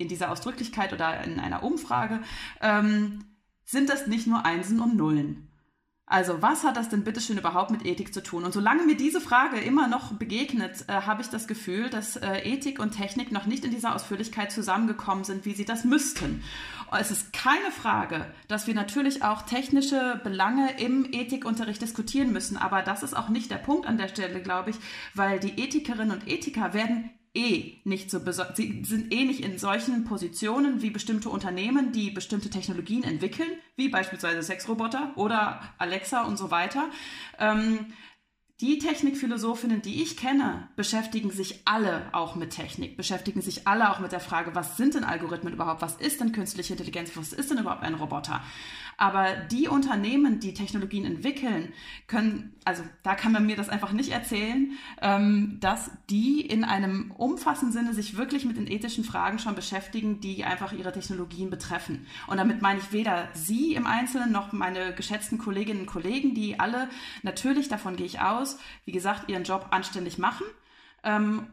[0.00, 2.20] in dieser Ausdrücklichkeit oder in einer Umfrage,
[2.60, 3.24] ähm,
[3.64, 5.46] sind das nicht nur Einsen und Nullen.
[6.10, 8.42] Also was hat das denn bitteschön überhaupt mit Ethik zu tun?
[8.42, 12.40] Und solange mir diese Frage immer noch begegnet, äh, habe ich das Gefühl, dass äh,
[12.40, 16.42] Ethik und Technik noch nicht in dieser Ausführlichkeit zusammengekommen sind, wie sie das müssten.
[16.90, 22.82] Es ist keine Frage, dass wir natürlich auch technische Belange im Ethikunterricht diskutieren müssen, aber
[22.82, 24.76] das ist auch nicht der Punkt an der Stelle, glaube ich,
[25.14, 28.20] weil die Ethikerinnen und Ethiker werden eh nicht so
[28.54, 33.88] sie sind eh nicht in solchen Positionen wie bestimmte Unternehmen, die bestimmte Technologien entwickeln, wie
[33.88, 36.90] beispielsweise Sexroboter oder Alexa und so weiter.
[37.38, 37.86] Ähm,
[38.60, 44.00] die Technikphilosophinnen, die ich kenne, beschäftigen sich alle auch mit Technik, beschäftigen sich alle auch
[44.00, 47.50] mit der Frage, was sind denn Algorithmen überhaupt, was ist denn künstliche Intelligenz, was ist
[47.50, 48.42] denn überhaupt ein Roboter?
[49.00, 51.72] Aber die Unternehmen, die Technologien entwickeln,
[52.06, 57.10] können, also da kann man mir das einfach nicht erzählen, ähm, dass die in einem
[57.12, 62.06] umfassenden Sinne sich wirklich mit den ethischen Fragen schon beschäftigen, die einfach ihre Technologien betreffen.
[62.26, 66.60] Und damit meine ich weder Sie im Einzelnen noch meine geschätzten Kolleginnen und Kollegen, die
[66.60, 66.90] alle
[67.22, 70.44] natürlich, davon gehe ich aus, wie gesagt, ihren Job anständig machen.
[71.04, 71.46] Ähm,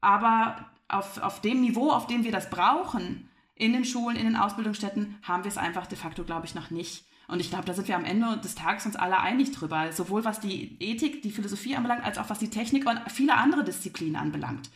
[0.00, 3.27] aber auf, auf dem Niveau, auf dem wir das brauchen,
[3.58, 6.70] in den Schulen, in den Ausbildungsstätten haben wir es einfach de facto, glaube ich, noch
[6.70, 7.04] nicht.
[7.26, 10.24] Und ich glaube, da sind wir am Ende des Tages uns alle einig drüber, sowohl
[10.24, 14.16] was die Ethik, die Philosophie anbelangt, als auch was die Technik und viele andere Disziplinen
[14.16, 14.70] anbelangt.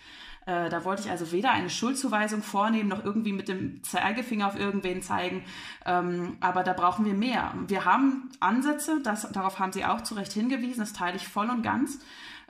[0.44, 4.58] Äh, da wollte ich also weder eine Schuldzuweisung vornehmen, noch irgendwie mit dem Zeigefinger auf
[4.58, 5.44] irgendwen zeigen.
[5.86, 7.54] Ähm, aber da brauchen wir mehr.
[7.68, 11.48] Wir haben Ansätze, das, darauf haben Sie auch zu Recht hingewiesen, das teile ich voll
[11.48, 12.00] und ganz.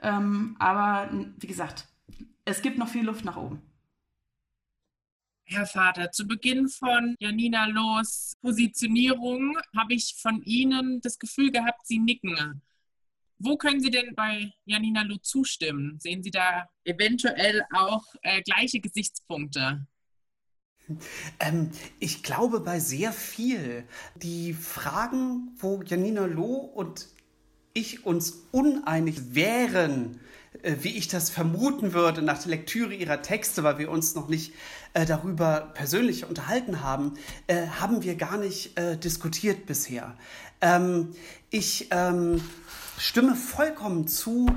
[0.01, 1.87] Ähm, aber wie gesagt,
[2.43, 3.61] es gibt noch viel Luft nach oben.
[5.45, 11.85] Herr Vater, zu Beginn von Janina Los Positionierung habe ich von Ihnen das Gefühl gehabt,
[11.85, 12.61] Sie nicken.
[13.39, 15.99] Wo können Sie denn bei Janina Lo zustimmen?
[15.99, 19.85] Sehen Sie da eventuell auch äh, gleiche Gesichtspunkte?
[21.39, 23.85] Ähm, ich glaube bei sehr viel.
[24.15, 27.09] Die Fragen, wo Janina Loh und
[27.73, 30.19] ich uns uneinig wären,
[30.61, 34.53] wie ich das vermuten würde nach der Lektüre ihrer Texte, weil wir uns noch nicht
[34.93, 37.13] äh, darüber persönlich unterhalten haben,
[37.47, 40.15] äh, haben wir gar nicht äh, diskutiert bisher.
[40.61, 41.09] Ähm,
[41.49, 42.41] ich ähm,
[42.97, 44.49] stimme vollkommen zu,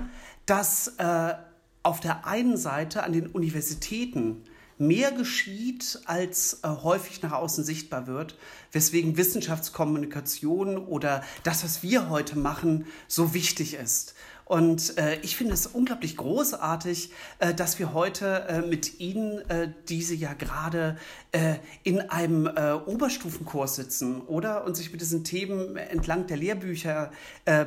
[0.44, 1.34] dass äh,
[1.82, 4.44] auf der einen Seite an den Universitäten
[4.78, 8.36] mehr geschieht, als äh, häufig nach außen sichtbar wird,
[8.72, 14.14] weswegen Wissenschaftskommunikation oder das, was wir heute machen, so wichtig ist.
[14.46, 17.10] Und äh, ich finde es unglaublich großartig,
[17.40, 20.96] äh, dass wir heute äh, mit Ihnen, äh, diese ja gerade
[21.32, 24.64] äh, in einem äh, Oberstufenkurs sitzen, oder?
[24.64, 27.10] Und sich mit diesen Themen entlang der Lehrbücher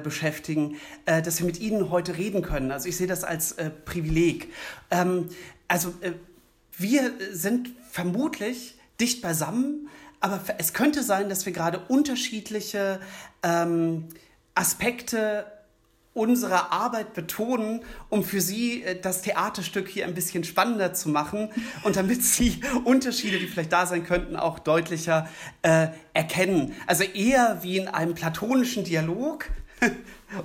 [0.04, 2.72] beschäftigen, dass wir mit Ihnen heute reden können.
[2.72, 4.52] Also ich sehe das als Privileg.
[4.92, 5.30] Ähm,
[5.68, 5.94] also
[6.78, 9.90] wir sind vermutlich dicht beisammen,
[10.20, 13.00] aber es könnte sein, dass wir gerade unterschiedliche
[13.44, 14.08] ähm,
[14.56, 15.46] Aspekte
[16.20, 21.50] unsere Arbeit betonen, um für Sie äh, das Theaterstück hier ein bisschen spannender zu machen
[21.84, 25.30] und damit Sie Unterschiede, die vielleicht da sein könnten, auch deutlicher
[25.62, 26.76] äh, erkennen.
[26.86, 29.46] Also eher wie in einem platonischen Dialog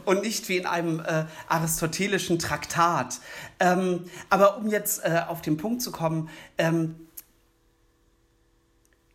[0.05, 3.19] und nicht wie in einem äh, aristotelischen Traktat.
[3.59, 6.95] Ähm, aber um jetzt äh, auf den Punkt zu kommen, ähm,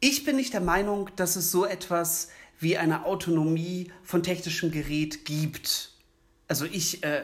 [0.01, 2.29] ich bin nicht der Meinung, dass es so etwas
[2.59, 5.93] wie eine Autonomie von technischem Gerät gibt.
[6.49, 7.23] Also ich äh,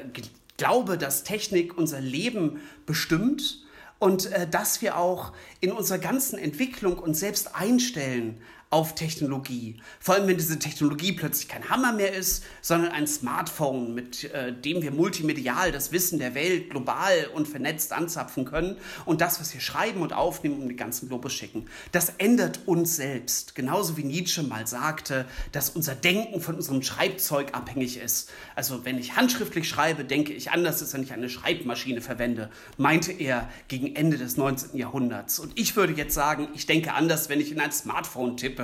[0.55, 3.65] glaube, dass Technik unser Leben bestimmt
[3.99, 8.37] und äh, dass wir auch in unserer ganzen Entwicklung uns selbst einstellen
[8.69, 9.77] auf Technologie.
[9.99, 14.51] Vor allem, wenn diese Technologie plötzlich kein Hammer mehr ist, sondern ein Smartphone, mit äh,
[14.53, 19.53] dem wir multimedial das Wissen der Welt global und vernetzt anzapfen können und das, was
[19.53, 21.67] wir schreiben und aufnehmen, um den ganzen Globus schicken.
[21.91, 23.55] Das ändert uns selbst.
[23.55, 28.29] Genauso wie Nietzsche mal sagte, dass unser Denken von unserem Schreibzeug abhängig ist.
[28.55, 33.11] Also wenn ich handschriftlich schreibe, denke ich anders, als wenn ich eine Schreibmaschine verwende, meinte
[33.11, 34.77] er gegen Ende des 19.
[34.77, 35.39] Jahrhunderts.
[35.39, 38.54] Und ich würde jetzt sagen, ich denke anders, wenn ich in ein Smartphone tippe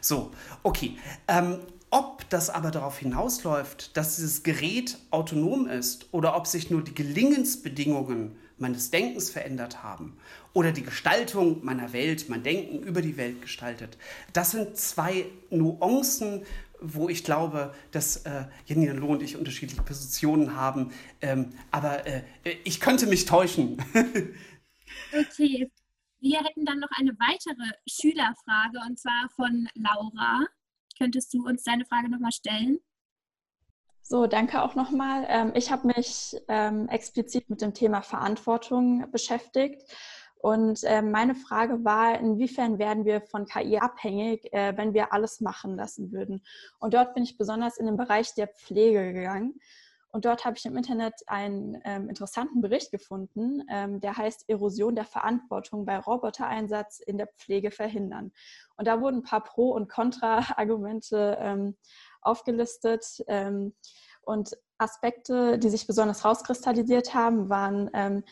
[0.00, 0.30] so,
[0.62, 0.96] okay.
[1.26, 1.58] Ähm,
[1.90, 6.94] ob das aber darauf hinausläuft, dass dieses Gerät autonom ist oder ob sich nur die
[6.94, 10.18] Gelingensbedingungen meines Denkens verändert haben
[10.52, 13.96] oder die Gestaltung meiner Welt, mein Denken über die Welt gestaltet,
[14.34, 16.42] das sind zwei Nuancen,
[16.80, 20.92] wo ich glaube, dass äh, Janina Loh und ich unterschiedliche Positionen haben.
[21.20, 22.22] Ähm, aber äh,
[22.64, 23.82] ich könnte mich täuschen.
[25.12, 25.70] okay,
[26.20, 30.46] wir hätten dann noch eine weitere Schülerfrage und zwar von Laura.
[30.98, 32.78] Könntest du uns deine Frage nochmal stellen?
[34.02, 35.26] So, danke auch nochmal.
[35.28, 39.82] Ähm, ich habe mich ähm, explizit mit dem Thema Verantwortung beschäftigt.
[40.40, 45.40] Und äh, meine Frage war, inwiefern werden wir von KI abhängig, äh, wenn wir alles
[45.40, 46.42] machen lassen würden?
[46.78, 49.60] Und dort bin ich besonders in den Bereich der Pflege gegangen.
[50.10, 54.94] Und dort habe ich im Internet einen ähm, interessanten Bericht gefunden, ähm, der heißt Erosion
[54.94, 58.32] der Verantwortung bei Robotereinsatz in der Pflege verhindern.
[58.76, 61.76] Und da wurden ein paar Pro- und Kontra-Argumente ähm,
[62.22, 63.22] aufgelistet.
[63.28, 63.74] Ähm,
[64.22, 68.24] und Aspekte, die sich besonders rauskristallisiert haben, waren ähm,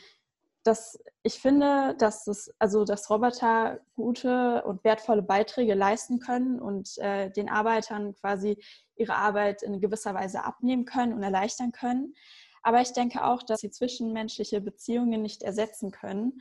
[0.66, 6.98] dass ich finde, dass es, also dass Roboter gute und wertvolle Beiträge leisten können und
[6.98, 8.62] äh, den Arbeitern quasi
[8.96, 12.14] ihre Arbeit in gewisser Weise abnehmen können und erleichtern können.
[12.62, 16.40] Aber ich denke auch, dass sie zwischenmenschliche Beziehungen nicht ersetzen können,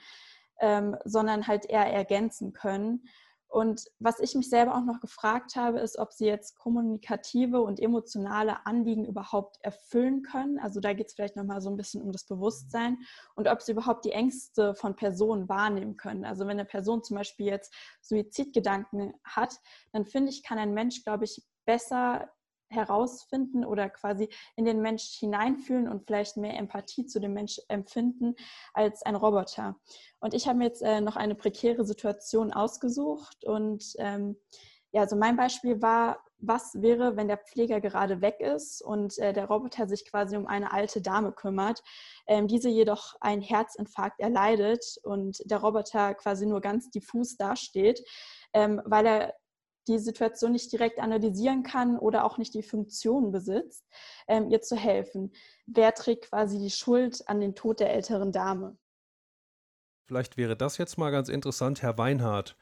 [0.59, 3.07] ähm, sondern halt eher ergänzen können.
[3.47, 7.79] Und was ich mich selber auch noch gefragt habe, ist, ob sie jetzt kommunikative und
[7.79, 10.59] emotionale Anliegen überhaupt erfüllen können.
[10.59, 12.97] Also da geht es vielleicht nochmal so ein bisschen um das Bewusstsein
[13.35, 16.25] und ob sie überhaupt die Ängste von Personen wahrnehmen können.
[16.25, 19.55] Also wenn eine Person zum Beispiel jetzt Suizidgedanken hat,
[19.91, 22.29] dann finde ich, kann ein Mensch, glaube ich, besser
[22.69, 28.35] herausfinden oder quasi in den Mensch hineinfühlen und vielleicht mehr Empathie zu dem Mensch empfinden
[28.73, 29.75] als ein Roboter.
[30.19, 34.37] Und ich habe mir jetzt äh, noch eine prekäre Situation ausgesucht und ähm,
[34.91, 39.33] ja, also mein Beispiel war, was wäre, wenn der Pfleger gerade weg ist und äh,
[39.33, 41.83] der Roboter sich quasi um eine alte Dame kümmert,
[42.27, 48.05] ähm, diese jedoch einen Herzinfarkt erleidet und der Roboter quasi nur ganz diffus dasteht,
[48.53, 49.33] ähm, weil er
[49.87, 53.85] die Situation nicht direkt analysieren kann oder auch nicht die Funktion besitzt,
[54.27, 55.31] ähm, ihr zu helfen.
[55.65, 58.77] Wer trägt quasi die Schuld an den Tod der älteren Dame?
[60.05, 62.55] Vielleicht wäre das jetzt mal ganz interessant, Herr Weinhardt,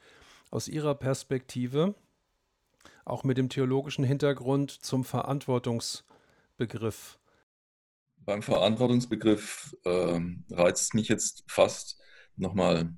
[0.50, 1.94] aus Ihrer Perspektive,
[3.04, 7.18] auch mit dem theologischen Hintergrund zum Verantwortungsbegriff.
[8.16, 10.20] Beim Verantwortungsbegriff äh,
[10.50, 12.00] reizt mich jetzt fast
[12.36, 12.96] nochmal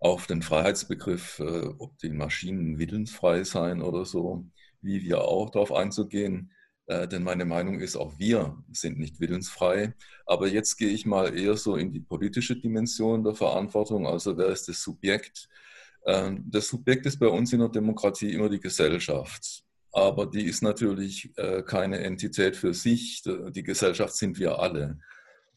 [0.00, 4.46] auf den Freiheitsbegriff, äh, ob die Maschinen willensfrei sein oder so,
[4.80, 6.52] wie wir auch darauf einzugehen.
[6.86, 9.94] Äh, denn meine Meinung ist, auch wir sind nicht willensfrei.
[10.26, 14.06] Aber jetzt gehe ich mal eher so in die politische Dimension der Verantwortung.
[14.06, 15.48] Also wer ist das Subjekt?
[16.04, 19.64] Äh, das Subjekt ist bei uns in der Demokratie immer die Gesellschaft.
[19.92, 23.22] Aber die ist natürlich äh, keine Entität für sich.
[23.24, 24.98] Die Gesellschaft sind wir alle.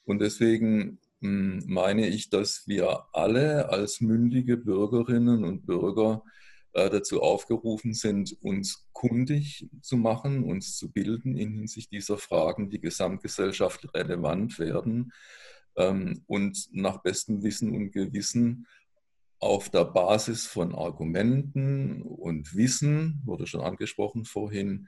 [0.06, 6.24] Und deswegen meine ich, dass wir alle als mündige Bürgerinnen und Bürger
[6.74, 12.70] äh, dazu aufgerufen sind, uns kundig zu machen, uns zu bilden in Hinsicht dieser Fragen,
[12.70, 15.14] die Gesamtgesellschaft relevant werden
[15.76, 18.68] ähm, und nach bestem Wissen und Gewissen
[19.40, 24.88] auf der Basis von Argumenten und Wissen, wurde schon angesprochen vorhin,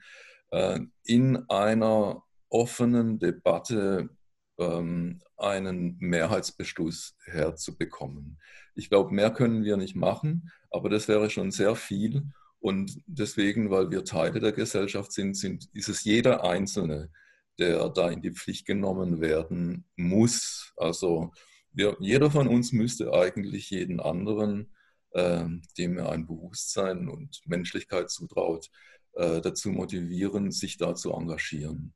[0.50, 4.10] äh, in einer offenen Debatte
[4.56, 8.38] einen Mehrheitsbeschluss herzubekommen.
[8.76, 12.22] Ich glaube, mehr können wir nicht machen, aber das wäre schon sehr viel.
[12.60, 17.10] Und deswegen, weil wir Teile der Gesellschaft sind, sind ist es jeder Einzelne,
[17.58, 20.72] der da in die Pflicht genommen werden muss.
[20.76, 21.32] Also
[21.72, 24.72] wir, jeder von uns müsste eigentlich jeden anderen,
[25.10, 25.44] äh,
[25.76, 28.70] dem er ein Bewusstsein und Menschlichkeit zutraut,
[29.12, 31.94] äh, dazu motivieren, sich da zu engagieren.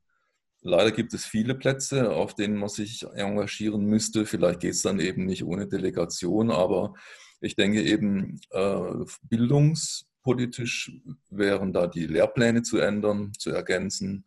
[0.61, 4.25] Leider gibt es viele Plätze, auf denen man sich engagieren müsste.
[4.25, 6.93] Vielleicht geht es dann eben nicht ohne Delegation, aber
[7.39, 10.91] ich denke eben, äh, bildungspolitisch
[11.29, 14.25] wären da die Lehrpläne zu ändern, zu ergänzen.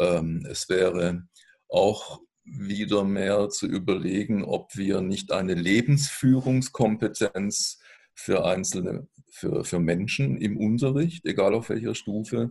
[0.00, 1.28] Ähm, es wäre
[1.68, 7.78] auch wieder mehr zu überlegen, ob wir nicht eine Lebensführungskompetenz
[8.14, 12.50] für einzelne, für, für Menschen im Unterricht, egal auf welcher Stufe,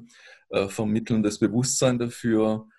[0.49, 2.69] äh, vermitteln, das Bewusstsein dafür,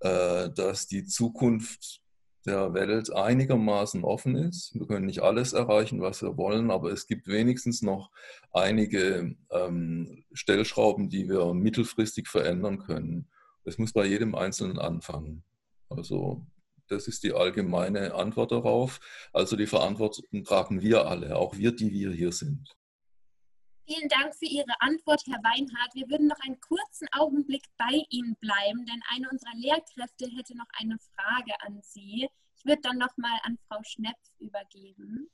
[0.00, 2.02] dass die Zukunft
[2.46, 4.72] der Welt einigermaßen offen ist.
[4.74, 8.10] Wir können nicht alles erreichen, was wir wollen, aber es gibt wenigstens noch
[8.52, 13.28] einige ähm, Stellschrauben, die wir mittelfristig verändern können.
[13.64, 15.42] Es muss bei jedem Einzelnen anfangen.
[15.88, 16.46] Also
[16.88, 19.00] das ist die allgemeine Antwort darauf.
[19.32, 22.76] Also die Verantwortung tragen wir alle, auch wir, die wir hier sind.
[23.86, 25.94] Vielen Dank für Ihre Antwort, Herr Weinhardt.
[25.94, 30.66] Wir würden noch einen kurzen Augenblick bei Ihnen bleiben, denn eine unserer Lehrkräfte hätte noch
[30.76, 32.28] eine Frage an Sie.
[32.56, 35.30] Ich würde dann noch mal an Frau Schnepf übergeben.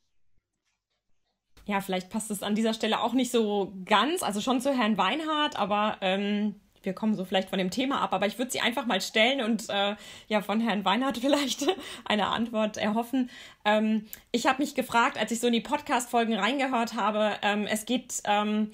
[1.65, 4.99] Ja, vielleicht passt es an dieser Stelle auch nicht so ganz, also schon zu Herrn
[4.99, 8.61] Weinhardt, aber ähm, wir kommen so vielleicht von dem Thema ab, aber ich würde sie
[8.61, 9.97] einfach mal stellen und äh,
[10.29, 11.67] ja von Herrn Weinhardt vielleicht
[12.05, 13.31] eine Antwort erhoffen.
[13.65, 17.87] Ähm, ich habe mich gefragt, als ich so in die Podcast-Folgen reingehört habe, ähm, es
[17.87, 18.71] geht ähm,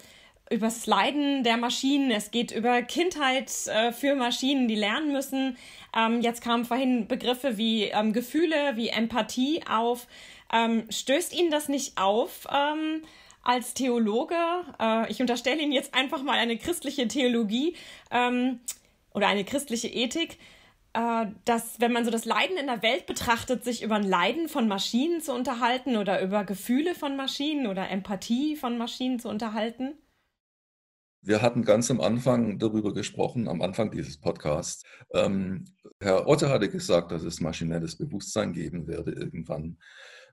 [0.50, 5.56] über das Leiden der Maschinen, es geht über Kindheit äh, für Maschinen, die lernen müssen.
[5.96, 10.06] Ähm, jetzt kamen vorhin Begriffe wie ähm, Gefühle, wie Empathie auf.
[10.52, 12.46] Ähm, stößt Ihnen das nicht auf?
[13.48, 14.34] Als Theologe,
[14.78, 17.76] äh, ich unterstelle Ihnen jetzt einfach mal eine christliche Theologie
[18.10, 18.60] ähm,
[19.14, 20.36] oder eine christliche Ethik,
[20.92, 24.50] äh, dass, wenn man so das Leiden in der Welt betrachtet, sich über ein Leiden
[24.50, 29.94] von Maschinen zu unterhalten oder über Gefühle von Maschinen oder Empathie von Maschinen zu unterhalten?
[31.22, 34.84] Wir hatten ganz am Anfang darüber gesprochen, am Anfang dieses Podcasts.
[35.14, 35.64] Ähm,
[36.00, 39.78] Herr Otte hatte gesagt, dass es maschinelles Bewusstsein geben werde irgendwann.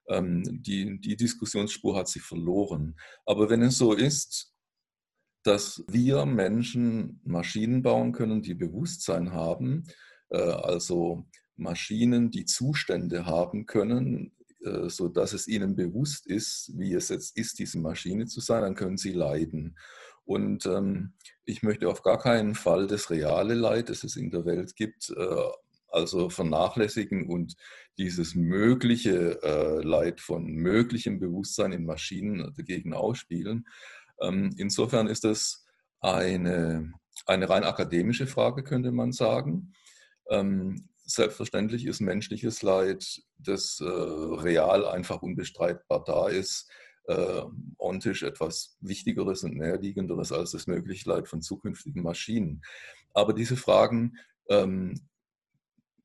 [0.08, 2.96] Ähm, die, die Diskussionsspur hat sich verloren.
[3.26, 4.54] Aber wenn es so ist,
[5.44, 9.86] dass wir Menschen Maschinen bauen können, die Bewusstsein haben,
[10.30, 11.26] äh, also
[11.56, 14.32] Maschinen, die Zustände haben können,
[14.66, 18.76] äh, sodass es ihnen bewusst ist, wie es jetzt ist, diese Maschine zu sein, dann
[18.76, 19.78] können sie leiden.
[20.26, 21.14] Und ähm,
[21.46, 25.12] ich möchte auf gar keinen Fall das reale Leid, das es in der Welt gibt,
[25.12, 25.52] äh,
[25.90, 27.56] also vernachlässigen und
[27.98, 33.68] dieses mögliche äh, Leid von möglichem Bewusstsein in Maschinen dagegen ausspielen.
[34.22, 35.66] Ähm, insofern ist das
[36.02, 36.94] eine,
[37.26, 39.74] eine rein akademische Frage, könnte man sagen.
[40.30, 46.70] Ähm, selbstverständlich ist menschliches Leid, das äh, real einfach unbestreitbar da ist,
[47.08, 47.42] äh,
[47.78, 52.64] ontisch etwas Wichtigeres und Näherliegenderes als das Möglichkeit von zukünftigen Maschinen.
[53.14, 54.18] Aber diese Fragen
[54.50, 55.08] ähm,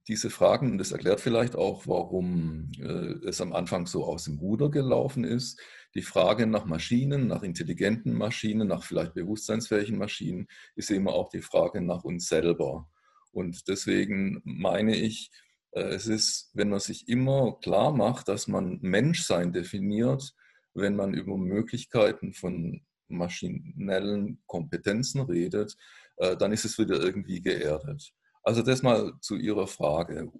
[0.08, 4.38] diese Fragen, und das erklärt vielleicht auch, warum äh, es am Anfang so aus dem
[4.38, 5.60] Ruder gelaufen ist,
[5.94, 10.46] die Frage nach Maschinen, nach intelligenten Maschinen, nach vielleicht bewusstseinsfähigen Maschinen,
[10.76, 12.88] ist immer auch die Frage nach uns selber.
[13.32, 15.30] Und deswegen meine ich,
[15.72, 20.34] äh, es ist, wenn man sich immer klar macht, dass man Menschsein definiert,
[20.74, 25.76] wenn man über Möglichkeiten von maschinellen Kompetenzen redet,
[26.16, 28.12] äh, dann ist es wieder irgendwie geerdet.
[28.42, 30.32] Also das mal zu Ihrer Frage.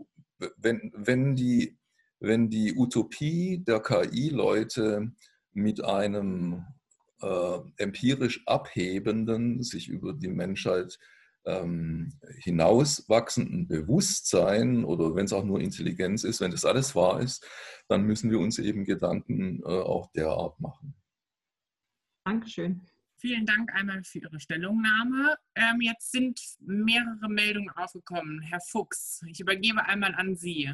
[0.57, 1.79] Wenn, wenn, die,
[2.19, 5.13] wenn die Utopie der KI-Leute
[5.53, 6.65] mit einem
[7.21, 10.99] äh, empirisch abhebenden, sich über die Menschheit
[11.45, 17.47] ähm, hinauswachsenden Bewusstsein oder wenn es auch nur Intelligenz ist, wenn das alles wahr ist,
[17.89, 20.95] dann müssen wir uns eben Gedanken äh, auch derart machen.
[22.25, 22.83] Dankeschön.
[23.21, 25.37] Vielen Dank einmal für Ihre Stellungnahme.
[25.55, 28.41] Ähm, jetzt sind mehrere Meldungen aufgekommen.
[28.41, 30.73] Herr Fuchs, ich übergebe einmal an Sie.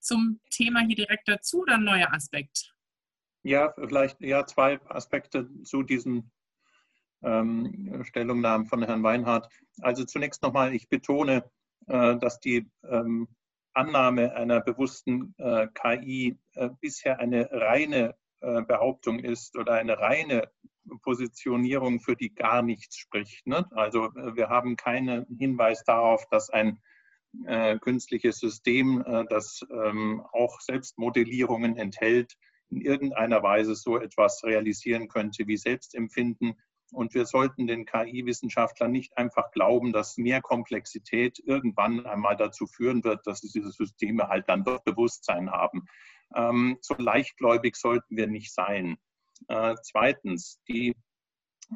[0.00, 2.74] Zum Thema hier direkt dazu oder ein neuer Aspekt?
[3.44, 6.32] Ja, vielleicht ja, zwei Aspekte zu diesen
[7.22, 9.52] ähm, Stellungnahmen von Herrn Weinhardt.
[9.82, 11.48] Also zunächst nochmal, ich betone,
[11.86, 13.28] äh, dass die ähm,
[13.72, 20.50] Annahme einer bewussten äh, KI äh, bisher eine reine äh, Behauptung ist oder eine reine
[21.02, 23.46] Positionierung, für die gar nichts spricht.
[23.46, 23.66] Ne?
[23.72, 26.80] Also äh, wir haben keinen Hinweis darauf, dass ein
[27.46, 32.36] äh, künstliches System, äh, das ähm, auch Selbstmodellierungen enthält,
[32.70, 36.54] in irgendeiner Weise so etwas realisieren könnte wie Selbstempfinden.
[36.92, 43.04] Und wir sollten den KI-Wissenschaftlern nicht einfach glauben, dass mehr Komplexität irgendwann einmal dazu führen
[43.04, 45.86] wird, dass diese Systeme halt dann doch Bewusstsein haben.
[46.34, 48.96] Ähm, so leichtgläubig sollten wir nicht sein.
[49.48, 50.94] Äh, zweitens, die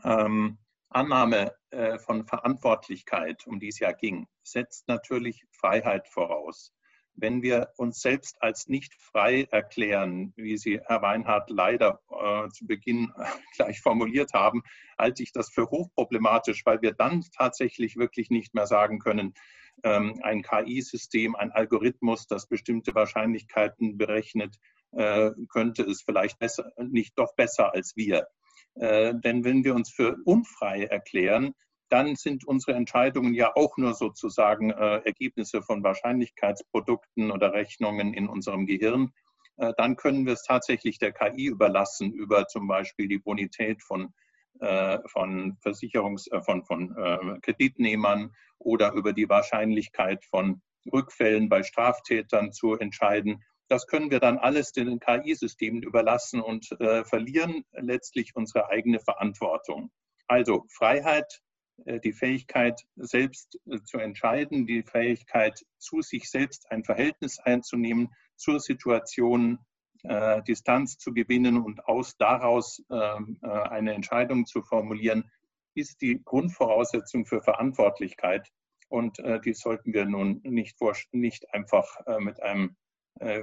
[0.04, 0.58] ähm,
[0.88, 6.72] Annahme äh, von Verantwortlichkeit, um die es ja ging, setzt natürlich Freiheit voraus.
[7.16, 12.66] Wenn wir uns selbst als nicht frei erklären, wie Sie, Herr Weinhardt, leider äh, zu
[12.66, 13.12] Beginn
[13.56, 14.62] gleich formuliert haben,
[14.98, 19.34] halte ich das für hochproblematisch, weil wir dann tatsächlich wirklich nicht mehr sagen können,
[19.82, 24.58] ähm, ein KI-System, ein Algorithmus, das bestimmte Wahrscheinlichkeiten berechnet,
[24.96, 28.26] äh, könnte es vielleicht besser, nicht doch besser als wir.
[28.74, 31.54] Äh, denn wenn wir uns für unfrei erklären,
[31.90, 38.28] dann sind unsere Entscheidungen ja auch nur sozusagen äh, Ergebnisse von Wahrscheinlichkeitsprodukten oder Rechnungen in
[38.28, 39.12] unserem Gehirn.
[39.58, 44.12] Äh, dann können wir es tatsächlich der KI überlassen, über zum Beispiel die Bonität von,
[44.60, 50.62] äh, von Versicherungs-, äh, von, von äh, Kreditnehmern oder über die Wahrscheinlichkeit von
[50.92, 53.42] Rückfällen bei Straftätern zu entscheiden.
[53.68, 59.90] Das können wir dann alles den KI-Systemen überlassen und äh, verlieren letztlich unsere eigene Verantwortung.
[60.26, 61.40] Also Freiheit,
[61.84, 68.10] äh, die Fähigkeit, selbst äh, zu entscheiden, die Fähigkeit, zu sich selbst ein Verhältnis einzunehmen,
[68.36, 69.58] zur Situation
[70.02, 75.30] äh, Distanz zu gewinnen und aus daraus ähm, äh, eine Entscheidung zu formulieren,
[75.74, 78.48] ist die Grundvoraussetzung für Verantwortlichkeit.
[78.88, 80.76] Und äh, die sollten wir nun nicht,
[81.12, 81.86] nicht einfach
[82.20, 82.76] mit einem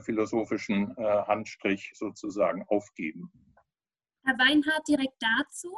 [0.02, 3.32] philosophischen äh, Handstrich sozusagen aufgeben.
[4.24, 5.76] Herr Weinhardt, direkt dazu.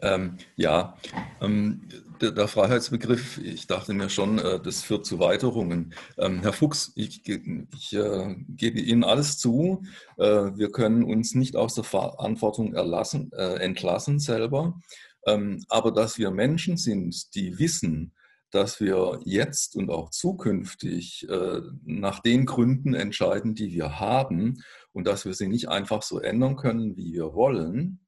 [0.00, 0.96] Ähm, ja,
[1.40, 1.88] ähm,
[2.20, 5.94] der, der, Freiheitsbegriff, ich dachte mir schon, äh, das führt zu Weiterungen.
[6.18, 9.82] Ähm, Herr Fuchs, ich, ich äh, gebe Ihnen alles zu.
[10.16, 10.24] Äh,
[10.56, 14.80] wir können uns nicht aus der Verantwortung erlassen, äh, entlassen selber.
[15.26, 18.12] Ähm, aber dass wir Menschen sind, die wissen,
[18.52, 24.62] dass wir jetzt und auch zukünftig äh, nach den Gründen entscheiden, die wir haben
[24.92, 28.06] und dass wir sie nicht einfach so ändern können, wie wir wollen,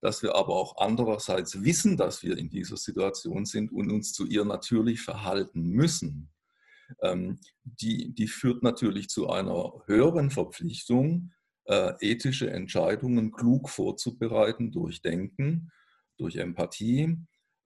[0.00, 4.24] dass wir aber auch andererseits wissen, dass wir in dieser Situation sind und uns zu
[4.26, 6.32] ihr natürlich verhalten müssen.
[7.02, 11.32] Ähm, die, die führt natürlich zu einer höheren Verpflichtung,
[11.64, 15.72] äh, ethische Entscheidungen klug vorzubereiten durch Denken,
[16.18, 17.18] durch Empathie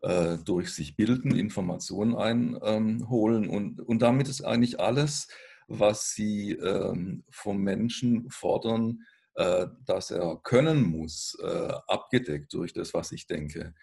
[0.03, 3.49] äh, durch sich bilden, Informationen einholen.
[3.49, 5.29] Und, und damit ist eigentlich alles,
[5.69, 9.01] was sie ähm, vom Menschen fordern,
[9.35, 13.75] äh, dass er können muss, äh, abgedeckt durch das, was ich denke.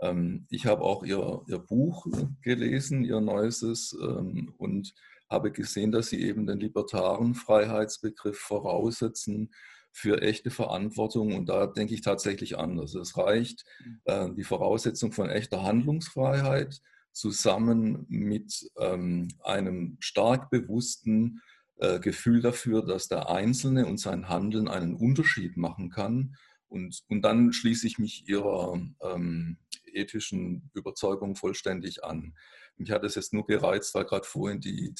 [0.00, 2.06] Ähm, ich habe auch ihr, ihr Buch
[2.42, 4.94] gelesen, ihr neuestes, ähm, und
[5.28, 9.52] habe gesehen, dass sie eben den libertaren Freiheitsbegriff voraussetzen
[9.92, 11.34] für echte Verantwortung.
[11.34, 12.94] Und da denke ich tatsächlich anders.
[12.94, 13.64] Es reicht
[14.04, 16.80] äh, die Voraussetzung von echter Handlungsfreiheit
[17.12, 21.42] zusammen mit ähm, einem stark bewussten
[21.76, 26.36] äh, Gefühl dafür, dass der Einzelne und sein Handeln einen Unterschied machen kann.
[26.68, 29.58] Und, und dann schließe ich mich Ihrer ähm,
[29.92, 32.34] ethischen Überzeugung vollständig an.
[32.78, 34.94] Mich hat es jetzt nur gereizt, weil gerade vorhin die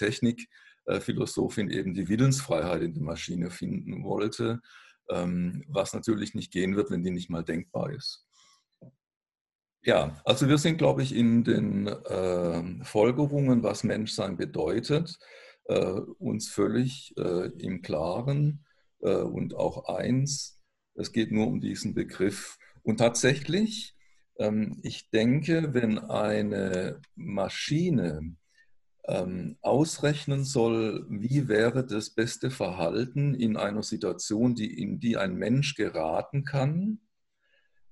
[0.86, 4.60] Technikphilosophin eben die Willensfreiheit in der Maschine finden wollte,
[5.10, 8.26] ähm, was natürlich nicht gehen wird, wenn die nicht mal denkbar ist.
[9.84, 15.18] Ja, also wir sind, glaube ich, in den äh, Folgerungen, was Menschsein bedeutet,
[15.64, 18.64] äh, uns völlig äh, im Klaren
[19.00, 20.60] äh, und auch eins,
[20.94, 22.58] es geht nur um diesen Begriff.
[22.82, 23.96] Und tatsächlich,
[24.38, 28.36] ähm, ich denke, wenn eine Maschine
[29.04, 35.34] ähm, ausrechnen soll, wie wäre das beste Verhalten in einer Situation, die, in die ein
[35.34, 37.00] Mensch geraten kann,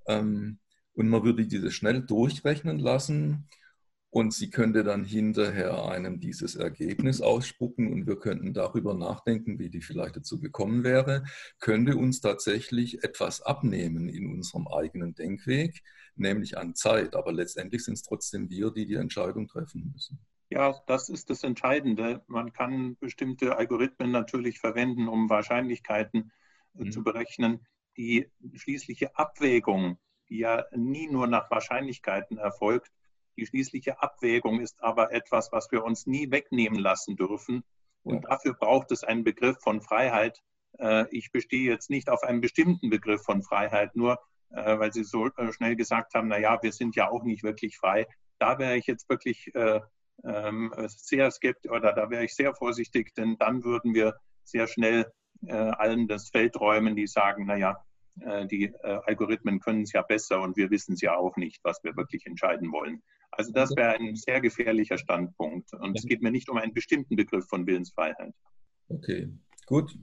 [0.07, 0.59] ähm,
[0.93, 3.49] und man würde diese schnell durchrechnen lassen,
[4.11, 9.71] und sie könnte dann hinterher einem dieses Ergebnis ausspucken und wir könnten darüber nachdenken, wie
[9.71, 11.25] die vielleicht dazu gekommen wäre,
[11.61, 15.83] könnte uns tatsächlich etwas abnehmen in unserem eigenen Denkweg,
[16.17, 17.15] nämlich an Zeit.
[17.15, 20.19] Aber letztendlich sind es trotzdem wir, die die Entscheidung treffen müssen.
[20.51, 22.25] Ja, das ist das Entscheidende.
[22.27, 26.33] Man kann bestimmte Algorithmen natürlich verwenden, um Wahrscheinlichkeiten
[26.75, 26.93] äh, mhm.
[26.93, 27.67] zu berechnen.
[27.97, 29.99] Die schließliche Abwägung,
[30.29, 32.91] die ja nie nur nach Wahrscheinlichkeiten erfolgt,
[33.37, 37.63] die schließliche Abwägung ist aber etwas, was wir uns nie wegnehmen lassen dürfen.
[38.03, 38.31] Und ja.
[38.31, 40.43] dafür braucht es einen Begriff von Freiheit.
[40.79, 44.19] Äh, ich bestehe jetzt nicht auf einem bestimmten Begriff von Freiheit, nur
[44.51, 48.09] äh, weil Sie so schnell gesagt haben, naja, wir sind ja auch nicht wirklich frei.
[48.41, 49.55] Da wäre ich jetzt wirklich
[50.25, 55.11] ähm, sehr skeptisch oder da wäre ich sehr vorsichtig, denn dann würden wir sehr schnell
[55.47, 57.83] allen das Feld räumen, die sagen, naja,
[58.21, 61.61] äh, die äh, Algorithmen können es ja besser und wir wissen es ja auch nicht,
[61.63, 63.03] was wir wirklich entscheiden wollen.
[63.31, 65.73] Also das wäre ein sehr gefährlicher Standpunkt.
[65.73, 68.35] Und es geht mir nicht um einen bestimmten Begriff von Willensfreiheit.
[68.89, 69.33] Okay,
[69.67, 69.97] gut.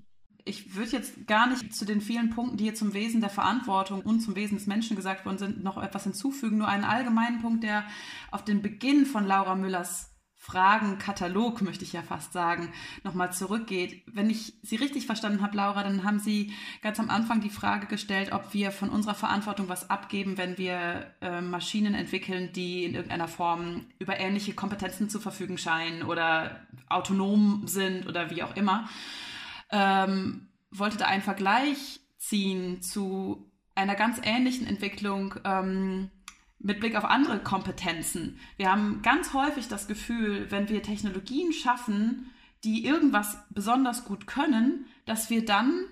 [0.48, 4.02] Ich würde jetzt gar nicht zu den vielen Punkten, die hier zum Wesen der Verantwortung
[4.02, 6.58] und zum Wesen des Menschen gesagt worden sind, noch etwas hinzufügen.
[6.58, 7.86] Nur einen allgemeinen Punkt, der
[8.32, 10.12] auf den Beginn von Laura Müllers
[10.48, 12.72] Fragenkatalog, möchte ich ja fast sagen,
[13.04, 14.04] nochmal zurückgeht.
[14.06, 17.88] Wenn ich Sie richtig verstanden habe, Laura, dann haben Sie ganz am Anfang die Frage
[17.88, 22.96] gestellt, ob wir von unserer Verantwortung was abgeben, wenn wir äh, Maschinen entwickeln, die in
[22.96, 28.88] irgendeiner Form über ähnliche Kompetenzen zu verfügen scheinen oder autonom sind oder wie auch immer.
[29.72, 35.36] Ähm, wollte da einen Vergleich ziehen zu einer ganz ähnlichen Entwicklung.
[35.44, 36.12] Ähm,
[36.60, 38.40] mit Blick auf andere Kompetenzen.
[38.58, 42.32] Wir haben ganz häufig das Gefühl, wenn wir Technologien schaffen,
[42.64, 45.86] die irgendwas besonders gut können, dass wir dann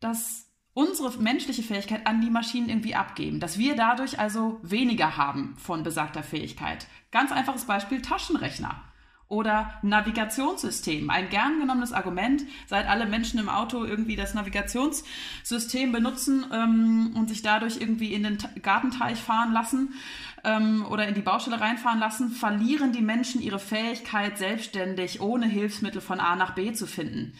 [0.00, 5.56] das unsere menschliche Fähigkeit an die Maschinen irgendwie abgeben, dass wir dadurch also weniger haben
[5.56, 6.86] von besagter Fähigkeit.
[7.10, 8.82] Ganz einfaches Beispiel Taschenrechner
[9.30, 11.08] oder Navigationssystem.
[11.08, 17.28] Ein gern genommenes Argument, seit alle Menschen im Auto irgendwie das Navigationssystem benutzen ähm, und
[17.28, 19.94] sich dadurch irgendwie in den Gartenteich fahren lassen
[20.42, 26.00] ähm, oder in die Baustelle reinfahren lassen, verlieren die Menschen ihre Fähigkeit, selbstständig ohne Hilfsmittel
[26.00, 27.34] von A nach B zu finden.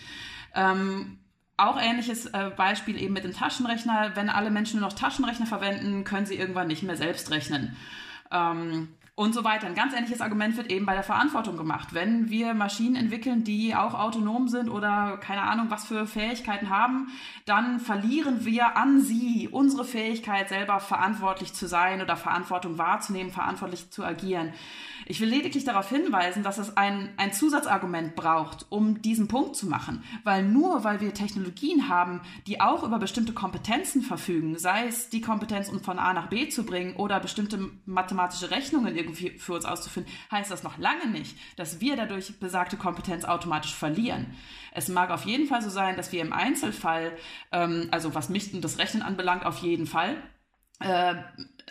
[0.54, 1.18] Ähm,
[1.56, 4.12] auch ähnliches äh, Beispiel eben mit dem Taschenrechner.
[4.14, 7.76] Wenn alle Menschen nur noch Taschenrechner verwenden, können sie irgendwann nicht mehr selbst rechnen.
[8.30, 9.66] Ähm, und so weiter.
[9.66, 11.88] Ein ganz ähnliches Argument wird eben bei der Verantwortung gemacht.
[11.92, 17.08] Wenn wir Maschinen entwickeln, die auch autonom sind oder keine Ahnung, was für Fähigkeiten haben,
[17.44, 23.90] dann verlieren wir an sie unsere Fähigkeit, selber verantwortlich zu sein oder Verantwortung wahrzunehmen, verantwortlich
[23.90, 24.52] zu agieren.
[25.06, 29.66] Ich will lediglich darauf hinweisen, dass es ein, ein Zusatzargument braucht, um diesen Punkt zu
[29.66, 30.02] machen.
[30.24, 35.20] Weil nur weil wir Technologien haben, die auch über bestimmte Kompetenzen verfügen, sei es die
[35.20, 39.64] Kompetenz, um von A nach B zu bringen oder bestimmte mathematische Rechnungen irgendwie für uns
[39.64, 44.26] auszuführen, heißt das noch lange nicht, dass wir dadurch besagte Kompetenz automatisch verlieren.
[44.72, 47.12] Es mag auf jeden Fall so sein, dass wir im Einzelfall,
[47.52, 50.16] ähm, also was mich und das Rechnen anbelangt, auf jeden Fall
[50.80, 51.14] äh,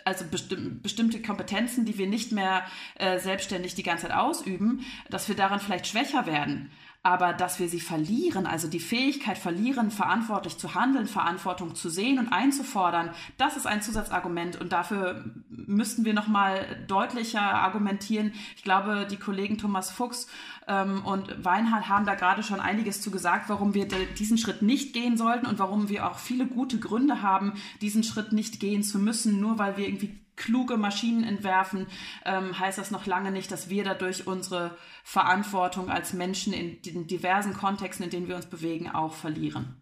[0.04, 2.64] also besti bestimmte Kompetenzen, die wir nicht mehr
[2.96, 6.70] äh, selbstständig die ganze Zeit ausüben, dass wir daran vielleicht schwächer werden.
[7.02, 12.18] Aber dass wir sie verlieren, also die Fähigkeit verlieren, verantwortlich zu handeln, Verantwortung zu sehen
[12.18, 18.32] und einzufordern, das ist ein Zusatzargument und dafür müssten wir nochmal deutlicher argumentieren.
[18.54, 20.26] Ich glaube, die Kollegen Thomas Fuchs
[20.68, 24.92] ähm, und Weinhardt haben da gerade schon einiges zu gesagt, warum wir diesen Schritt nicht
[24.92, 28.98] gehen sollten und warum wir auch viele gute Gründe haben, diesen Schritt nicht gehen zu
[28.98, 31.86] müssen, nur weil wir irgendwie kluge Maschinen entwerfen,
[32.24, 37.06] ähm, heißt das noch lange nicht, dass wir dadurch unsere Verantwortung als Menschen in den
[37.06, 39.80] diversen Kontexten, in denen wir uns bewegen, auch verlieren.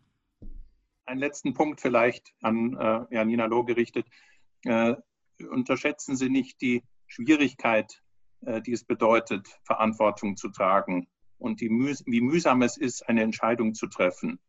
[1.07, 4.07] Einen letzten Punkt vielleicht an äh, Janina Loh gerichtet.
[4.65, 4.97] Äh,
[5.51, 8.03] unterschätzen Sie nicht die Schwierigkeit,
[8.45, 11.07] äh, die es bedeutet, Verantwortung zu tragen.
[11.39, 14.41] und die wie mühsam es ist, eine Entscheidung zu treffen.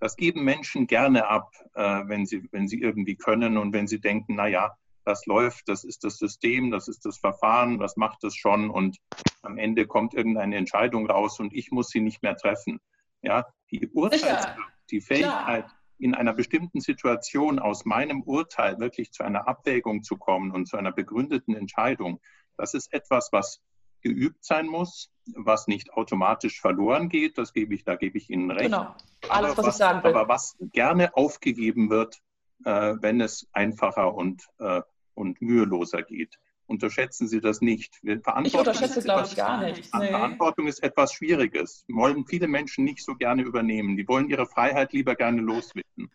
[0.00, 4.00] Das geben Menschen gerne ab, äh, wenn, sie, wenn sie irgendwie können und wenn sie
[4.00, 4.74] denken, naja,
[5.08, 8.98] das läuft, das ist das System, das ist das Verfahren, das macht es schon und
[9.40, 12.78] am Ende kommt irgendeine Entscheidung raus und ich muss sie nicht mehr treffen.
[13.22, 14.58] Ja, die Urteilskraft,
[14.90, 15.64] die Fähigkeit,
[15.98, 20.76] in einer bestimmten Situation aus meinem Urteil wirklich zu einer Abwägung zu kommen und zu
[20.76, 22.20] einer begründeten Entscheidung,
[22.58, 23.62] das ist etwas, was
[24.02, 28.50] geübt sein muss, was nicht automatisch verloren geht, das gebe ich, da gebe ich Ihnen
[28.50, 28.66] recht.
[28.66, 28.94] Genau,
[29.30, 30.14] alles, was, was, ich sagen will.
[30.14, 32.18] Aber was gerne aufgegeben wird,
[32.64, 34.82] äh, wenn es einfacher und, äh,
[35.18, 36.38] und müheloser geht.
[36.66, 37.98] Unterschätzen Sie das nicht.
[38.02, 39.92] ich unterschätze, glaube ich, gar nicht.
[39.94, 40.08] Nee.
[40.08, 41.84] Verantwortung ist etwas Schwieriges.
[41.88, 43.96] Wollen viele Menschen nicht so gerne übernehmen.
[43.96, 46.10] Die wollen ihre Freiheit lieber gerne loswerden.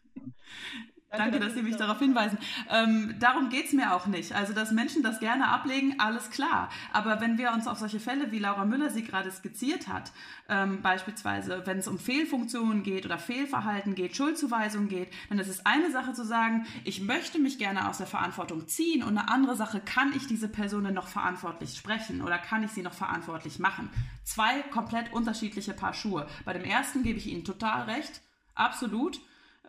[1.18, 2.38] Danke, dass Sie mich darauf hinweisen.
[2.72, 4.34] Ähm, darum geht es mir auch nicht.
[4.34, 6.69] Also, dass Menschen das gerne ablegen, alles klar.
[6.91, 10.11] Aber wenn wir uns auf solche Fälle, wie Laura Müller sie gerade skizziert hat,
[10.49, 15.65] ähm, beispielsweise, wenn es um Fehlfunktionen geht oder Fehlverhalten geht, Schuldzuweisung geht, dann ist es
[15.65, 19.56] eine Sache zu sagen, ich möchte mich gerne aus der Verantwortung ziehen und eine andere
[19.56, 23.90] Sache, kann ich diese Person noch verantwortlich sprechen oder kann ich sie noch verantwortlich machen?
[24.23, 26.27] Zwei komplett unterschiedliche Paar Schuhe.
[26.44, 28.22] Bei dem ersten gebe ich Ihnen total recht,
[28.56, 29.19] absolut.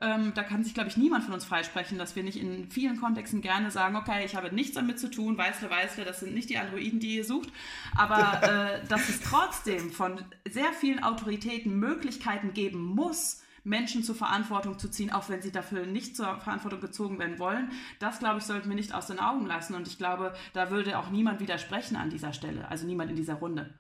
[0.01, 3.01] Ähm, da kann sich, glaube ich, niemand von uns freisprechen, dass wir nicht in vielen
[3.01, 6.51] Kontexten gerne sagen, okay, ich habe nichts damit zu tun, Weißle, Weißle, das sind nicht
[6.51, 7.51] die Androiden, die ihr sucht.
[7.97, 8.43] Aber
[8.83, 14.91] äh, dass es trotzdem von sehr vielen Autoritäten Möglichkeiten geben muss, Menschen zur Verantwortung zu
[14.91, 17.71] ziehen, auch wenn sie dafür nicht zur Verantwortung gezogen werden wollen.
[17.99, 19.75] Das, glaube ich, sollten wir nicht aus den Augen lassen.
[19.75, 23.35] Und ich glaube, da würde auch niemand widersprechen an dieser Stelle, also niemand in dieser
[23.35, 23.73] Runde.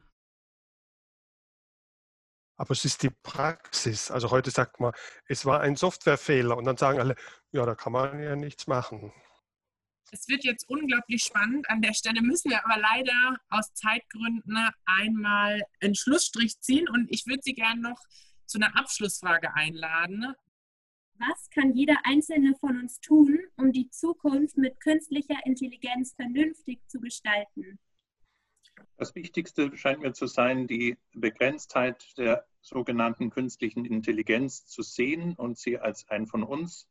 [2.57, 4.11] Aber es ist die Praxis.
[4.11, 4.93] Also heute sagt man,
[5.27, 7.17] es war ein Softwarefehler und dann sagen alle,
[7.51, 9.13] ja, da kann man ja nichts machen.
[10.13, 11.69] Es wird jetzt unglaublich spannend.
[11.69, 17.27] An der Stelle müssen wir aber leider aus Zeitgründen einmal einen Schlussstrich ziehen und ich
[17.27, 18.01] würde Sie gerne noch
[18.47, 20.35] zu einer Abschlussfrage einladen.
[21.15, 27.01] Was kann jeder Einzelne von uns tun, um die Zukunft mit künstlicher Intelligenz vernünftig zu
[27.01, 27.79] gestalten?
[28.97, 35.59] Das Wichtigste scheint mir zu sein, die Begrenztheit der sogenannten künstlichen Intelligenz zu sehen und
[35.59, 36.89] sie als ein von uns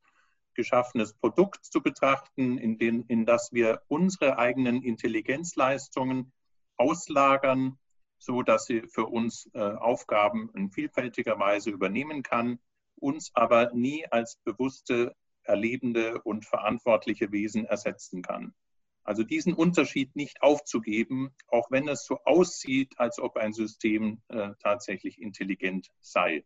[0.54, 6.32] geschaffenes Produkt zu betrachten, in, den, in das wir unsere eigenen Intelligenzleistungen
[6.78, 7.78] auslagern,
[8.20, 12.60] so dass sie für uns äh, Aufgaben in vielfältiger Weise übernehmen kann,
[12.96, 18.54] uns aber nie als bewusste, erlebende und verantwortliche Wesen ersetzen kann.
[19.04, 24.52] Also diesen Unterschied nicht aufzugeben, auch wenn es so aussieht, als ob ein System äh,
[24.60, 26.46] tatsächlich intelligent sei.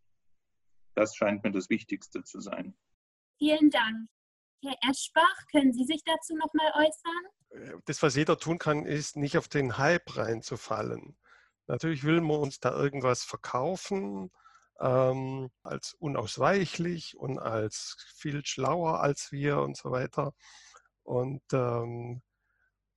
[0.95, 2.75] Das scheint mir das Wichtigste zu sein.
[3.37, 4.09] Vielen Dank.
[4.63, 7.79] Herr Eschbach, können Sie sich dazu noch mal äußern?
[7.85, 11.15] Das, was jeder tun kann, ist nicht auf den Hype reinzufallen.
[11.67, 14.31] Natürlich will man uns da irgendwas verkaufen
[14.79, 20.33] ähm, als unausweichlich und als viel schlauer als wir und so weiter.
[21.03, 22.21] Und ähm,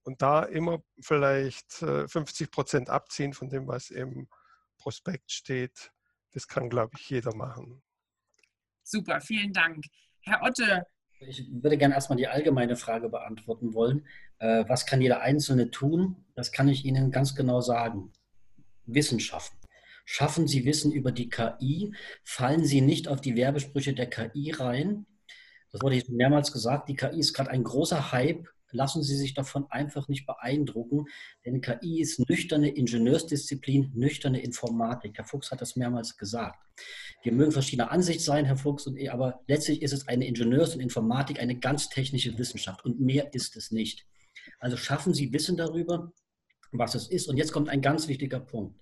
[0.03, 4.29] und da immer vielleicht 50 äh, Prozent abziehen von dem, was im
[4.79, 5.93] Prospekt steht,
[6.33, 7.83] das kann, glaube ich, jeder machen.
[8.83, 9.85] Super, vielen Dank.
[10.23, 10.87] Herr Otte.
[11.21, 14.07] Ich würde gerne erstmal die allgemeine Frage beantworten wollen.
[14.39, 16.25] Äh, was kann jeder Einzelne tun?
[16.35, 18.13] Das kann ich Ihnen ganz genau sagen.
[18.87, 19.57] Wissen schaffen.
[20.07, 21.95] Schaffen Sie Wissen über die KI,
[22.25, 25.07] fallen Sie nicht auf die Werbesprüche der KI rein.
[25.71, 29.35] Das wurde schon mehrmals gesagt, die KI ist gerade ein großer Hype lassen Sie sich
[29.35, 31.07] davon einfach nicht beeindrucken,
[31.45, 35.17] denn KI ist nüchterne Ingenieursdisziplin, nüchterne Informatik.
[35.17, 36.59] Herr Fuchs hat das mehrmals gesagt.
[37.23, 40.75] Wir mögen verschiedener Ansicht sein, Herr Fuchs und ich, aber letztlich ist es eine Ingenieurs-
[40.75, 44.07] und Informatik, eine ganz technische Wissenschaft und mehr ist es nicht.
[44.59, 46.13] Also schaffen Sie Wissen darüber,
[46.73, 47.29] was es ist.
[47.29, 48.79] Und jetzt kommt ein ganz wichtiger Punkt.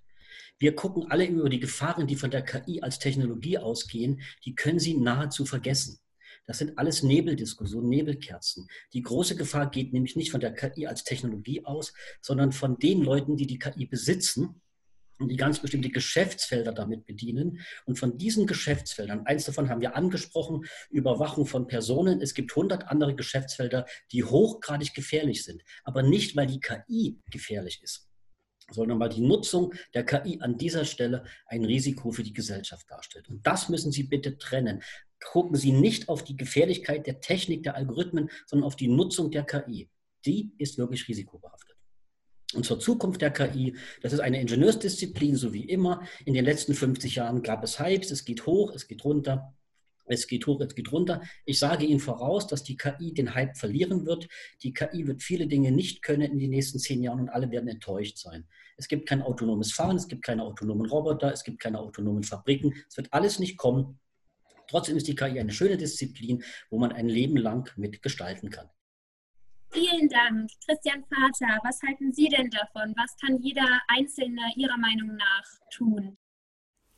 [0.57, 4.79] Wir gucken alle über die Gefahren, die von der KI als Technologie ausgehen, die können
[4.79, 5.99] Sie nahezu vergessen.
[6.49, 8.67] Das sind alles Nebeldiskussionen, Nebelkerzen.
[8.93, 13.03] Die große Gefahr geht nämlich nicht von der KI als Technologie aus, sondern von den
[13.03, 14.59] Leuten, die die KI besitzen
[15.19, 17.59] und die ganz bestimmte Geschäftsfelder damit bedienen.
[17.85, 22.19] Und von diesen Geschäftsfeldern, eins davon haben wir angesprochen, Überwachung von Personen.
[22.19, 27.79] Es gibt 100 andere Geschäftsfelder, die hochgradig gefährlich sind, aber nicht, weil die KI gefährlich
[27.83, 28.07] ist
[28.71, 33.27] sondern weil die Nutzung der KI an dieser Stelle ein Risiko für die Gesellschaft darstellt.
[33.27, 34.83] Und das müssen Sie bitte trennen
[35.23, 39.43] gucken Sie nicht auf die Gefährlichkeit der Technik, der Algorithmen, sondern auf die Nutzung der
[39.43, 39.89] KI.
[40.25, 41.77] Die ist wirklich risikobehaftet.
[42.53, 46.01] Und zur Zukunft der KI, das ist eine Ingenieursdisziplin, so wie immer.
[46.25, 49.53] In den letzten 50 Jahren gab es Hypes, es geht hoch, es geht runter.
[50.11, 51.21] Es geht hoch, es geht runter.
[51.45, 54.27] Ich sage Ihnen voraus, dass die KI den Hype verlieren wird.
[54.63, 57.69] Die KI wird viele Dinge nicht können in den nächsten zehn Jahren und alle werden
[57.69, 58.47] enttäuscht sein.
[58.77, 62.73] Es gibt kein autonomes Fahren, es gibt keine autonomen Roboter, es gibt keine autonomen Fabriken.
[62.89, 63.99] Es wird alles nicht kommen.
[64.69, 68.69] Trotzdem ist die KI eine schöne Disziplin, wo man ein Leben lang mitgestalten kann.
[69.71, 70.49] Vielen Dank.
[70.65, 72.93] Christian Vater, was halten Sie denn davon?
[72.97, 76.17] Was kann jeder Einzelne Ihrer Meinung nach tun?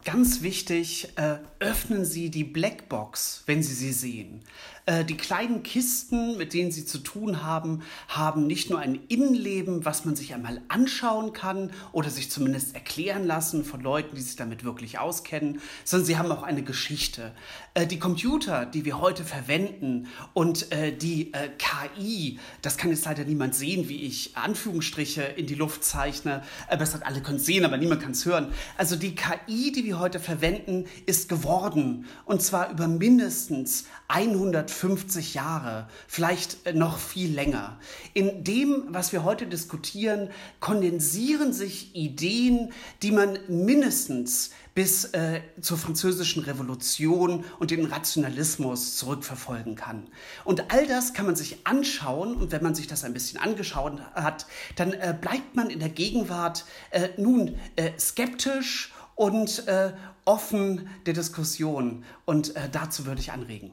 [0.04, 4.44] Ganz wichtig, äh, öffnen Sie die Blackbox, wenn Sie sie sehen.
[4.86, 9.86] Äh, die kleinen Kisten, mit denen Sie zu tun haben, haben nicht nur ein Innenleben,
[9.86, 14.36] was man sich einmal anschauen kann oder sich zumindest erklären lassen von Leuten, die sich
[14.36, 17.32] damit wirklich auskennen, sondern sie haben auch eine Geschichte.
[17.74, 23.24] Äh, die Computer, die wir heute verwenden und äh, die KI, das kann jetzt leider
[23.24, 26.44] niemand sehen, wie ich Anführungsstriche in die Luft zeichne.
[26.70, 28.52] Äh, besser, alle können sehen, aber niemand kann es hören.
[28.78, 32.06] Also die KI, die wir heute verwenden, ist geworden.
[32.26, 37.80] Und zwar über mindestens 150 Jahre, vielleicht äh, noch viel länger.
[38.14, 40.30] In dem, was wir heute diskutieren,
[40.60, 49.76] kondensieren sich Ideen, die man mindestens bis äh, zur französischen Revolution und den Rationalismus zurückverfolgen
[49.76, 50.08] kann.
[50.46, 54.00] Und all das kann man sich anschauen und wenn man sich das ein bisschen angeschaut
[54.14, 59.94] hat, dann äh, bleibt man in der Gegenwart äh, nun äh, skeptisch und äh,
[60.26, 62.04] offen der Diskussion.
[62.26, 63.72] Und dazu würde ich anregen.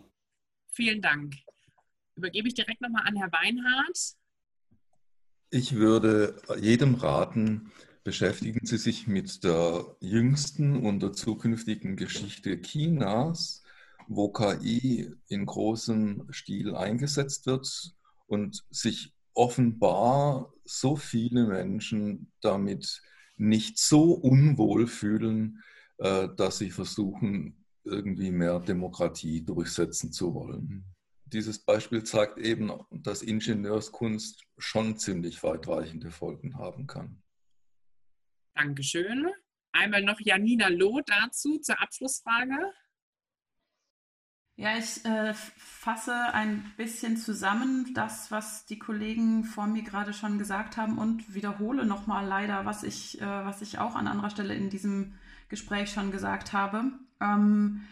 [0.78, 1.34] Vielen Dank.
[2.14, 4.14] Übergebe ich direkt nochmal an Herrn Weinhardt.
[5.50, 7.72] Ich würde jedem raten,
[8.04, 13.64] beschäftigen Sie sich mit der jüngsten und der zukünftigen Geschichte Chinas,
[14.06, 17.96] wo KI in großem Stil eingesetzt wird
[18.28, 23.02] und sich offenbar so viele Menschen damit
[23.36, 25.60] nicht so unwohl fühlen,
[25.96, 30.84] äh, dass sie versuchen, irgendwie mehr Demokratie durchsetzen zu wollen.
[31.24, 37.22] Dieses Beispiel zeigt eben, dass Ingenieurskunst schon ziemlich weitreichende Folgen haben kann.
[38.54, 39.28] Dankeschön.
[39.72, 42.72] Einmal noch Janina Loh dazu zur Abschlussfrage.
[44.56, 50.36] Ja, ich äh, fasse ein bisschen zusammen das, was die Kollegen vor mir gerade schon
[50.36, 54.56] gesagt haben und wiederhole nochmal leider, was ich, äh, was ich auch an anderer Stelle
[54.56, 55.14] in diesem
[55.48, 56.90] Gespräch schon gesagt habe.
[57.20, 57.82] Ähm,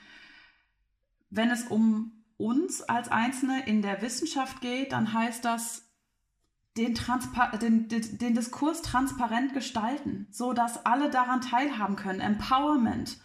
[1.31, 5.83] wenn es um uns als Einzelne in der Wissenschaft geht, dann heißt das,
[6.77, 6.95] den,
[7.61, 12.21] den, den, den Diskurs transparent gestalten, so dass alle daran teilhaben können.
[12.21, 13.19] Empowerment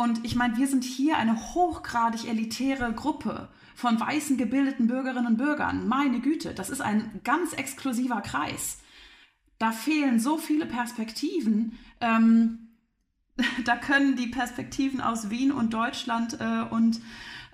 [0.00, 5.36] und ich meine, wir sind hier eine hochgradig elitäre Gruppe von weißen gebildeten Bürgerinnen und
[5.36, 5.86] Bürgern.
[5.88, 8.78] Meine Güte, das ist ein ganz exklusiver Kreis.
[9.58, 11.78] Da fehlen so viele Perspektiven.
[12.00, 12.69] Ähm,
[13.64, 17.00] da können die Perspektiven aus Wien und Deutschland äh, und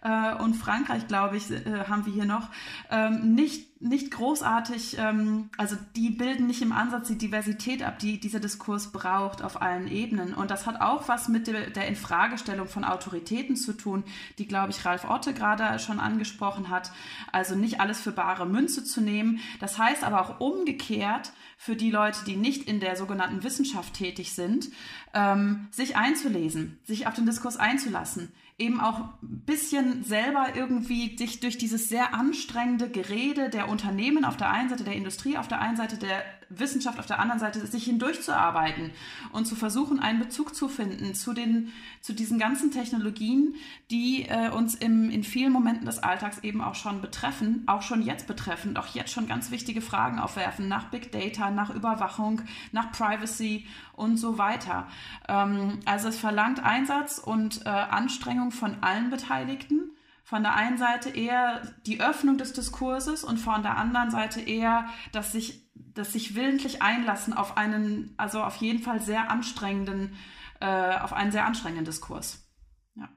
[0.06, 2.48] äh, und Frankreich, glaube ich, äh, haben wir hier noch,
[2.90, 8.20] ähm, nicht, nicht großartig, ähm, also die bilden nicht im Ansatz die Diversität ab, die
[8.20, 10.32] dieser Diskurs braucht auf allen Ebenen.
[10.32, 14.04] Und das hat auch was mit der, der Infragestellung von Autoritäten zu tun,
[14.38, 16.92] die, glaube ich, Ralf Otte gerade schon angesprochen hat.
[17.32, 19.40] Also nicht alles für bare Münze zu nehmen.
[19.58, 24.34] Das heißt aber auch umgekehrt, für die Leute, die nicht in der sogenannten Wissenschaft tätig
[24.34, 24.68] sind,
[25.14, 31.40] ähm, sich einzulesen, sich auf den Diskurs einzulassen, eben auch ein bisschen selber irgendwie sich
[31.40, 35.60] durch dieses sehr anstrengende Gerede der Unternehmen auf der einen Seite, der Industrie auf der
[35.60, 38.92] einen Seite, der Wissenschaft auf der anderen Seite, sich hindurchzuarbeiten
[39.32, 43.56] und zu versuchen, einen Bezug zu finden zu, den, zu diesen ganzen Technologien,
[43.90, 48.02] die äh, uns im, in vielen Momenten des Alltags eben auch schon betreffen, auch schon
[48.02, 52.42] jetzt betreffen, auch jetzt schon ganz wichtige Fragen aufwerfen nach Big Data, nach Überwachung,
[52.72, 54.86] nach Privacy und so weiter.
[55.28, 59.90] Ähm, also es verlangt Einsatz und äh, Anstrengung von allen Beteiligten.
[60.26, 64.86] Von der einen Seite eher die Öffnung des Diskurses und von der anderen Seite eher,
[65.12, 65.65] dass sich,
[65.96, 70.16] dass sich willentlich einlassen auf einen, also auf jeden Fall sehr anstrengenden,
[70.60, 72.46] äh, auf einen sehr anstrengenden Diskurs.
[72.94, 73.08] Ja.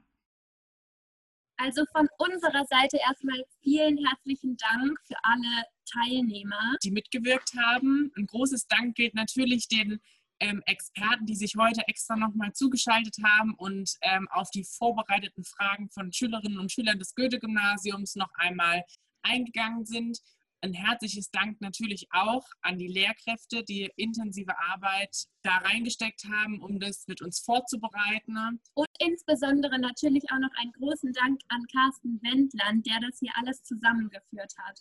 [1.58, 8.12] Also von unserer Seite erstmal vielen herzlichen Dank für alle Teilnehmer, die mitgewirkt haben.
[8.16, 10.00] Ein großes Dank gilt natürlich den
[10.40, 15.90] ähm, Experten, die sich heute extra nochmal zugeschaltet haben und ähm, auf die vorbereiteten Fragen
[15.90, 18.84] von Schülerinnen und Schülern des Goethe-Gymnasiums noch einmal
[19.22, 20.20] eingegangen sind.
[20.62, 26.80] Ein herzliches Dank natürlich auch an die Lehrkräfte, die intensive Arbeit da reingesteckt haben, um
[26.80, 28.60] das mit uns vorzubereiten.
[28.74, 33.64] Und insbesondere natürlich auch noch einen großen Dank an Carsten Wendland, der das hier alles
[33.64, 34.80] zusammengeführt hat.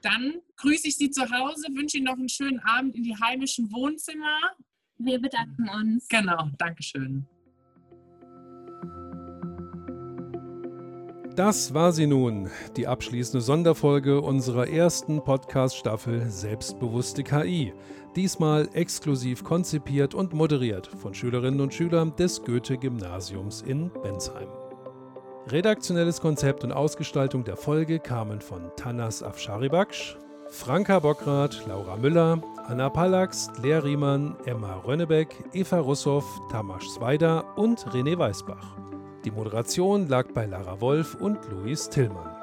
[0.00, 3.70] Dann grüße ich Sie zu Hause, wünsche Ihnen noch einen schönen Abend in die heimischen
[3.70, 4.38] Wohnzimmer.
[4.96, 6.08] Wir bedanken uns.
[6.08, 7.26] Genau, Dankeschön.
[11.38, 17.72] Das war sie nun, die abschließende Sonderfolge unserer ersten Podcast-Staffel Selbstbewusste KI.
[18.16, 24.48] Diesmal exklusiv konzipiert und moderiert von Schülerinnen und Schülern des Goethe-Gymnasiums in Bensheim.
[25.46, 32.90] Redaktionelles Konzept und Ausgestaltung der Folge kamen von Tanas Afsharibaksch, Franka Bockrath, Laura Müller, Anna
[32.90, 38.87] Pallax, Lea Riemann, Emma Rönnebeck, Eva Russow, Tamas Sweider und René Weißbach.
[39.28, 42.34] Die Moderation lag bei Lara Wolf und Luis Tillmann.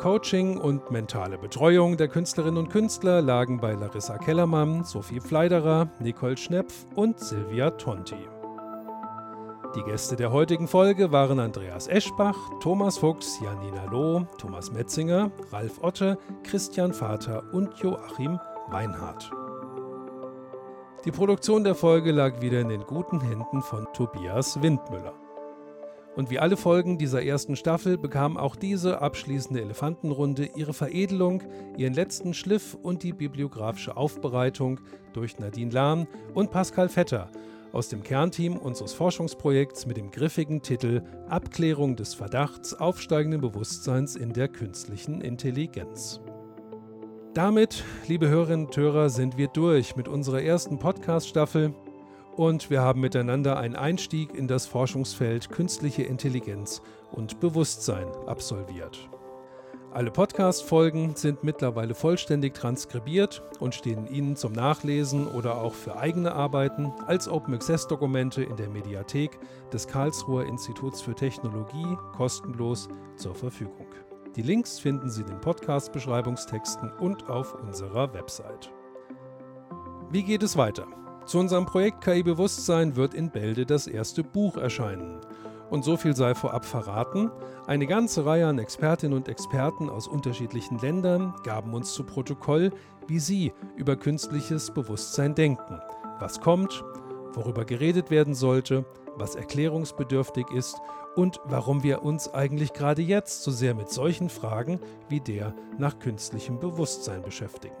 [0.00, 6.38] Coaching und mentale Betreuung der Künstlerinnen und Künstler lagen bei Larissa Kellermann, Sophie Fleiderer, Nicole
[6.38, 8.16] Schnepf und Silvia Tonti.
[9.76, 15.82] Die Gäste der heutigen Folge waren Andreas Eschbach, Thomas Fuchs, Janina Loh, Thomas Metzinger, Ralf
[15.82, 18.40] Otte, Christian Vater und Joachim
[18.70, 19.30] Weinhardt.
[21.04, 25.21] Die Produktion der Folge lag wieder in den guten Händen von Tobias Windmüller.
[26.14, 31.42] Und wie alle Folgen dieser ersten Staffel bekam auch diese abschließende Elefantenrunde ihre Veredelung,
[31.76, 34.80] ihren letzten Schliff und die bibliografische Aufbereitung
[35.14, 37.30] durch Nadine Lahn und Pascal Vetter–
[37.72, 44.32] aus dem Kernteam unseres Forschungsprojekts mit dem griffigen Titel Abklärung des Verdachts aufsteigenden Bewusstseins in
[44.32, 46.20] der künstlichen Intelligenz.
[47.34, 51.74] Damit, liebe Hörerinnen und Hörer, sind wir durch mit unserer ersten Podcast-Staffel
[52.36, 59.08] und wir haben miteinander einen Einstieg in das Forschungsfeld künstliche Intelligenz und Bewusstsein absolviert.
[59.92, 66.32] Alle Podcast-Folgen sind mittlerweile vollständig transkribiert und stehen Ihnen zum Nachlesen oder auch für eigene
[66.32, 69.38] Arbeiten als Open Access-Dokumente in der Mediathek
[69.70, 73.88] des Karlsruher Instituts für Technologie kostenlos zur Verfügung.
[74.34, 78.72] Die Links finden Sie in den Podcast-Beschreibungstexten und auf unserer Website.
[80.10, 80.86] Wie geht es weiter?
[81.24, 85.20] Zu unserem Projekt KI Bewusstsein wird in Bälde das erste Buch erscheinen.
[85.70, 87.30] Und so viel sei vorab verraten,
[87.66, 92.72] eine ganze Reihe an Expertinnen und Experten aus unterschiedlichen Ländern gaben uns zu Protokoll,
[93.06, 95.80] wie sie über künstliches Bewusstsein denken,
[96.18, 96.84] was kommt,
[97.32, 98.84] worüber geredet werden sollte,
[99.16, 100.80] was erklärungsbedürftig ist
[101.14, 105.98] und warum wir uns eigentlich gerade jetzt so sehr mit solchen Fragen wie der nach
[106.00, 107.76] künstlichem Bewusstsein beschäftigen.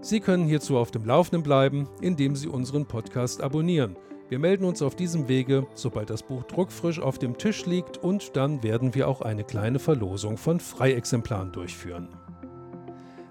[0.00, 3.96] Sie können hierzu auf dem Laufenden bleiben, indem Sie unseren Podcast abonnieren–
[4.30, 8.36] wir melden uns auf diesem Wege, sobald das Buch druckfrisch auf dem Tisch liegt und
[8.36, 12.08] dann werden wir auch eine kleine Verlosung von Freiexemplaren durchführen.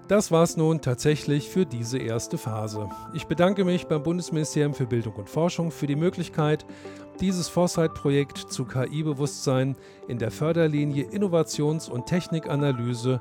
[0.06, 2.88] Das war's nun tatsächlich für diese erste Phase.
[3.12, 6.64] Ich bedanke mich beim Bundesministerium für Bildung und Forschung für die Möglichkeit,
[7.20, 9.76] dieses Foresight-Projekt zu KI-Bewusstsein
[10.06, 13.18] in der Förderlinie Innovations- und Technikanalyse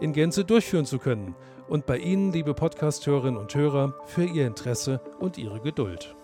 [0.00, 1.34] in Gänze durchführen zu können
[1.70, 6.16] und bei Ihnen, liebe Podcast-Hörerinnen und Hörer, für Ihr Interesse und Ihre Geduld.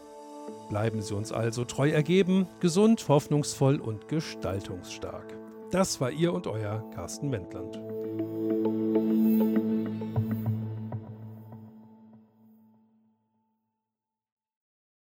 [0.68, 5.38] Bleiben Sie uns also treu ergeben, gesund, hoffnungsvoll und gestaltungsstark.
[5.70, 7.80] Das war Ihr und Euer Carsten Wendland.